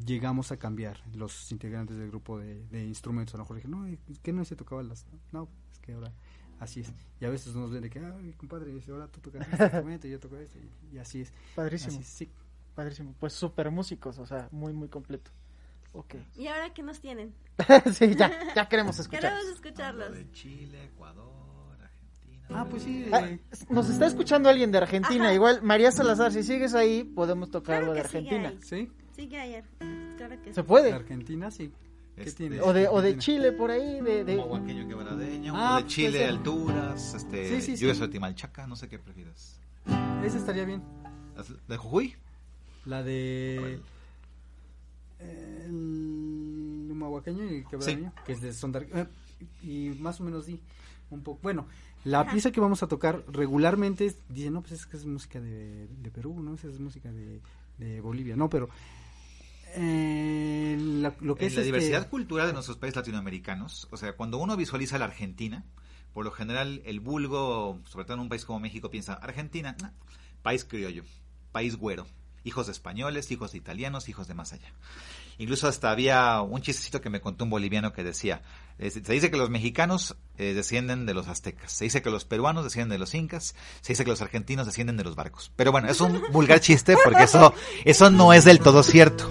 llegamos 0.06 0.52
a 0.52 0.58
cambiar 0.58 1.02
los 1.14 1.52
integrantes 1.52 1.98
del 1.98 2.10
grupo 2.10 2.40
de, 2.40 2.66
de 2.68 2.86
instrumentos. 2.86 3.36
A 3.36 3.38
lo 3.38 3.44
mejor 3.44 3.56
dije, 3.58 3.68
no, 3.68 3.86
que 4.22 4.34
no 4.34 4.46
se 4.46 4.56
tocaba 4.56 4.84
las... 4.84 5.06
No, 5.32 5.48
es 5.72 5.80
que 5.80 5.94
ahora 5.94 6.12
así 6.60 6.82
es. 6.82 6.92
Y 7.22 7.26
a 7.26 7.30
veces 7.30 7.56
nos 7.56 7.72
ven 7.72 7.82
de 7.82 7.90
que, 7.90 8.00
ay, 8.00 8.34
compadre, 8.38 8.74
dice, 8.74 8.92
ahora 8.92 9.08
tú 9.08 9.20
tocas 9.20 9.48
este 9.48 9.64
instrumento 9.64 10.08
y 10.08 10.12
yo 10.12 10.20
toco 10.20 10.38
este, 10.38 10.60
y, 10.60 10.96
y 10.96 11.00
así 11.00 11.22
es. 11.22 11.34
Padrísimo. 11.56 11.94
Así 11.94 12.02
es, 12.02 12.08
sí. 12.08 12.30
Padrísimo. 12.76 13.16
Pues 13.20 13.34
súper 13.34 13.72
músicos, 13.72 14.18
o 14.20 14.26
sea, 14.26 14.48
muy, 14.52 14.74
muy 14.74 14.88
completo. 14.90 15.32
Ok. 15.94 16.16
¿Y 16.36 16.48
ahora 16.48 16.72
qué 16.74 16.84
nos 16.84 17.00
tienen? 17.00 17.34
sí, 17.94 18.16
ya, 18.16 18.54
ya 18.56 18.70
queremos 18.70 19.00
escuchar. 19.00 19.22
Queremos 19.34 19.46
escucharlos. 19.54 20.14
De 20.14 20.32
Chile, 20.32 20.86
Ecuador, 20.86 21.78
Argentina. 21.82 22.48
Ah, 22.50 22.68
pues 22.70 22.84
sí. 22.84 23.06
Ah, 23.12 23.28
nos 23.70 23.90
está 23.90 24.06
escuchando 24.06 24.50
alguien 24.50 24.72
de 24.72 24.78
Argentina. 24.78 25.26
Ajá. 25.26 25.34
Igual, 25.34 25.62
María 25.64 25.92
Salazar, 25.92 26.32
si 26.32 26.44
sigues 26.44 26.74
ahí, 26.76 27.04
podemos 27.04 27.50
tocar 27.50 27.80
Claro 27.80 27.84
algo 27.86 27.94
de 27.96 28.02
Argentina. 28.02 28.50
ahí. 28.50 28.92
Sí. 29.20 29.26
Sigue 29.26 29.40
ayer. 29.40 29.64
Claro 30.18 30.42
que 30.42 30.54
¿Se 30.54 30.62
sí. 30.62 30.68
puede? 30.68 30.94
Argentina, 30.94 31.52
sí. 31.52 31.72
¿Qué 32.16 32.24
Este? 32.24 32.62
O 32.62 32.74
de, 32.74 32.88
o 32.88 33.02
de? 33.02 33.18
Chile, 33.18 33.52
por 33.52 33.72
ahí, 33.72 34.02
de... 34.02 34.24
de... 34.26 34.38
Como 34.38 34.66
quebradeño, 34.66 35.54
Ah, 35.56 35.74
o 35.74 35.76
de 35.78 35.82
pues 35.84 35.94
Chile, 35.94 36.10
puede 36.10 36.20
ser. 36.22 36.30
alturas, 36.30 37.14
este, 37.14 37.50
Sí, 37.50 37.62
sí, 37.62 37.78
sí. 37.78 37.82
lluvias 37.82 38.00
de 38.00 38.08
Timalchaca, 38.10 38.68
no 38.68 38.76
sé 38.76 38.90
qué 38.90 39.00
prefieres. 39.00 39.60
Esa 40.24 40.38
estaría 40.38 40.66
bien. 40.66 40.84
¿De 41.68 41.78
Jujuy? 41.78 42.16
La 42.86 43.04
de... 43.04 43.80
El 45.20 46.88
humahuaqueño 46.92 47.46
y 47.46 47.56
el 47.58 47.66
quebradeño, 47.68 48.14
que 48.26 48.34
es 48.34 48.42
de 48.42 48.54
Sondar... 48.54 48.84
eh, 48.94 49.08
y 49.64 49.90
más 50.00 50.20
o 50.20 50.24
menos 50.24 50.46
di 50.46 50.60
un 51.10 51.22
poco... 51.22 51.40
Bueno, 51.42 51.68
la 52.04 52.30
pieza 52.30 52.52
que 52.52 52.60
vamos 52.60 52.84
a 52.84 52.88
tocar 52.88 53.24
regularmente 53.30 54.14
dicen, 54.30 54.54
no, 54.54 54.62
pues 54.62 54.74
es 54.74 54.86
que 54.86 54.98
es 54.98 55.06
música 55.06 55.40
de, 55.40 55.88
de 55.88 56.12
Perú, 56.12 56.40
¿no? 56.42 56.56
Esa 56.56 56.68
es 56.68 56.80
música 56.80 57.12
de, 57.12 57.42
de 57.78 58.02
Bolivia. 58.02 58.36
No, 58.36 58.50
pero... 58.50 58.70
eh, 59.76 60.78
la- 60.80 61.16
lo 61.22 61.36
que 61.36 61.46
en 61.46 61.48
es 61.48 61.56
la 61.56 61.62
este- 61.62 61.64
diversidad 61.64 62.10
cultural 62.10 62.48
de 62.48 62.54
nuestros 62.54 62.78
países 62.78 62.98
latinoamericanos, 62.98 63.88
o 63.92 63.98
sea, 63.98 64.14
cuando 64.16 64.38
uno 64.38 64.56
visualiza 64.58 64.98
la 64.98 65.06
Argentina, 65.06 65.66
por 66.14 66.26
lo 66.26 66.32
general 66.32 66.82
el 66.86 67.00
vulgo, 67.00 67.80
sobre 67.86 68.06
todo 68.06 68.16
en 68.16 68.22
un 68.22 68.30
país 68.30 68.46
como 68.46 68.60
México, 68.60 68.90
piensa, 68.90 69.14
Argentina, 69.14 69.76
nah, 69.82 69.92
país 70.42 70.66
criollo, 70.66 71.04
país 71.52 71.76
güero, 71.76 72.08
hijos 72.44 72.66
de 72.68 72.72
españoles, 72.72 73.32
hijos 73.32 73.52
de 73.52 73.58
italianos, 73.60 74.10
hijos 74.10 74.28
de 74.28 74.34
más 74.34 74.54
allá. 74.54 74.72
Incluso 75.38 75.68
hasta 75.68 75.92
había 75.92 76.42
un 76.42 76.62
chistecito 76.62 77.00
que 77.02 77.10
me 77.10 77.22
contó 77.22 77.44
un 77.46 77.50
boliviano 77.50 77.94
que 77.94 78.04
decía, 78.04 78.42
eh, 78.78 78.90
se 78.90 79.02
dice 79.02 79.32
que 79.32 79.38
los 79.38 79.50
mexicanos 79.50 80.18
eh, 80.40 80.54
descienden 80.56 81.06
de 81.06 81.14
los 81.14 81.28
aztecas, 81.28 81.72
se 81.72 81.84
dice 81.84 82.02
que 82.02 82.10
los 82.10 82.26
peruanos 82.26 82.64
descienden 82.64 82.90
de 82.90 82.98
los 83.00 83.14
incas, 83.14 83.54
se 83.82 83.94
dice 83.94 84.04
que 84.04 84.10
los 84.10 84.22
argentinos 84.22 84.66
descienden 84.66 84.98
de 84.98 85.04
los 85.04 85.16
barcos. 85.16 85.52
Pero 85.56 85.72
bueno, 85.72 85.90
es 85.90 86.02
un 86.02 86.22
vulgar 86.32 86.60
chiste 86.62 86.96
porque 87.04 87.24
eso, 87.24 87.54
eso 87.86 88.10
no 88.10 88.34
es 88.34 88.46
del 88.46 88.60
todo 88.60 88.82
cierto. 88.82 89.30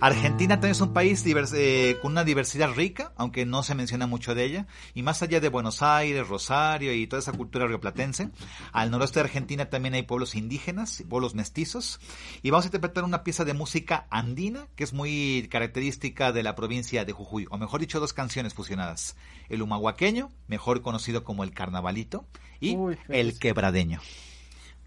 Argentina 0.00 0.56
también 0.56 0.72
es 0.72 0.80
un 0.82 0.92
país 0.92 1.24
divers- 1.24 1.54
eh, 1.56 1.96
con 2.02 2.12
una 2.12 2.22
diversidad 2.24 2.70
rica, 2.74 3.12
aunque 3.16 3.46
no 3.46 3.62
se 3.62 3.74
menciona 3.74 4.06
mucho 4.06 4.34
de 4.34 4.44
ella, 4.44 4.66
y 4.94 5.02
más 5.02 5.22
allá 5.22 5.40
de 5.40 5.48
Buenos 5.48 5.80
Aires, 5.82 6.28
Rosario 6.28 6.92
y 6.92 7.06
toda 7.06 7.20
esa 7.20 7.32
cultura 7.32 7.66
rioplatense, 7.66 8.28
al 8.72 8.90
noroeste 8.90 9.20
de 9.20 9.24
Argentina 9.24 9.70
también 9.70 9.94
hay 9.94 10.02
pueblos 10.02 10.34
indígenas, 10.34 11.02
pueblos 11.08 11.34
mestizos, 11.34 11.98
y 12.42 12.50
vamos 12.50 12.66
a 12.66 12.68
interpretar 12.68 13.04
una 13.04 13.24
pieza 13.24 13.44
de 13.46 13.54
música 13.54 14.06
andina 14.10 14.66
que 14.76 14.84
es 14.84 14.92
muy 14.92 15.48
característica 15.50 16.30
de 16.30 16.42
la 16.42 16.54
provincia 16.54 17.04
de 17.06 17.12
Jujuy, 17.12 17.46
o 17.50 17.56
mejor 17.56 17.80
dicho, 17.80 17.98
dos 17.98 18.12
canciones 18.12 18.52
fusionadas, 18.52 19.16
el 19.48 19.62
humahuaqueño, 19.62 20.30
mejor 20.48 20.82
conocido 20.82 21.24
como 21.24 21.44
el 21.44 21.52
carnavalito, 21.52 22.24
y 22.60 22.76
Uy, 22.76 22.96
el 23.08 23.38
quebradeño. 23.38 24.00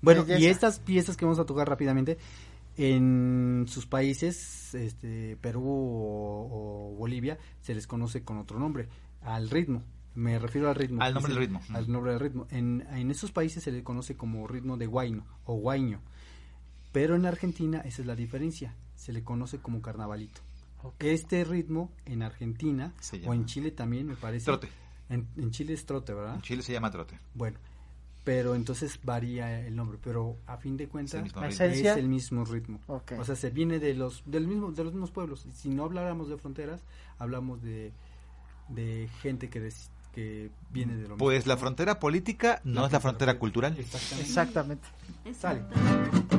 Bueno, 0.01 0.23
Belleza. 0.23 0.39
y 0.41 0.45
estas 0.47 0.79
piezas 0.79 1.17
que 1.17 1.25
vamos 1.25 1.39
a 1.39 1.45
tocar 1.45 1.67
rápidamente, 1.67 2.17
en 2.77 3.65
sus 3.67 3.85
países, 3.85 4.73
este, 4.73 5.35
Perú 5.41 5.63
o, 5.67 6.91
o 6.91 6.95
Bolivia, 6.95 7.37
se 7.61 7.75
les 7.75 7.87
conoce 7.87 8.23
con 8.23 8.37
otro 8.37 8.59
nombre, 8.59 8.87
al 9.21 9.49
ritmo. 9.49 9.83
Me 10.15 10.39
refiero 10.39 10.69
al 10.69 10.75
ritmo. 10.75 11.01
Al 11.01 11.13
nombre 11.13 11.33
del 11.33 11.43
el- 11.43 11.47
ritmo. 11.49 11.61
Al 11.73 11.91
nombre 11.91 12.11
del 12.13 12.19
ritmo. 12.21 12.47
En, 12.49 12.85
en 12.91 13.11
esos 13.11 13.31
países 13.31 13.63
se 13.63 13.71
le 13.71 13.83
conoce 13.83 14.15
como 14.15 14.47
ritmo 14.47 14.75
de 14.77 14.85
guayno 14.87 15.25
o 15.45 15.55
guaño. 15.55 16.01
Pero 16.91 17.15
en 17.15 17.25
Argentina 17.25 17.79
esa 17.85 18.01
es 18.01 18.07
la 18.07 18.15
diferencia, 18.15 18.73
se 18.95 19.13
le 19.13 19.23
conoce 19.23 19.59
como 19.59 19.81
carnavalito. 19.81 20.41
Este 20.99 21.43
ritmo 21.43 21.91
en 22.05 22.23
Argentina 22.23 22.93
o 23.27 23.33
en 23.33 23.45
Chile 23.45 23.71
también 23.71 24.07
me 24.07 24.15
parece. 24.15 24.45
trote. 24.45 24.69
En, 25.09 25.27
en 25.37 25.51
Chile 25.51 25.73
es 25.73 25.85
trote, 25.85 26.13
¿verdad? 26.13 26.35
En 26.35 26.41
Chile 26.41 26.61
se 26.61 26.71
llama 26.71 26.91
trote. 26.91 27.19
Bueno, 27.33 27.57
pero 28.23 28.53
entonces 28.55 28.99
varía 29.03 29.59
el 29.65 29.75
nombre, 29.75 29.97
pero 30.03 30.37
a 30.45 30.57
fin 30.57 30.77
de 30.77 30.87
cuentas 30.87 31.15
el 31.15 31.23
mismo 31.23 31.41
La 31.41 31.47
ritmo. 31.47 31.65
esencia. 31.65 31.91
es 31.93 31.97
el 31.97 32.07
mismo 32.09 32.45
ritmo. 32.45 32.79
O 32.87 33.23
sea, 33.25 33.35
se 33.35 33.49
viene 33.49 33.79
de 33.79 33.93
los 33.95 34.21
del 34.25 34.45
mismo 34.47 34.71
de 34.71 34.83
los 34.83 34.93
mismos 34.93 35.11
pueblos. 35.11 35.45
Si 35.55 35.69
no 35.69 35.83
habláramos 35.85 36.29
de 36.29 36.37
fronteras, 36.37 36.81
hablamos 37.17 37.61
de 37.63 37.91
de 38.67 39.09
gente 39.21 39.49
que 39.49 39.59
des- 39.59 39.89
que 40.13 40.51
viene 40.71 40.95
de 40.95 41.07
lo 41.07 41.17
Pues 41.17 41.39
mismo. 41.39 41.53
la 41.53 41.57
frontera 41.57 41.99
política 41.99 42.61
no 42.63 42.85
es 42.85 42.91
la 42.91 42.99
frontera 42.99 43.37
cultural. 43.39 43.75
Exactamente. 43.77 44.87
Exactamente. 45.25 45.69
Sale. 46.29 46.38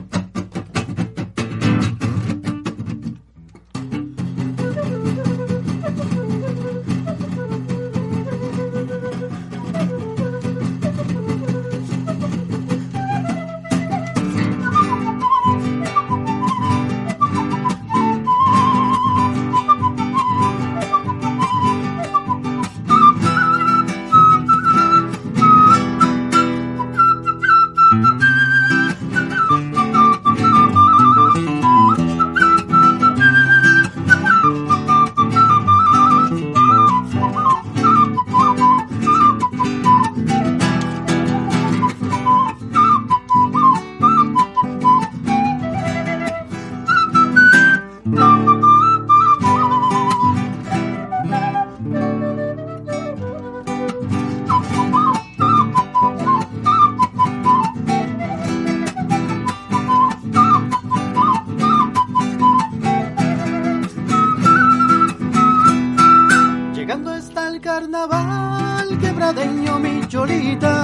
Carnaval, 67.71 68.99
quebradeño 68.99 69.79
mi 69.79 69.95
cholita. 70.09 70.75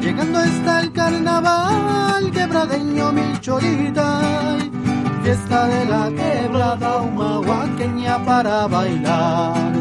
Llegando 0.00 0.38
está 0.40 0.80
el 0.80 0.92
carnaval, 0.92 2.30
quebradeño 2.36 3.12
mi 3.12 3.28
cholita. 3.40 4.08
Fiesta 5.22 5.60
de 5.72 5.84
la 5.92 6.04
quebrada 6.20 6.90
humahuaqueña 7.02 8.14
para 8.24 8.66
bailar. 8.66 9.72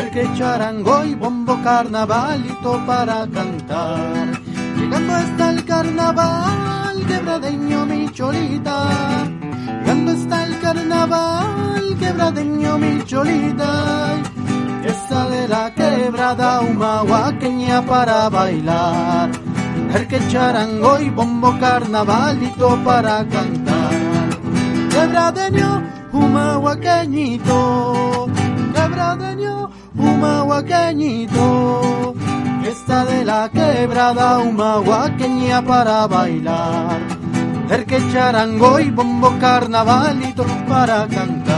El 0.00 0.06
que 0.14 0.24
charango 0.36 0.96
y 1.04 1.14
bombo 1.14 1.54
carnavalito 1.62 2.72
para 2.84 3.26
cantar. 3.36 4.26
Llegando 4.76 5.16
está 5.16 5.44
el 5.54 5.64
carnaval, 5.64 6.96
quebradeño 7.10 7.86
mi 7.86 8.02
cholita. 8.10 8.76
Llegando 9.80 10.12
está 10.12 10.44
el 10.44 10.60
carnaval, 10.60 11.84
quebradeño 11.98 12.78
mi 12.78 13.02
cholita. 13.04 14.33
De 15.10 15.48
la 15.48 15.74
quebrada 15.74 16.62
humahuaqueña 16.62 17.84
para 17.84 18.30
bailar. 18.30 19.30
El 19.94 20.08
que 20.08 20.18
charango 20.28 20.98
y 20.98 21.10
bombo 21.10 21.54
carnavalito 21.60 22.78
para 22.82 23.22
cantar. 23.28 23.90
Quebradeño, 24.90 25.82
humahuaqueñito. 26.10 28.28
Quebradeño, 28.74 29.70
humahuaqueñito. 29.94 32.14
Fiesta 32.62 33.04
de 33.04 33.26
la 33.26 33.50
quebrada 33.50 34.38
humahuaqueña 34.38 35.60
para 35.62 36.06
bailar. 36.06 36.98
El 37.68 37.84
que 37.84 37.98
charango 38.10 38.80
y 38.80 38.90
bombo 38.90 39.34
carnavalito 39.38 40.46
para 40.66 41.06
cantar. 41.06 41.53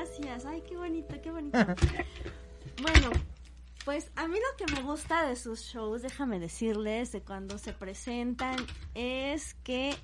Gracias. 0.00 0.46
Ay, 0.46 0.62
qué 0.66 0.76
bonito, 0.76 1.14
qué 1.22 1.30
bonito. 1.30 1.58
Bueno, 2.82 3.10
pues 3.84 4.10
a 4.16 4.26
mí 4.26 4.38
lo 4.38 4.56
que 4.56 4.72
me 4.72 4.82
gusta 4.82 5.26
de 5.26 5.36
sus 5.36 5.60
shows, 5.60 6.00
déjame 6.00 6.38
decirles, 6.38 7.12
de 7.12 7.20
cuando 7.20 7.58
se 7.58 7.74
presentan, 7.74 8.56
es 8.94 9.54
que 9.64 9.94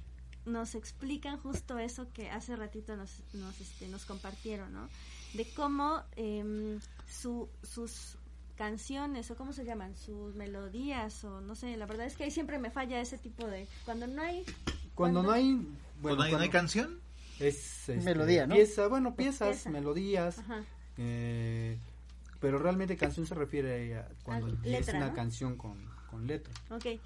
nos 0.45 0.75
explican 0.75 1.39
justo 1.39 1.79
eso 1.79 2.13
que 2.13 2.29
hace 2.31 2.55
ratito 2.55 2.95
nos, 2.97 3.23
nos, 3.33 3.59
este, 3.61 3.89
nos 3.89 4.05
compartieron, 4.05 4.75
¿no? 4.75 4.91
De 5.33 5.49
cómo 5.55 6.03
em, 6.17 6.81
su, 7.09 7.49
sus 7.63 8.19
canciones, 8.57 9.31
o 9.31 9.37
cómo 9.37 9.55
se 9.55 9.65
llaman, 9.65 9.97
sus 9.97 10.35
melodías, 10.35 11.25
o 11.25 11.41
no 11.41 11.55
sé, 11.55 11.79
la 11.79 11.87
verdad 11.87 12.07
es 12.07 12.17
que 12.17 12.25
ahí 12.25 12.31
siempre 12.31 12.59
me 12.59 12.71
falla 12.71 13.01
ese 13.01 13.17
tipo 13.17 13.47
de... 13.47 13.67
Cuando 13.87 14.07
no 14.07 14.21
hay... 14.21 14.45
Cuando 14.95 15.23
no 15.23 15.31
hay... 15.31 15.67
Bueno, 16.03 16.19
¿No 16.19 16.23
hay, 16.25 16.33
no 16.33 16.39
hay 16.41 16.51
canción? 16.51 17.01
Es 17.41 17.89
este, 17.89 17.97
Melodía, 17.97 18.47
¿no? 18.47 18.55
Pieza, 18.55 18.89
bueno, 18.89 19.15
piezas, 19.15 19.49
Pieza. 19.49 19.71
melodías. 19.71 20.41
Eh, 20.99 21.79
pero 22.41 22.59
realmente 22.59 22.97
canción 22.97 23.27
se 23.27 23.35
refiere 23.35 23.99
a 23.99 24.09
cuando 24.23 24.47
A 24.47 24.51
es 24.69 24.89
una 24.89 25.09
¿no? 25.09 25.15
canción 25.15 25.57
con, 25.57 25.79
con 26.11 26.27
letra. 26.27 26.53
Ok, 26.71 27.01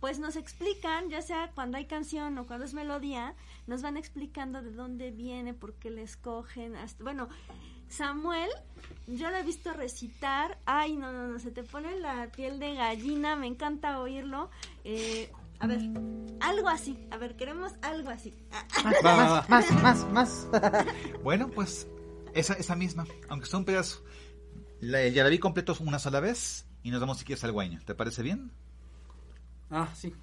pues 0.00 0.18
nos 0.18 0.36
explican, 0.36 1.10
ya 1.10 1.22
sea 1.22 1.50
cuando 1.54 1.76
hay 1.76 1.86
canción 1.86 2.38
o 2.38 2.46
cuando 2.46 2.64
es 2.64 2.74
melodía, 2.74 3.34
nos 3.66 3.82
van 3.82 3.96
explicando 3.96 4.62
de 4.62 4.70
dónde 4.70 5.10
viene, 5.10 5.54
por 5.54 5.74
qué 5.74 5.90
le 5.90 6.02
escogen. 6.02 6.76
Hasta, 6.76 7.02
bueno, 7.02 7.28
Samuel, 7.88 8.50
yo 9.06 9.30
lo 9.30 9.36
he 9.36 9.42
visto 9.42 9.72
recitar. 9.72 10.58
Ay, 10.66 10.96
no, 10.96 11.12
no, 11.12 11.26
no, 11.28 11.38
se 11.38 11.50
te 11.50 11.62
pone 11.64 11.98
la 11.98 12.28
piel 12.28 12.58
de 12.60 12.74
gallina, 12.74 13.34
me 13.36 13.46
encanta 13.46 14.00
oírlo. 14.00 14.50
Eh, 14.84 15.30
a 15.60 15.66
ver, 15.66 15.80
algo 16.40 16.68
así. 16.68 16.98
A 17.10 17.16
ver, 17.16 17.36
queremos 17.36 17.72
algo 17.82 18.10
así. 18.10 18.34
Ah, 18.52 18.64
Más, 18.84 18.94
Va, 19.04 19.16
va, 19.16 19.46
más, 19.48 19.70
más, 19.70 20.12
más, 20.12 20.48
más. 20.52 20.86
Bueno, 21.22 21.48
pues 21.48 21.88
esa, 22.34 22.54
esa 22.54 22.76
misma, 22.76 23.06
aunque 23.28 23.46
sea 23.46 23.58
un 23.58 23.64
pedazo. 23.64 24.02
La, 24.80 25.06
ya 25.08 25.24
la 25.24 25.30
vi 25.30 25.38
completo 25.38 25.76
una 25.80 25.98
sola 25.98 26.20
vez 26.20 26.66
y 26.82 26.90
nos 26.90 27.00
damos 27.00 27.18
si 27.18 27.24
quieres 27.24 27.42
al 27.44 27.52
guaño. 27.52 27.80
¿Te 27.84 27.94
parece 27.94 28.22
bien? 28.22 28.52
Ah, 29.70 29.88
sí. 29.94 30.14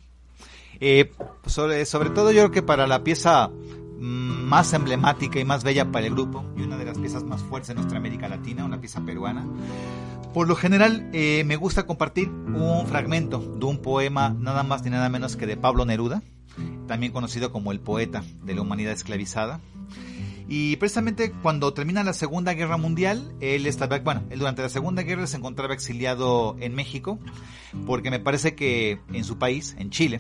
Eh, 0.79 1.11
sobre, 1.45 1.85
sobre 1.85 2.09
todo 2.09 2.31
yo 2.31 2.41
creo 2.43 2.51
que 2.51 2.61
para 2.61 2.87
la 2.87 3.03
pieza 3.03 3.47
mm, 3.49 4.43
más 4.45 4.73
emblemática 4.73 5.39
y 5.39 5.45
más 5.45 5.63
bella 5.63 5.91
para 5.91 6.05
el 6.05 6.13
grupo 6.13 6.45
y 6.57 6.61
una 6.63 6.77
de 6.77 6.85
las 6.85 6.97
piezas 6.97 7.23
más 7.23 7.41
fuertes 7.43 7.69
de 7.69 7.75
nuestra 7.75 7.97
América 7.97 8.27
Latina, 8.27 8.65
una 8.65 8.79
pieza 8.79 9.01
peruana. 9.05 9.45
Por 10.35 10.49
lo 10.49 10.57
general 10.57 11.09
eh, 11.13 11.45
me 11.45 11.55
gusta 11.55 11.85
compartir 11.85 12.27
un 12.27 12.85
fragmento 12.87 13.39
de 13.39 13.65
un 13.65 13.77
poema 13.77 14.35
nada 14.37 14.63
más 14.63 14.83
ni 14.83 14.89
nada 14.89 15.07
menos 15.07 15.37
que 15.37 15.45
de 15.45 15.55
Pablo 15.55 15.85
Neruda, 15.85 16.23
también 16.89 17.13
conocido 17.13 17.53
como 17.53 17.71
el 17.71 17.79
poeta 17.79 18.21
de 18.43 18.53
la 18.53 18.61
humanidad 18.61 18.91
esclavizada. 18.91 19.61
Y 20.49 20.75
precisamente 20.75 21.31
cuando 21.41 21.73
termina 21.73 22.03
la 22.03 22.11
Segunda 22.11 22.53
Guerra 22.53 22.75
Mundial, 22.75 23.33
él 23.39 23.65
estaba, 23.65 23.97
bueno, 23.99 24.23
él 24.29 24.39
durante 24.39 24.61
la 24.61 24.67
Segunda 24.67 25.03
Guerra 25.03 25.25
se 25.25 25.37
encontraba 25.37 25.73
exiliado 25.73 26.57
en 26.59 26.75
México, 26.75 27.17
porque 27.85 28.11
me 28.11 28.19
parece 28.19 28.55
que 28.55 28.99
en 29.13 29.23
su 29.23 29.37
país, 29.37 29.73
en 29.79 29.89
Chile, 29.89 30.19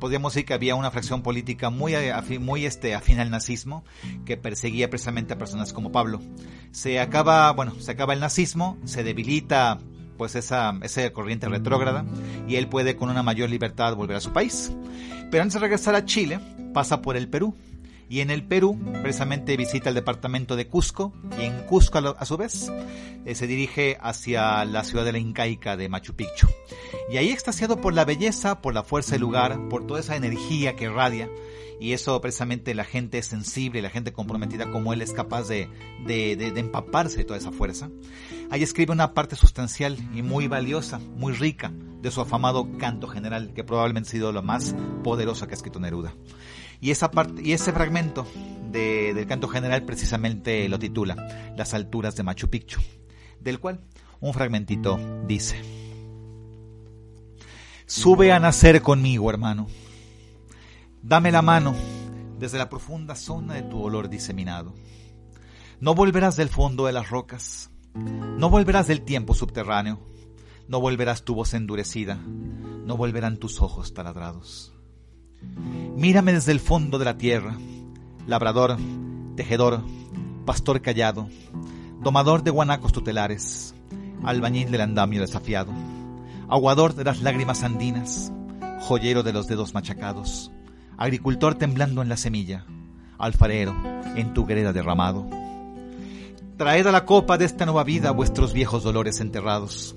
podríamos 0.00 0.32
decir 0.34 0.46
que 0.46 0.54
había 0.54 0.74
una 0.74 0.90
fracción 0.90 1.22
política 1.22 1.70
muy, 1.70 1.92
afi- 1.92 2.40
muy 2.40 2.64
este, 2.66 2.94
afín 2.94 3.20
al 3.20 3.30
nazismo 3.30 3.84
que 4.24 4.36
perseguía 4.36 4.90
precisamente 4.90 5.34
a 5.34 5.38
personas 5.38 5.72
como 5.72 5.92
Pablo. 5.92 6.20
Se 6.72 6.98
acaba, 6.98 7.52
bueno, 7.52 7.74
se 7.78 7.92
acaba 7.92 8.14
el 8.14 8.20
nazismo, 8.20 8.78
se 8.84 9.04
debilita 9.04 9.78
pues 10.16 10.34
esa, 10.34 10.74
esa 10.82 11.08
corriente 11.12 11.48
retrógrada 11.48 12.04
y 12.48 12.56
él 12.56 12.66
puede 12.68 12.96
con 12.96 13.08
una 13.10 13.22
mayor 13.22 13.48
libertad 13.48 13.94
volver 13.94 14.16
a 14.16 14.20
su 14.20 14.32
país. 14.32 14.72
Pero 15.30 15.42
antes 15.42 15.54
de 15.54 15.60
regresar 15.60 15.94
a 15.94 16.04
Chile, 16.04 16.40
pasa 16.74 17.00
por 17.00 17.16
el 17.16 17.28
Perú. 17.28 17.54
Y 18.10 18.20
en 18.20 18.30
el 18.30 18.42
Perú, 18.44 18.76
precisamente 19.02 19.56
visita 19.56 19.88
el 19.88 19.94
departamento 19.94 20.56
de 20.56 20.66
Cusco, 20.66 21.12
y 21.38 21.44
en 21.44 21.60
Cusco 21.66 21.98
a, 21.98 22.24
su 22.26 22.36
vez 22.36 22.68
eh, 23.24 23.36
se 23.36 23.46
dirige 23.46 23.96
hacia 24.00 24.64
la 24.64 24.82
ciudad 24.82 25.04
de 25.04 25.12
la 25.12 25.18
Incaica 25.18 25.76
de 25.76 25.88
Machu 25.88 26.14
Picchu. 26.14 26.48
Y 27.08 27.18
ahí 27.18 27.30
extasiado 27.30 27.80
por 27.80 27.94
la 27.94 28.04
belleza, 28.04 28.60
por 28.60 28.74
la 28.74 28.82
fuerza 28.82 29.12
del 29.12 29.20
lugar, 29.20 29.68
por 29.68 29.86
toda 29.86 30.00
esa 30.00 30.16
energía 30.16 30.74
que 30.74 30.84
irradia, 30.86 31.30
y 31.80 31.92
eso 31.92 32.20
precisamente 32.20 32.74
la 32.74 32.84
gente 32.84 33.22
sensible, 33.22 33.80
la 33.80 33.90
gente 33.90 34.12
comprometida 34.12 34.70
como 34.72 34.92
él 34.92 35.02
es 35.02 35.12
capaz 35.12 35.46
de, 35.48 35.68
de, 36.04 36.34
de- 36.34 36.50
de 36.50 36.60
empaparse 36.60 37.18
de 37.18 37.24
toda 37.24 37.38
esa 37.38 37.52
fuerza. 37.52 37.90
Ahí 38.50 38.64
escribe 38.64 38.92
una 38.92 39.14
parte 39.14 39.36
sustancial 39.36 39.96
y 40.12 40.22
muy 40.22 40.48
valiosa, 40.48 40.98
muy 40.98 41.32
rica, 41.32 41.72
de 42.02 42.10
su 42.10 42.20
afamado 42.20 42.66
canto 42.76 43.06
general, 43.06 43.52
que 43.54 43.62
probablemente 43.62 44.08
ha 44.08 44.12
sido 44.12 44.32
lo 44.32 44.42
más 44.42 44.74
poderoso 45.04 45.46
que 45.46 45.52
ha 45.52 45.56
escrito 45.56 45.78
Neruda. 45.78 46.12
Y, 46.80 46.90
esa 46.90 47.10
parte, 47.10 47.42
y 47.42 47.52
ese 47.52 47.72
fragmento 47.72 48.26
de- 48.70 49.12
del 49.14 49.26
canto 49.26 49.48
general 49.48 49.84
precisamente 49.84 50.68
lo 50.68 50.78
titula 50.78 51.52
Las 51.56 51.74
alturas 51.74 52.16
de 52.16 52.22
Machu 52.22 52.48
Picchu, 52.48 52.80
del 53.40 53.58
cual 53.60 53.80
un 54.20 54.32
fragmentito 54.32 54.98
dice, 55.26 55.60
Sube 57.86 58.32
a 58.32 58.38
nacer 58.38 58.82
conmigo, 58.82 59.28
hermano. 59.30 59.66
Dame 61.02 61.32
la 61.32 61.42
mano 61.42 61.74
desde 62.38 62.58
la 62.58 62.68
profunda 62.68 63.14
zona 63.16 63.54
de 63.54 63.62
tu 63.62 63.82
olor 63.82 64.08
diseminado. 64.08 64.74
No 65.80 65.94
volverás 65.94 66.36
del 66.36 66.48
fondo 66.50 66.86
de 66.86 66.92
las 66.92 67.10
rocas, 67.10 67.70
no 67.94 68.48
volverás 68.50 68.86
del 68.86 69.02
tiempo 69.02 69.34
subterráneo, 69.34 69.98
no 70.68 70.80
volverás 70.80 71.24
tu 71.24 71.34
voz 71.34 71.54
endurecida, 71.54 72.16
no 72.16 72.96
volverán 72.96 73.38
tus 73.38 73.60
ojos 73.60 73.92
taladrados. 73.92 74.69
Mírame 75.96 76.32
desde 76.32 76.52
el 76.52 76.60
fondo 76.60 76.98
de 76.98 77.04
la 77.04 77.18
tierra, 77.18 77.56
labrador, 78.26 78.76
tejedor, 79.36 79.82
pastor 80.44 80.80
callado, 80.80 81.28
domador 82.00 82.42
de 82.42 82.50
guanacos 82.50 82.92
tutelares, 82.92 83.74
albañil 84.24 84.70
del 84.70 84.80
andamio 84.80 85.20
desafiado, 85.20 85.72
aguador 86.48 86.94
de 86.94 87.04
las 87.04 87.22
lágrimas 87.22 87.62
andinas, 87.62 88.32
joyero 88.80 89.22
de 89.22 89.32
los 89.32 89.46
dedos 89.46 89.74
machacados, 89.74 90.50
agricultor 90.96 91.54
temblando 91.54 92.02
en 92.02 92.08
la 92.08 92.16
semilla, 92.16 92.64
alfarero 93.18 93.74
en 94.16 94.32
tu 94.34 94.46
greda 94.46 94.72
derramado. 94.72 95.28
Traed 96.56 96.86
a 96.86 96.92
la 96.92 97.04
copa 97.04 97.38
de 97.38 97.44
esta 97.44 97.64
nueva 97.64 97.84
vida 97.84 98.10
vuestros 98.10 98.52
viejos 98.52 98.82
dolores 98.82 99.20
enterrados. 99.20 99.96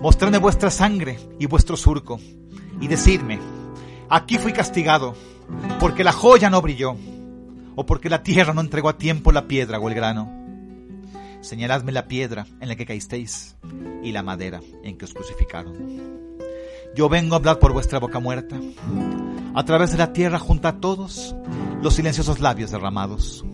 Mostradme 0.00 0.38
vuestra 0.38 0.70
sangre 0.70 1.18
y 1.38 1.46
vuestro 1.46 1.76
surco, 1.76 2.18
y 2.80 2.88
decidme, 2.88 3.38
aquí 4.08 4.38
fui 4.38 4.52
castigado, 4.52 5.14
porque 5.80 6.04
la 6.04 6.12
joya 6.12 6.50
no 6.50 6.62
brilló, 6.62 6.96
o 7.76 7.86
porque 7.86 8.08
la 8.08 8.22
tierra 8.22 8.54
no 8.54 8.60
entregó 8.60 8.88
a 8.88 8.98
tiempo 8.98 9.32
la 9.32 9.46
piedra 9.46 9.78
o 9.78 9.88
el 9.88 9.94
grano. 9.94 10.30
Señaladme 11.40 11.92
la 11.92 12.08
piedra 12.08 12.46
en 12.60 12.68
la 12.68 12.76
que 12.76 12.86
caísteis, 12.86 13.56
y 14.02 14.12
la 14.12 14.22
madera 14.22 14.60
en 14.82 14.96
que 14.96 15.04
os 15.04 15.14
crucificaron. 15.14 15.74
Yo 16.94 17.08
vengo 17.08 17.34
a 17.34 17.38
hablar 17.38 17.58
por 17.58 17.72
vuestra 17.72 17.98
boca 17.98 18.20
muerta, 18.20 18.56
a 19.54 19.64
través 19.64 19.92
de 19.92 19.98
la 19.98 20.12
tierra 20.12 20.38
junto 20.38 20.68
a 20.68 20.80
todos 20.80 21.34
los 21.82 21.94
silenciosos 21.94 22.40
labios 22.40 22.70
derramados, 22.70 23.44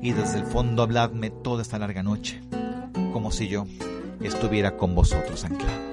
y 0.00 0.12
desde 0.12 0.38
el 0.38 0.46
fondo 0.46 0.82
habladme 0.82 1.30
toda 1.30 1.62
esta 1.62 1.78
larga 1.78 2.02
noche, 2.02 2.40
como 3.12 3.30
si 3.32 3.48
yo 3.48 3.66
estuviera 4.20 4.76
con 4.76 4.94
vosotros 4.94 5.44
anclado. 5.44 5.87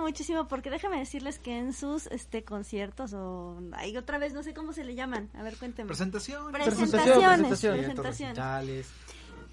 Muchísimo, 0.00 0.20
muchísimo, 0.20 0.48
porque 0.48 0.70
déjame 0.70 0.98
decirles 0.98 1.38
que 1.38 1.58
en 1.58 1.72
sus 1.72 2.06
este 2.08 2.44
conciertos 2.44 3.12
o 3.14 3.58
hay 3.72 3.96
otra 3.96 4.18
vez, 4.18 4.32
no 4.32 4.42
sé 4.42 4.54
cómo 4.54 4.72
se 4.72 4.84
le 4.84 4.94
llaman. 4.94 5.30
A 5.34 5.42
ver, 5.42 5.56
cuéntenme. 5.56 5.88
Presentación. 5.88 6.52
Presentaciones, 6.52 7.48
presentación. 7.48 7.74
Eventos, 7.74 8.06
presentaciones. 8.06 8.36
recitales, 8.36 8.88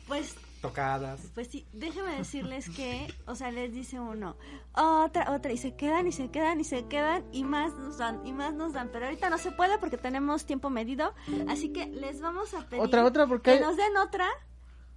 Pues 0.07 0.35
tocadas. 0.61 1.21
Pues 1.33 1.47
sí, 1.49 1.65
déjeme 1.73 2.15
decirles 2.17 2.69
que, 2.69 3.13
o 3.25 3.35
sea, 3.35 3.51
les 3.51 3.73
dice 3.73 3.99
uno, 3.99 4.35
otra, 4.73 5.31
otra, 5.31 5.51
y 5.51 5.57
se 5.57 5.75
quedan, 5.75 6.07
y 6.07 6.11
se 6.11 6.29
quedan, 6.29 6.59
y 6.59 6.63
se 6.63 6.85
quedan, 6.85 7.23
y 7.31 7.43
más 7.43 7.73
nos 7.75 7.97
dan, 7.97 8.25
y 8.25 8.33
más 8.33 8.53
nos 8.53 8.73
dan. 8.73 8.89
Pero 8.91 9.05
ahorita 9.05 9.29
no 9.29 9.37
se 9.37 9.51
puede 9.51 9.77
porque 9.77 9.97
tenemos 9.97 10.45
tiempo 10.45 10.69
medido, 10.69 11.13
así 11.47 11.69
que 11.69 11.87
les 11.87 12.21
vamos 12.21 12.53
a 12.53 12.67
pedir 12.67 12.83
Otra, 12.83 13.05
otra, 13.05 13.27
porque 13.27 13.53
que 13.53 13.59
nos 13.59 13.77
den 13.77 13.95
otra 13.97 14.27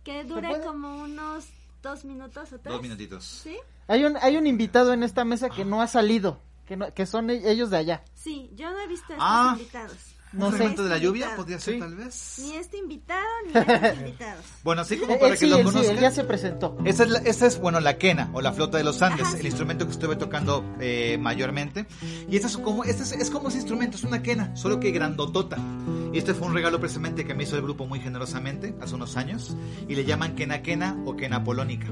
que 0.02 0.24
dure 0.24 0.60
como 0.62 1.02
unos 1.02 1.46
dos 1.82 2.04
minutos 2.04 2.52
o 2.52 2.58
tres. 2.58 2.72
Dos 2.72 2.82
minutitos. 2.82 3.24
¿Sí? 3.24 3.56
Hay 3.88 4.04
un, 4.04 4.16
hay 4.20 4.36
un 4.36 4.46
invitado 4.46 4.92
en 4.92 5.02
esta 5.02 5.24
mesa 5.24 5.48
que 5.50 5.64
no 5.64 5.82
ha 5.82 5.86
salido, 5.86 6.40
que, 6.66 6.76
no- 6.76 6.92
que 6.94 7.06
son 7.06 7.30
e- 7.30 7.50
ellos 7.50 7.70
de 7.70 7.76
allá. 7.78 8.04
Sí, 8.14 8.50
yo 8.54 8.70
no 8.70 8.78
he 8.80 8.86
visto 8.86 9.12
a 9.12 9.16
estos 9.16 9.18
Ah. 9.20 9.54
invitados. 9.58 9.96
No 10.32 10.46
¿Un 10.46 10.52
sé. 10.52 10.56
fragmento 10.58 10.84
de 10.84 10.90
la 10.90 10.98
lluvia 10.98 11.24
Invitado. 11.24 11.36
podría 11.36 11.58
ser 11.58 11.74
Sí. 11.74 11.80
tal 11.80 11.94
vez? 11.96 12.36
Ni 12.42 12.52
este 12.56 12.76
invitado, 12.78 13.26
ni 13.46 13.58
estos 13.58 13.98
invitados. 13.98 14.44
Bueno, 14.62 14.82
así 14.82 14.96
como 14.96 15.14
Eh, 15.14 15.16
para 15.16 15.26
él 15.32 15.32
que 15.32 15.38
sí, 15.44 15.50
lo 15.50 15.56
él 15.56 15.62
sí, 15.66 15.72
conozcan. 15.72 15.94
él 15.96 16.00
ya 16.02 16.10
se 16.12 16.24
presentó. 16.24 16.78
Esa 16.84 17.02
es, 17.04 17.10
la- 17.10 17.18
esa 17.18 17.46
es, 17.46 17.58
bueno, 17.60 17.80
la 17.80 17.98
quena 17.98 18.30
o 18.32 18.40
la 18.40 18.52
flauta 18.52 18.78
de 18.78 18.84
los 18.84 19.02
Andes, 19.02 19.26
Ajá, 19.26 19.34
el 19.36 19.40
sí. 19.42 19.46
instrumento 19.48 19.86
que 19.86 19.92
estuve 19.92 20.14
tocando 20.16 20.64
eh, 20.80 21.18
mayormente. 21.20 21.86
Y 22.28 22.36
este 22.36 22.46
es 22.46 22.56
como, 22.58 22.84
este 22.84 23.02
es, 23.02 23.12
es 23.12 23.30
como 23.30 23.48
ese 23.48 23.58
instrumento, 23.58 23.96
es 23.96 24.04
una 24.04 24.22
quena, 24.22 24.54
solo 24.56 24.78
que 24.78 24.92
grandotota. 24.92 25.58
Y 26.12 26.18
este 26.18 26.32
fue 26.34 26.46
un 26.46 26.54
regalo 26.54 26.78
precisamente 26.80 27.24
que 27.24 27.34
me 27.34 27.42
hizo 27.42 27.56
el 27.56 27.62
grupo 27.62 27.86
muy 27.86 27.98
generosamente 28.00 28.74
hace 28.80 28.94
unos 28.94 29.16
años. 29.16 29.56
Y 29.88 29.94
le 29.96 30.04
llaman 30.04 30.36
quena 30.36 30.62
quena 30.62 30.96
o 31.06 31.16
quena 31.16 31.42
polónica. 31.42 31.88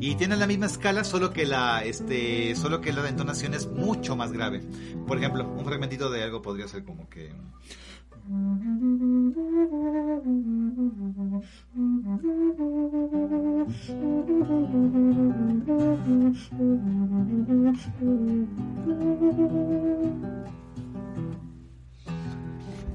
Y 0.00 0.14
tiene 0.14 0.36
la 0.36 0.46
misma 0.46 0.66
escala, 0.66 1.02
solo 1.04 1.32
que 1.32 1.44
la, 1.44 1.84
este, 1.84 2.54
solo 2.56 2.80
que 2.80 2.92
la 2.92 3.06
entonación 3.08 3.52
es 3.54 3.66
mucho 3.68 4.14
más 4.16 4.32
grave. 4.32 4.60
Por 5.06 5.18
ejemplo, 5.18 5.44
un 5.46 5.64
fragmentito 5.64 6.08
de 6.08 6.22
algo 6.22 6.40
podría 6.40 6.68
ser 6.68 6.84
como 6.84 7.08
que... 7.08 7.32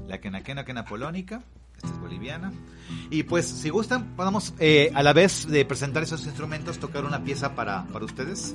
la 0.06 0.20
quenaquena 0.20 0.64
quena 0.64 0.84
polónica. 0.84 1.42
Esta 1.76 1.88
es 1.88 2.00
boliviana. 2.00 2.52
Y 3.10 3.24
pues, 3.24 3.46
si 3.46 3.68
gustan, 3.68 4.16
podemos 4.16 4.54
eh, 4.58 4.90
a 4.94 5.02
la 5.02 5.12
vez 5.12 5.46
de 5.46 5.66
presentar 5.66 6.02
esos 6.02 6.24
instrumentos, 6.24 6.78
tocar 6.78 7.04
una 7.04 7.22
pieza 7.22 7.54
para, 7.54 7.84
para 7.88 8.06
ustedes. 8.06 8.54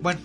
Bueno, 0.00 0.20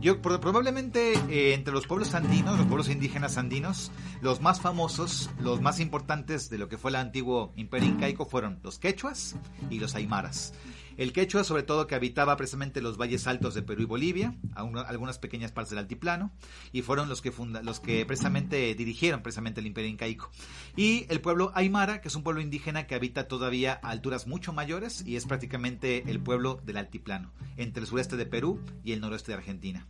yo 0.00 0.22
pro- 0.22 0.40
probablemente 0.40 1.12
eh, 1.28 1.54
entre 1.54 1.72
los 1.72 1.86
pueblos 1.86 2.14
andinos, 2.14 2.56
los 2.58 2.66
pueblos 2.66 2.88
indígenas 2.88 3.36
andinos, 3.38 3.90
los 4.20 4.40
más 4.40 4.60
famosos, 4.60 5.30
los 5.40 5.60
más 5.60 5.80
importantes 5.80 6.50
de 6.50 6.58
lo 6.58 6.68
que 6.68 6.78
fue 6.78 6.90
el 6.90 6.96
antiguo 6.96 7.52
imperio 7.56 7.88
incaico 7.88 8.24
fueron 8.26 8.60
los 8.62 8.78
quechuas 8.78 9.36
y 9.70 9.80
los 9.80 9.94
aymaras. 9.94 10.54
El 10.98 11.12
quechua, 11.12 11.44
sobre 11.44 11.62
todo, 11.62 11.86
que 11.86 11.94
habitaba 11.94 12.36
precisamente 12.36 12.82
los 12.82 12.98
valles 12.98 13.28
altos 13.28 13.54
de 13.54 13.62
Perú 13.62 13.82
y 13.82 13.86
Bolivia, 13.86 14.34
algunas 14.54 15.18
pequeñas 15.18 15.52
partes 15.52 15.70
del 15.70 15.78
altiplano, 15.78 16.32
y 16.72 16.82
fueron 16.82 17.08
los 17.08 17.22
que, 17.22 17.32
los 17.62 17.78
que 17.78 18.04
precisamente 18.04 18.74
dirigieron 18.74 19.22
precisamente 19.22 19.60
el 19.60 19.68
imperio 19.68 19.90
incaico. 19.90 20.28
Y 20.76 21.06
el 21.08 21.20
pueblo 21.20 21.52
aymara, 21.54 22.00
que 22.00 22.08
es 22.08 22.16
un 22.16 22.24
pueblo 22.24 22.40
indígena 22.40 22.88
que 22.88 22.96
habita 22.96 23.28
todavía 23.28 23.78
a 23.80 23.90
alturas 23.90 24.26
mucho 24.26 24.52
mayores 24.52 25.04
y 25.06 25.14
es 25.14 25.24
prácticamente 25.24 26.02
el 26.10 26.18
pueblo 26.18 26.60
del 26.64 26.78
altiplano, 26.78 27.30
entre 27.56 27.82
el 27.82 27.86
sureste 27.86 28.16
de 28.16 28.26
Perú 28.26 28.60
y 28.82 28.90
el 28.90 29.00
noroeste 29.00 29.30
de 29.30 29.38
Argentina. 29.38 29.86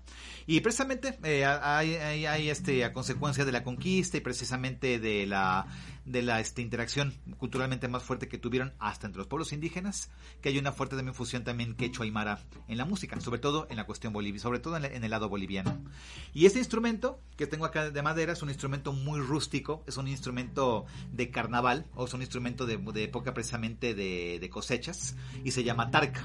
Y 0.50 0.60
precisamente 0.62 1.18
eh, 1.24 1.44
hay, 1.44 1.94
hay- 1.96 2.48
este, 2.48 2.82
a 2.82 2.94
consecuencia 2.94 3.44
de 3.44 3.52
la 3.52 3.62
conquista 3.62 4.16
y 4.16 4.20
precisamente 4.20 4.98
de 4.98 5.26
la, 5.26 5.66
de 6.06 6.22
la 6.22 6.40
este, 6.40 6.62
interacción 6.62 7.12
culturalmente 7.36 7.86
más 7.86 8.02
fuerte 8.02 8.28
que 8.28 8.38
tuvieron 8.38 8.72
hasta 8.78 9.06
entre 9.06 9.18
los 9.18 9.26
pueblos 9.26 9.52
indígenas, 9.52 10.10
que 10.40 10.48
hay 10.48 10.56
una 10.58 10.72
fuerte 10.72 10.96
también 10.96 11.14
fusión 11.14 11.44
también 11.44 11.74
quechua 11.74 12.06
aymara 12.06 12.40
en 12.66 12.78
la 12.78 12.86
música, 12.86 13.20
sobre 13.20 13.40
todo 13.40 13.66
en 13.68 13.76
la 13.76 13.84
cuestión 13.84 14.14
bolivia, 14.14 14.40
sobre 14.40 14.58
todo 14.58 14.78
en 14.78 15.04
el 15.04 15.10
lado 15.10 15.28
boliviano. 15.28 15.84
Y 16.32 16.46
este 16.46 16.60
instrumento 16.60 17.20
que 17.36 17.46
tengo 17.46 17.66
acá 17.66 17.90
de 17.90 18.02
madera 18.02 18.32
es 18.32 18.40
un 18.42 18.48
instrumento 18.48 18.94
muy 18.94 19.20
rústico, 19.20 19.84
es 19.86 19.98
un 19.98 20.08
instrumento 20.08 20.86
de 21.12 21.30
carnaval, 21.30 21.84
o 21.94 22.06
es 22.06 22.14
un 22.14 22.22
instrumento 22.22 22.64
de, 22.64 22.78
de 22.78 23.04
época 23.04 23.34
precisamente 23.34 23.92
de, 23.94 24.38
de 24.40 24.48
cosechas, 24.48 25.14
y 25.44 25.50
se 25.50 25.62
llama 25.62 25.90
tarca. 25.90 26.24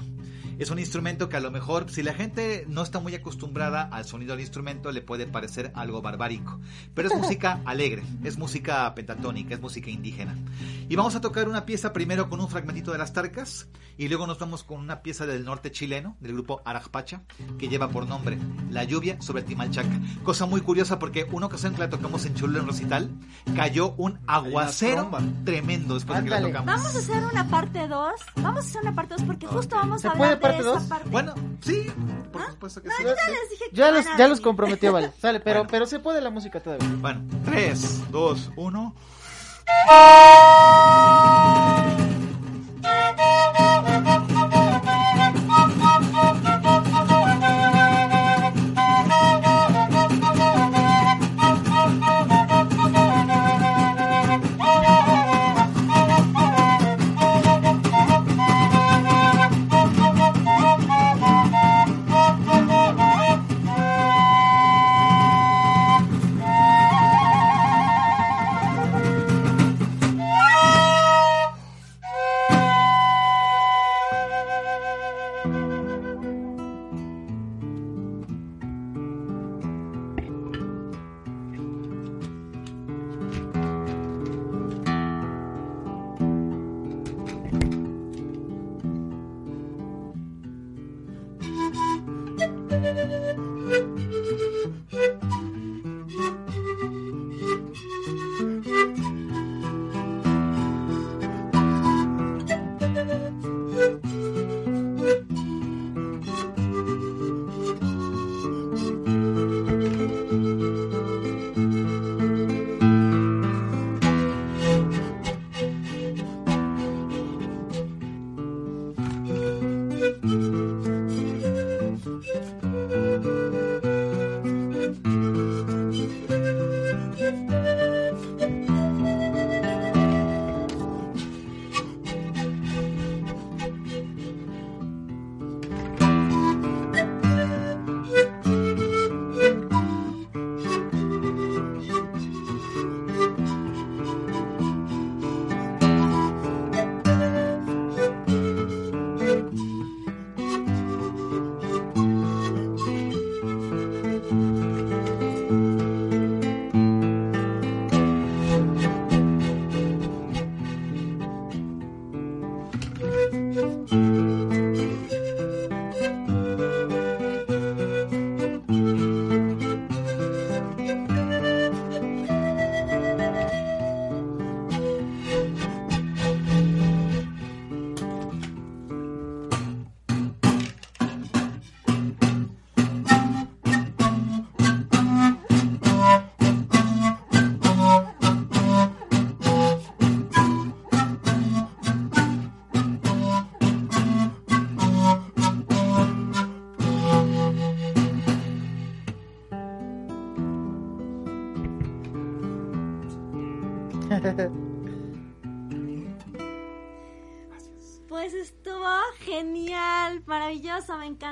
Es 0.58 0.70
un 0.70 0.78
instrumento 0.78 1.28
que 1.28 1.36
a 1.36 1.40
lo 1.40 1.50
mejor, 1.50 1.90
si 1.90 2.02
la 2.02 2.14
gente 2.14 2.64
no 2.68 2.82
está 2.82 3.00
muy 3.00 3.14
acostumbrada 3.14 3.82
al 3.82 4.04
sonido 4.04 4.32
del 4.32 4.40
instrumento, 4.40 4.92
le 4.92 5.02
puede 5.02 5.26
parecer 5.26 5.72
algo 5.74 6.02
barbárico. 6.02 6.60
Pero 6.94 7.08
es 7.08 7.14
música 7.18 7.60
alegre, 7.64 8.02
es 8.22 8.38
música 8.38 8.94
pentatónica, 8.94 9.54
es 9.54 9.60
música 9.60 9.90
indígena. 9.90 10.36
Y 10.88 10.96
vamos 10.96 11.14
a 11.14 11.20
tocar 11.20 11.48
una 11.48 11.66
pieza 11.66 11.92
primero 11.92 12.28
con 12.28 12.40
un 12.40 12.48
fragmentito 12.48 12.92
de 12.92 12.98
las 12.98 13.12
tarcas, 13.12 13.68
y 13.96 14.08
luego 14.08 14.26
nos 14.26 14.38
vamos 14.38 14.64
con 14.64 14.80
una 14.80 15.02
pieza 15.02 15.26
del 15.26 15.44
norte 15.44 15.70
chileno, 15.70 16.16
del 16.20 16.32
grupo 16.32 16.62
Arajpacha, 16.64 17.22
que 17.58 17.68
lleva 17.68 17.88
por 17.88 18.06
nombre 18.06 18.38
La 18.70 18.84
lluvia 18.84 19.20
sobre 19.20 19.42
Timalchaca. 19.42 20.00
Cosa 20.24 20.46
muy 20.46 20.60
curiosa 20.60 20.98
porque 20.98 21.26
una 21.30 21.46
ocasión 21.46 21.74
que 21.74 21.80
la 21.80 21.90
tocamos 21.90 22.24
en 22.26 22.34
Cholula 22.34 22.60
en 22.60 22.66
Recital, 22.66 23.10
cayó 23.56 23.94
un 23.96 24.18
aguacero 24.26 25.10
tremendo 25.44 25.94
después 25.94 26.18
de 26.18 26.24
que 26.24 26.30
la 26.30 26.42
tocamos. 26.42 26.66
Vamos 26.66 26.94
a 26.94 26.98
hacer 26.98 27.24
una 27.24 27.48
parte 27.48 27.88
2. 27.88 28.12
Vamos 28.36 28.64
a 28.64 28.68
hacer 28.68 28.82
una 28.82 28.94
parte 28.94 29.14
2 29.14 29.24
porque 29.24 29.46
justo 29.46 29.76
vamos 29.76 30.00
¿Se 30.00 30.08
a 30.08 30.10
hablar 30.12 30.40
parte 30.48 30.62
de 30.62 30.70
esa 30.70 30.78
dos? 30.80 30.88
parte. 30.88 31.08
Bueno, 31.10 31.34
sí, 31.62 31.86
por 32.32 32.46
supuesto 32.50 32.82
que 32.82 32.90
sí. 32.90 33.02
ya 33.02 33.10
les 33.30 33.50
dije 33.50 33.64
que 33.70 33.76
Ya 33.76 33.90
los, 33.90 34.04
ya 34.18 34.28
los 34.28 34.40
comprometió, 34.40 34.92
vale. 34.92 35.12
Sale, 35.20 35.40
pero, 35.40 35.60
Bueno. 35.60 35.70
pero 35.70 35.86
se 35.86 35.98
puede 35.98 36.20
la 36.20 36.30
música 36.30 36.60
todavía. 36.60 36.88
Bueno, 37.00 37.20
3, 37.44 38.10
2, 38.10 38.50
1. 38.56 38.94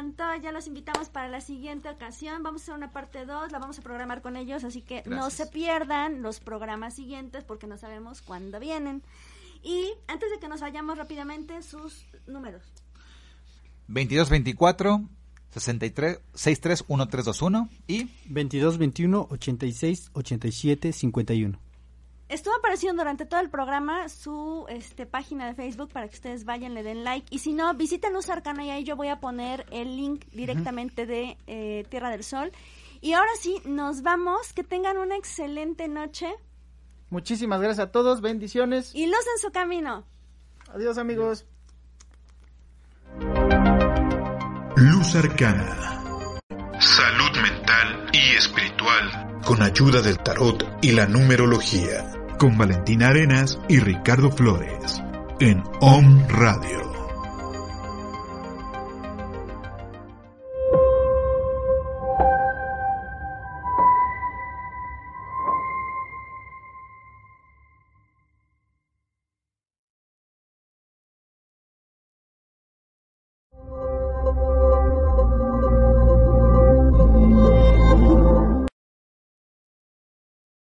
encantó. 0.03 0.25
Ya 0.43 0.53
los 0.53 0.67
invitamos 0.67 1.09
para 1.09 1.29
la 1.29 1.41
siguiente 1.41 1.89
ocasión. 1.89 2.43
Vamos 2.43 2.63
a 2.63 2.65
hacer 2.65 2.75
una 2.75 2.91
parte 2.91 3.25
2, 3.25 3.53
la 3.53 3.59
vamos 3.59 3.79
a 3.79 3.83
programar 3.83 4.23
con 4.23 4.37
ellos, 4.37 4.65
así 4.65 4.83
que 4.83 5.03
no 5.07 5.31
se 5.31 5.47
pierdan 5.47 6.23
los 6.23 6.41
programas 6.41 6.95
siguientes 6.95 7.45
porque 7.45 7.67
no 7.67 7.79
sabemos 7.79 8.23
cuándo 8.23 8.59
vienen. 8.61 9.03
Y 9.63 9.93
antes 10.09 10.31
de 10.31 10.39
que 10.39 10.49
nos 10.49 10.61
vayamos 10.61 10.99
rápidamente, 10.99 11.63
sus 11.63 12.05
números. 12.27 12.63
2224 13.89 15.03
63 15.51 16.21
63 16.35 16.89
1321 16.89 17.69
y 17.87 18.11
22 18.27 18.79
21 18.79 19.29
86 19.31 20.11
87 20.15 20.93
51. 20.93 21.72
Estuvo 22.33 22.55
apareciendo 22.57 23.03
durante 23.03 23.27
todo 23.27 23.41
el 23.41 23.51
programa 23.51 24.09
su 24.09 24.65
este, 24.71 25.05
página 25.05 25.47
de 25.47 25.55
Facebook 25.55 25.91
para 25.93 26.09
que 26.09 26.15
ustedes 26.15 26.47
vayan, 26.47 26.73
le 26.73 26.83
den 26.83 27.05
like. 27.05 27.27
Y 27.29 27.41
si 27.41 27.53
no, 27.53 27.75
visiten 27.75 28.15
Luz 28.15 28.31
Arcana 28.31 28.65
y 28.65 28.71
ahí 28.71 28.85
yo 28.85 28.97
voy 28.97 29.09
a 29.09 29.21
poner 29.21 29.67
el 29.71 29.99
link 29.99 30.25
directamente 30.33 31.05
de 31.05 31.37
eh, 31.47 31.85
Tierra 31.91 32.09
del 32.09 32.25
Sol. 32.25 32.51
Y 33.03 33.13
ahora 33.13 33.29
sí, 33.39 33.61
nos 33.67 34.01
vamos. 34.01 34.55
Que 34.55 34.65
tengan 34.65 34.97
una 34.97 35.15
excelente 35.17 35.89
noche 35.89 36.33
Muchísimas 37.11 37.61
gracias 37.61 37.87
a 37.87 37.93
todos, 37.93 38.23
bendiciones. 38.23 38.95
y 38.95 39.05
luz 39.09 39.27
en 39.37 39.43
su 39.43 39.53
camino. 39.53 40.07
Adiós 40.73 40.97
amigos. 40.97 41.45
Luz 44.77 45.15
Arcana. 45.17 46.01
Salud 46.81 47.43
mental 47.43 48.07
y 48.15 48.37
espiritual 48.37 49.41
con 49.45 49.61
ayuda 49.61 50.01
del 50.01 50.19
tarot 50.19 50.79
y 50.81 50.93
la 50.93 51.07
numerología. 51.07 52.22
Con 52.43 52.59
Valentina 52.59 53.11
Arenas 53.11 53.57
y 53.69 53.79
Ricardo 53.79 54.29
Flores. 54.33 55.01
En 55.39 55.63
Om 55.81 56.27
Radio. 56.27 56.92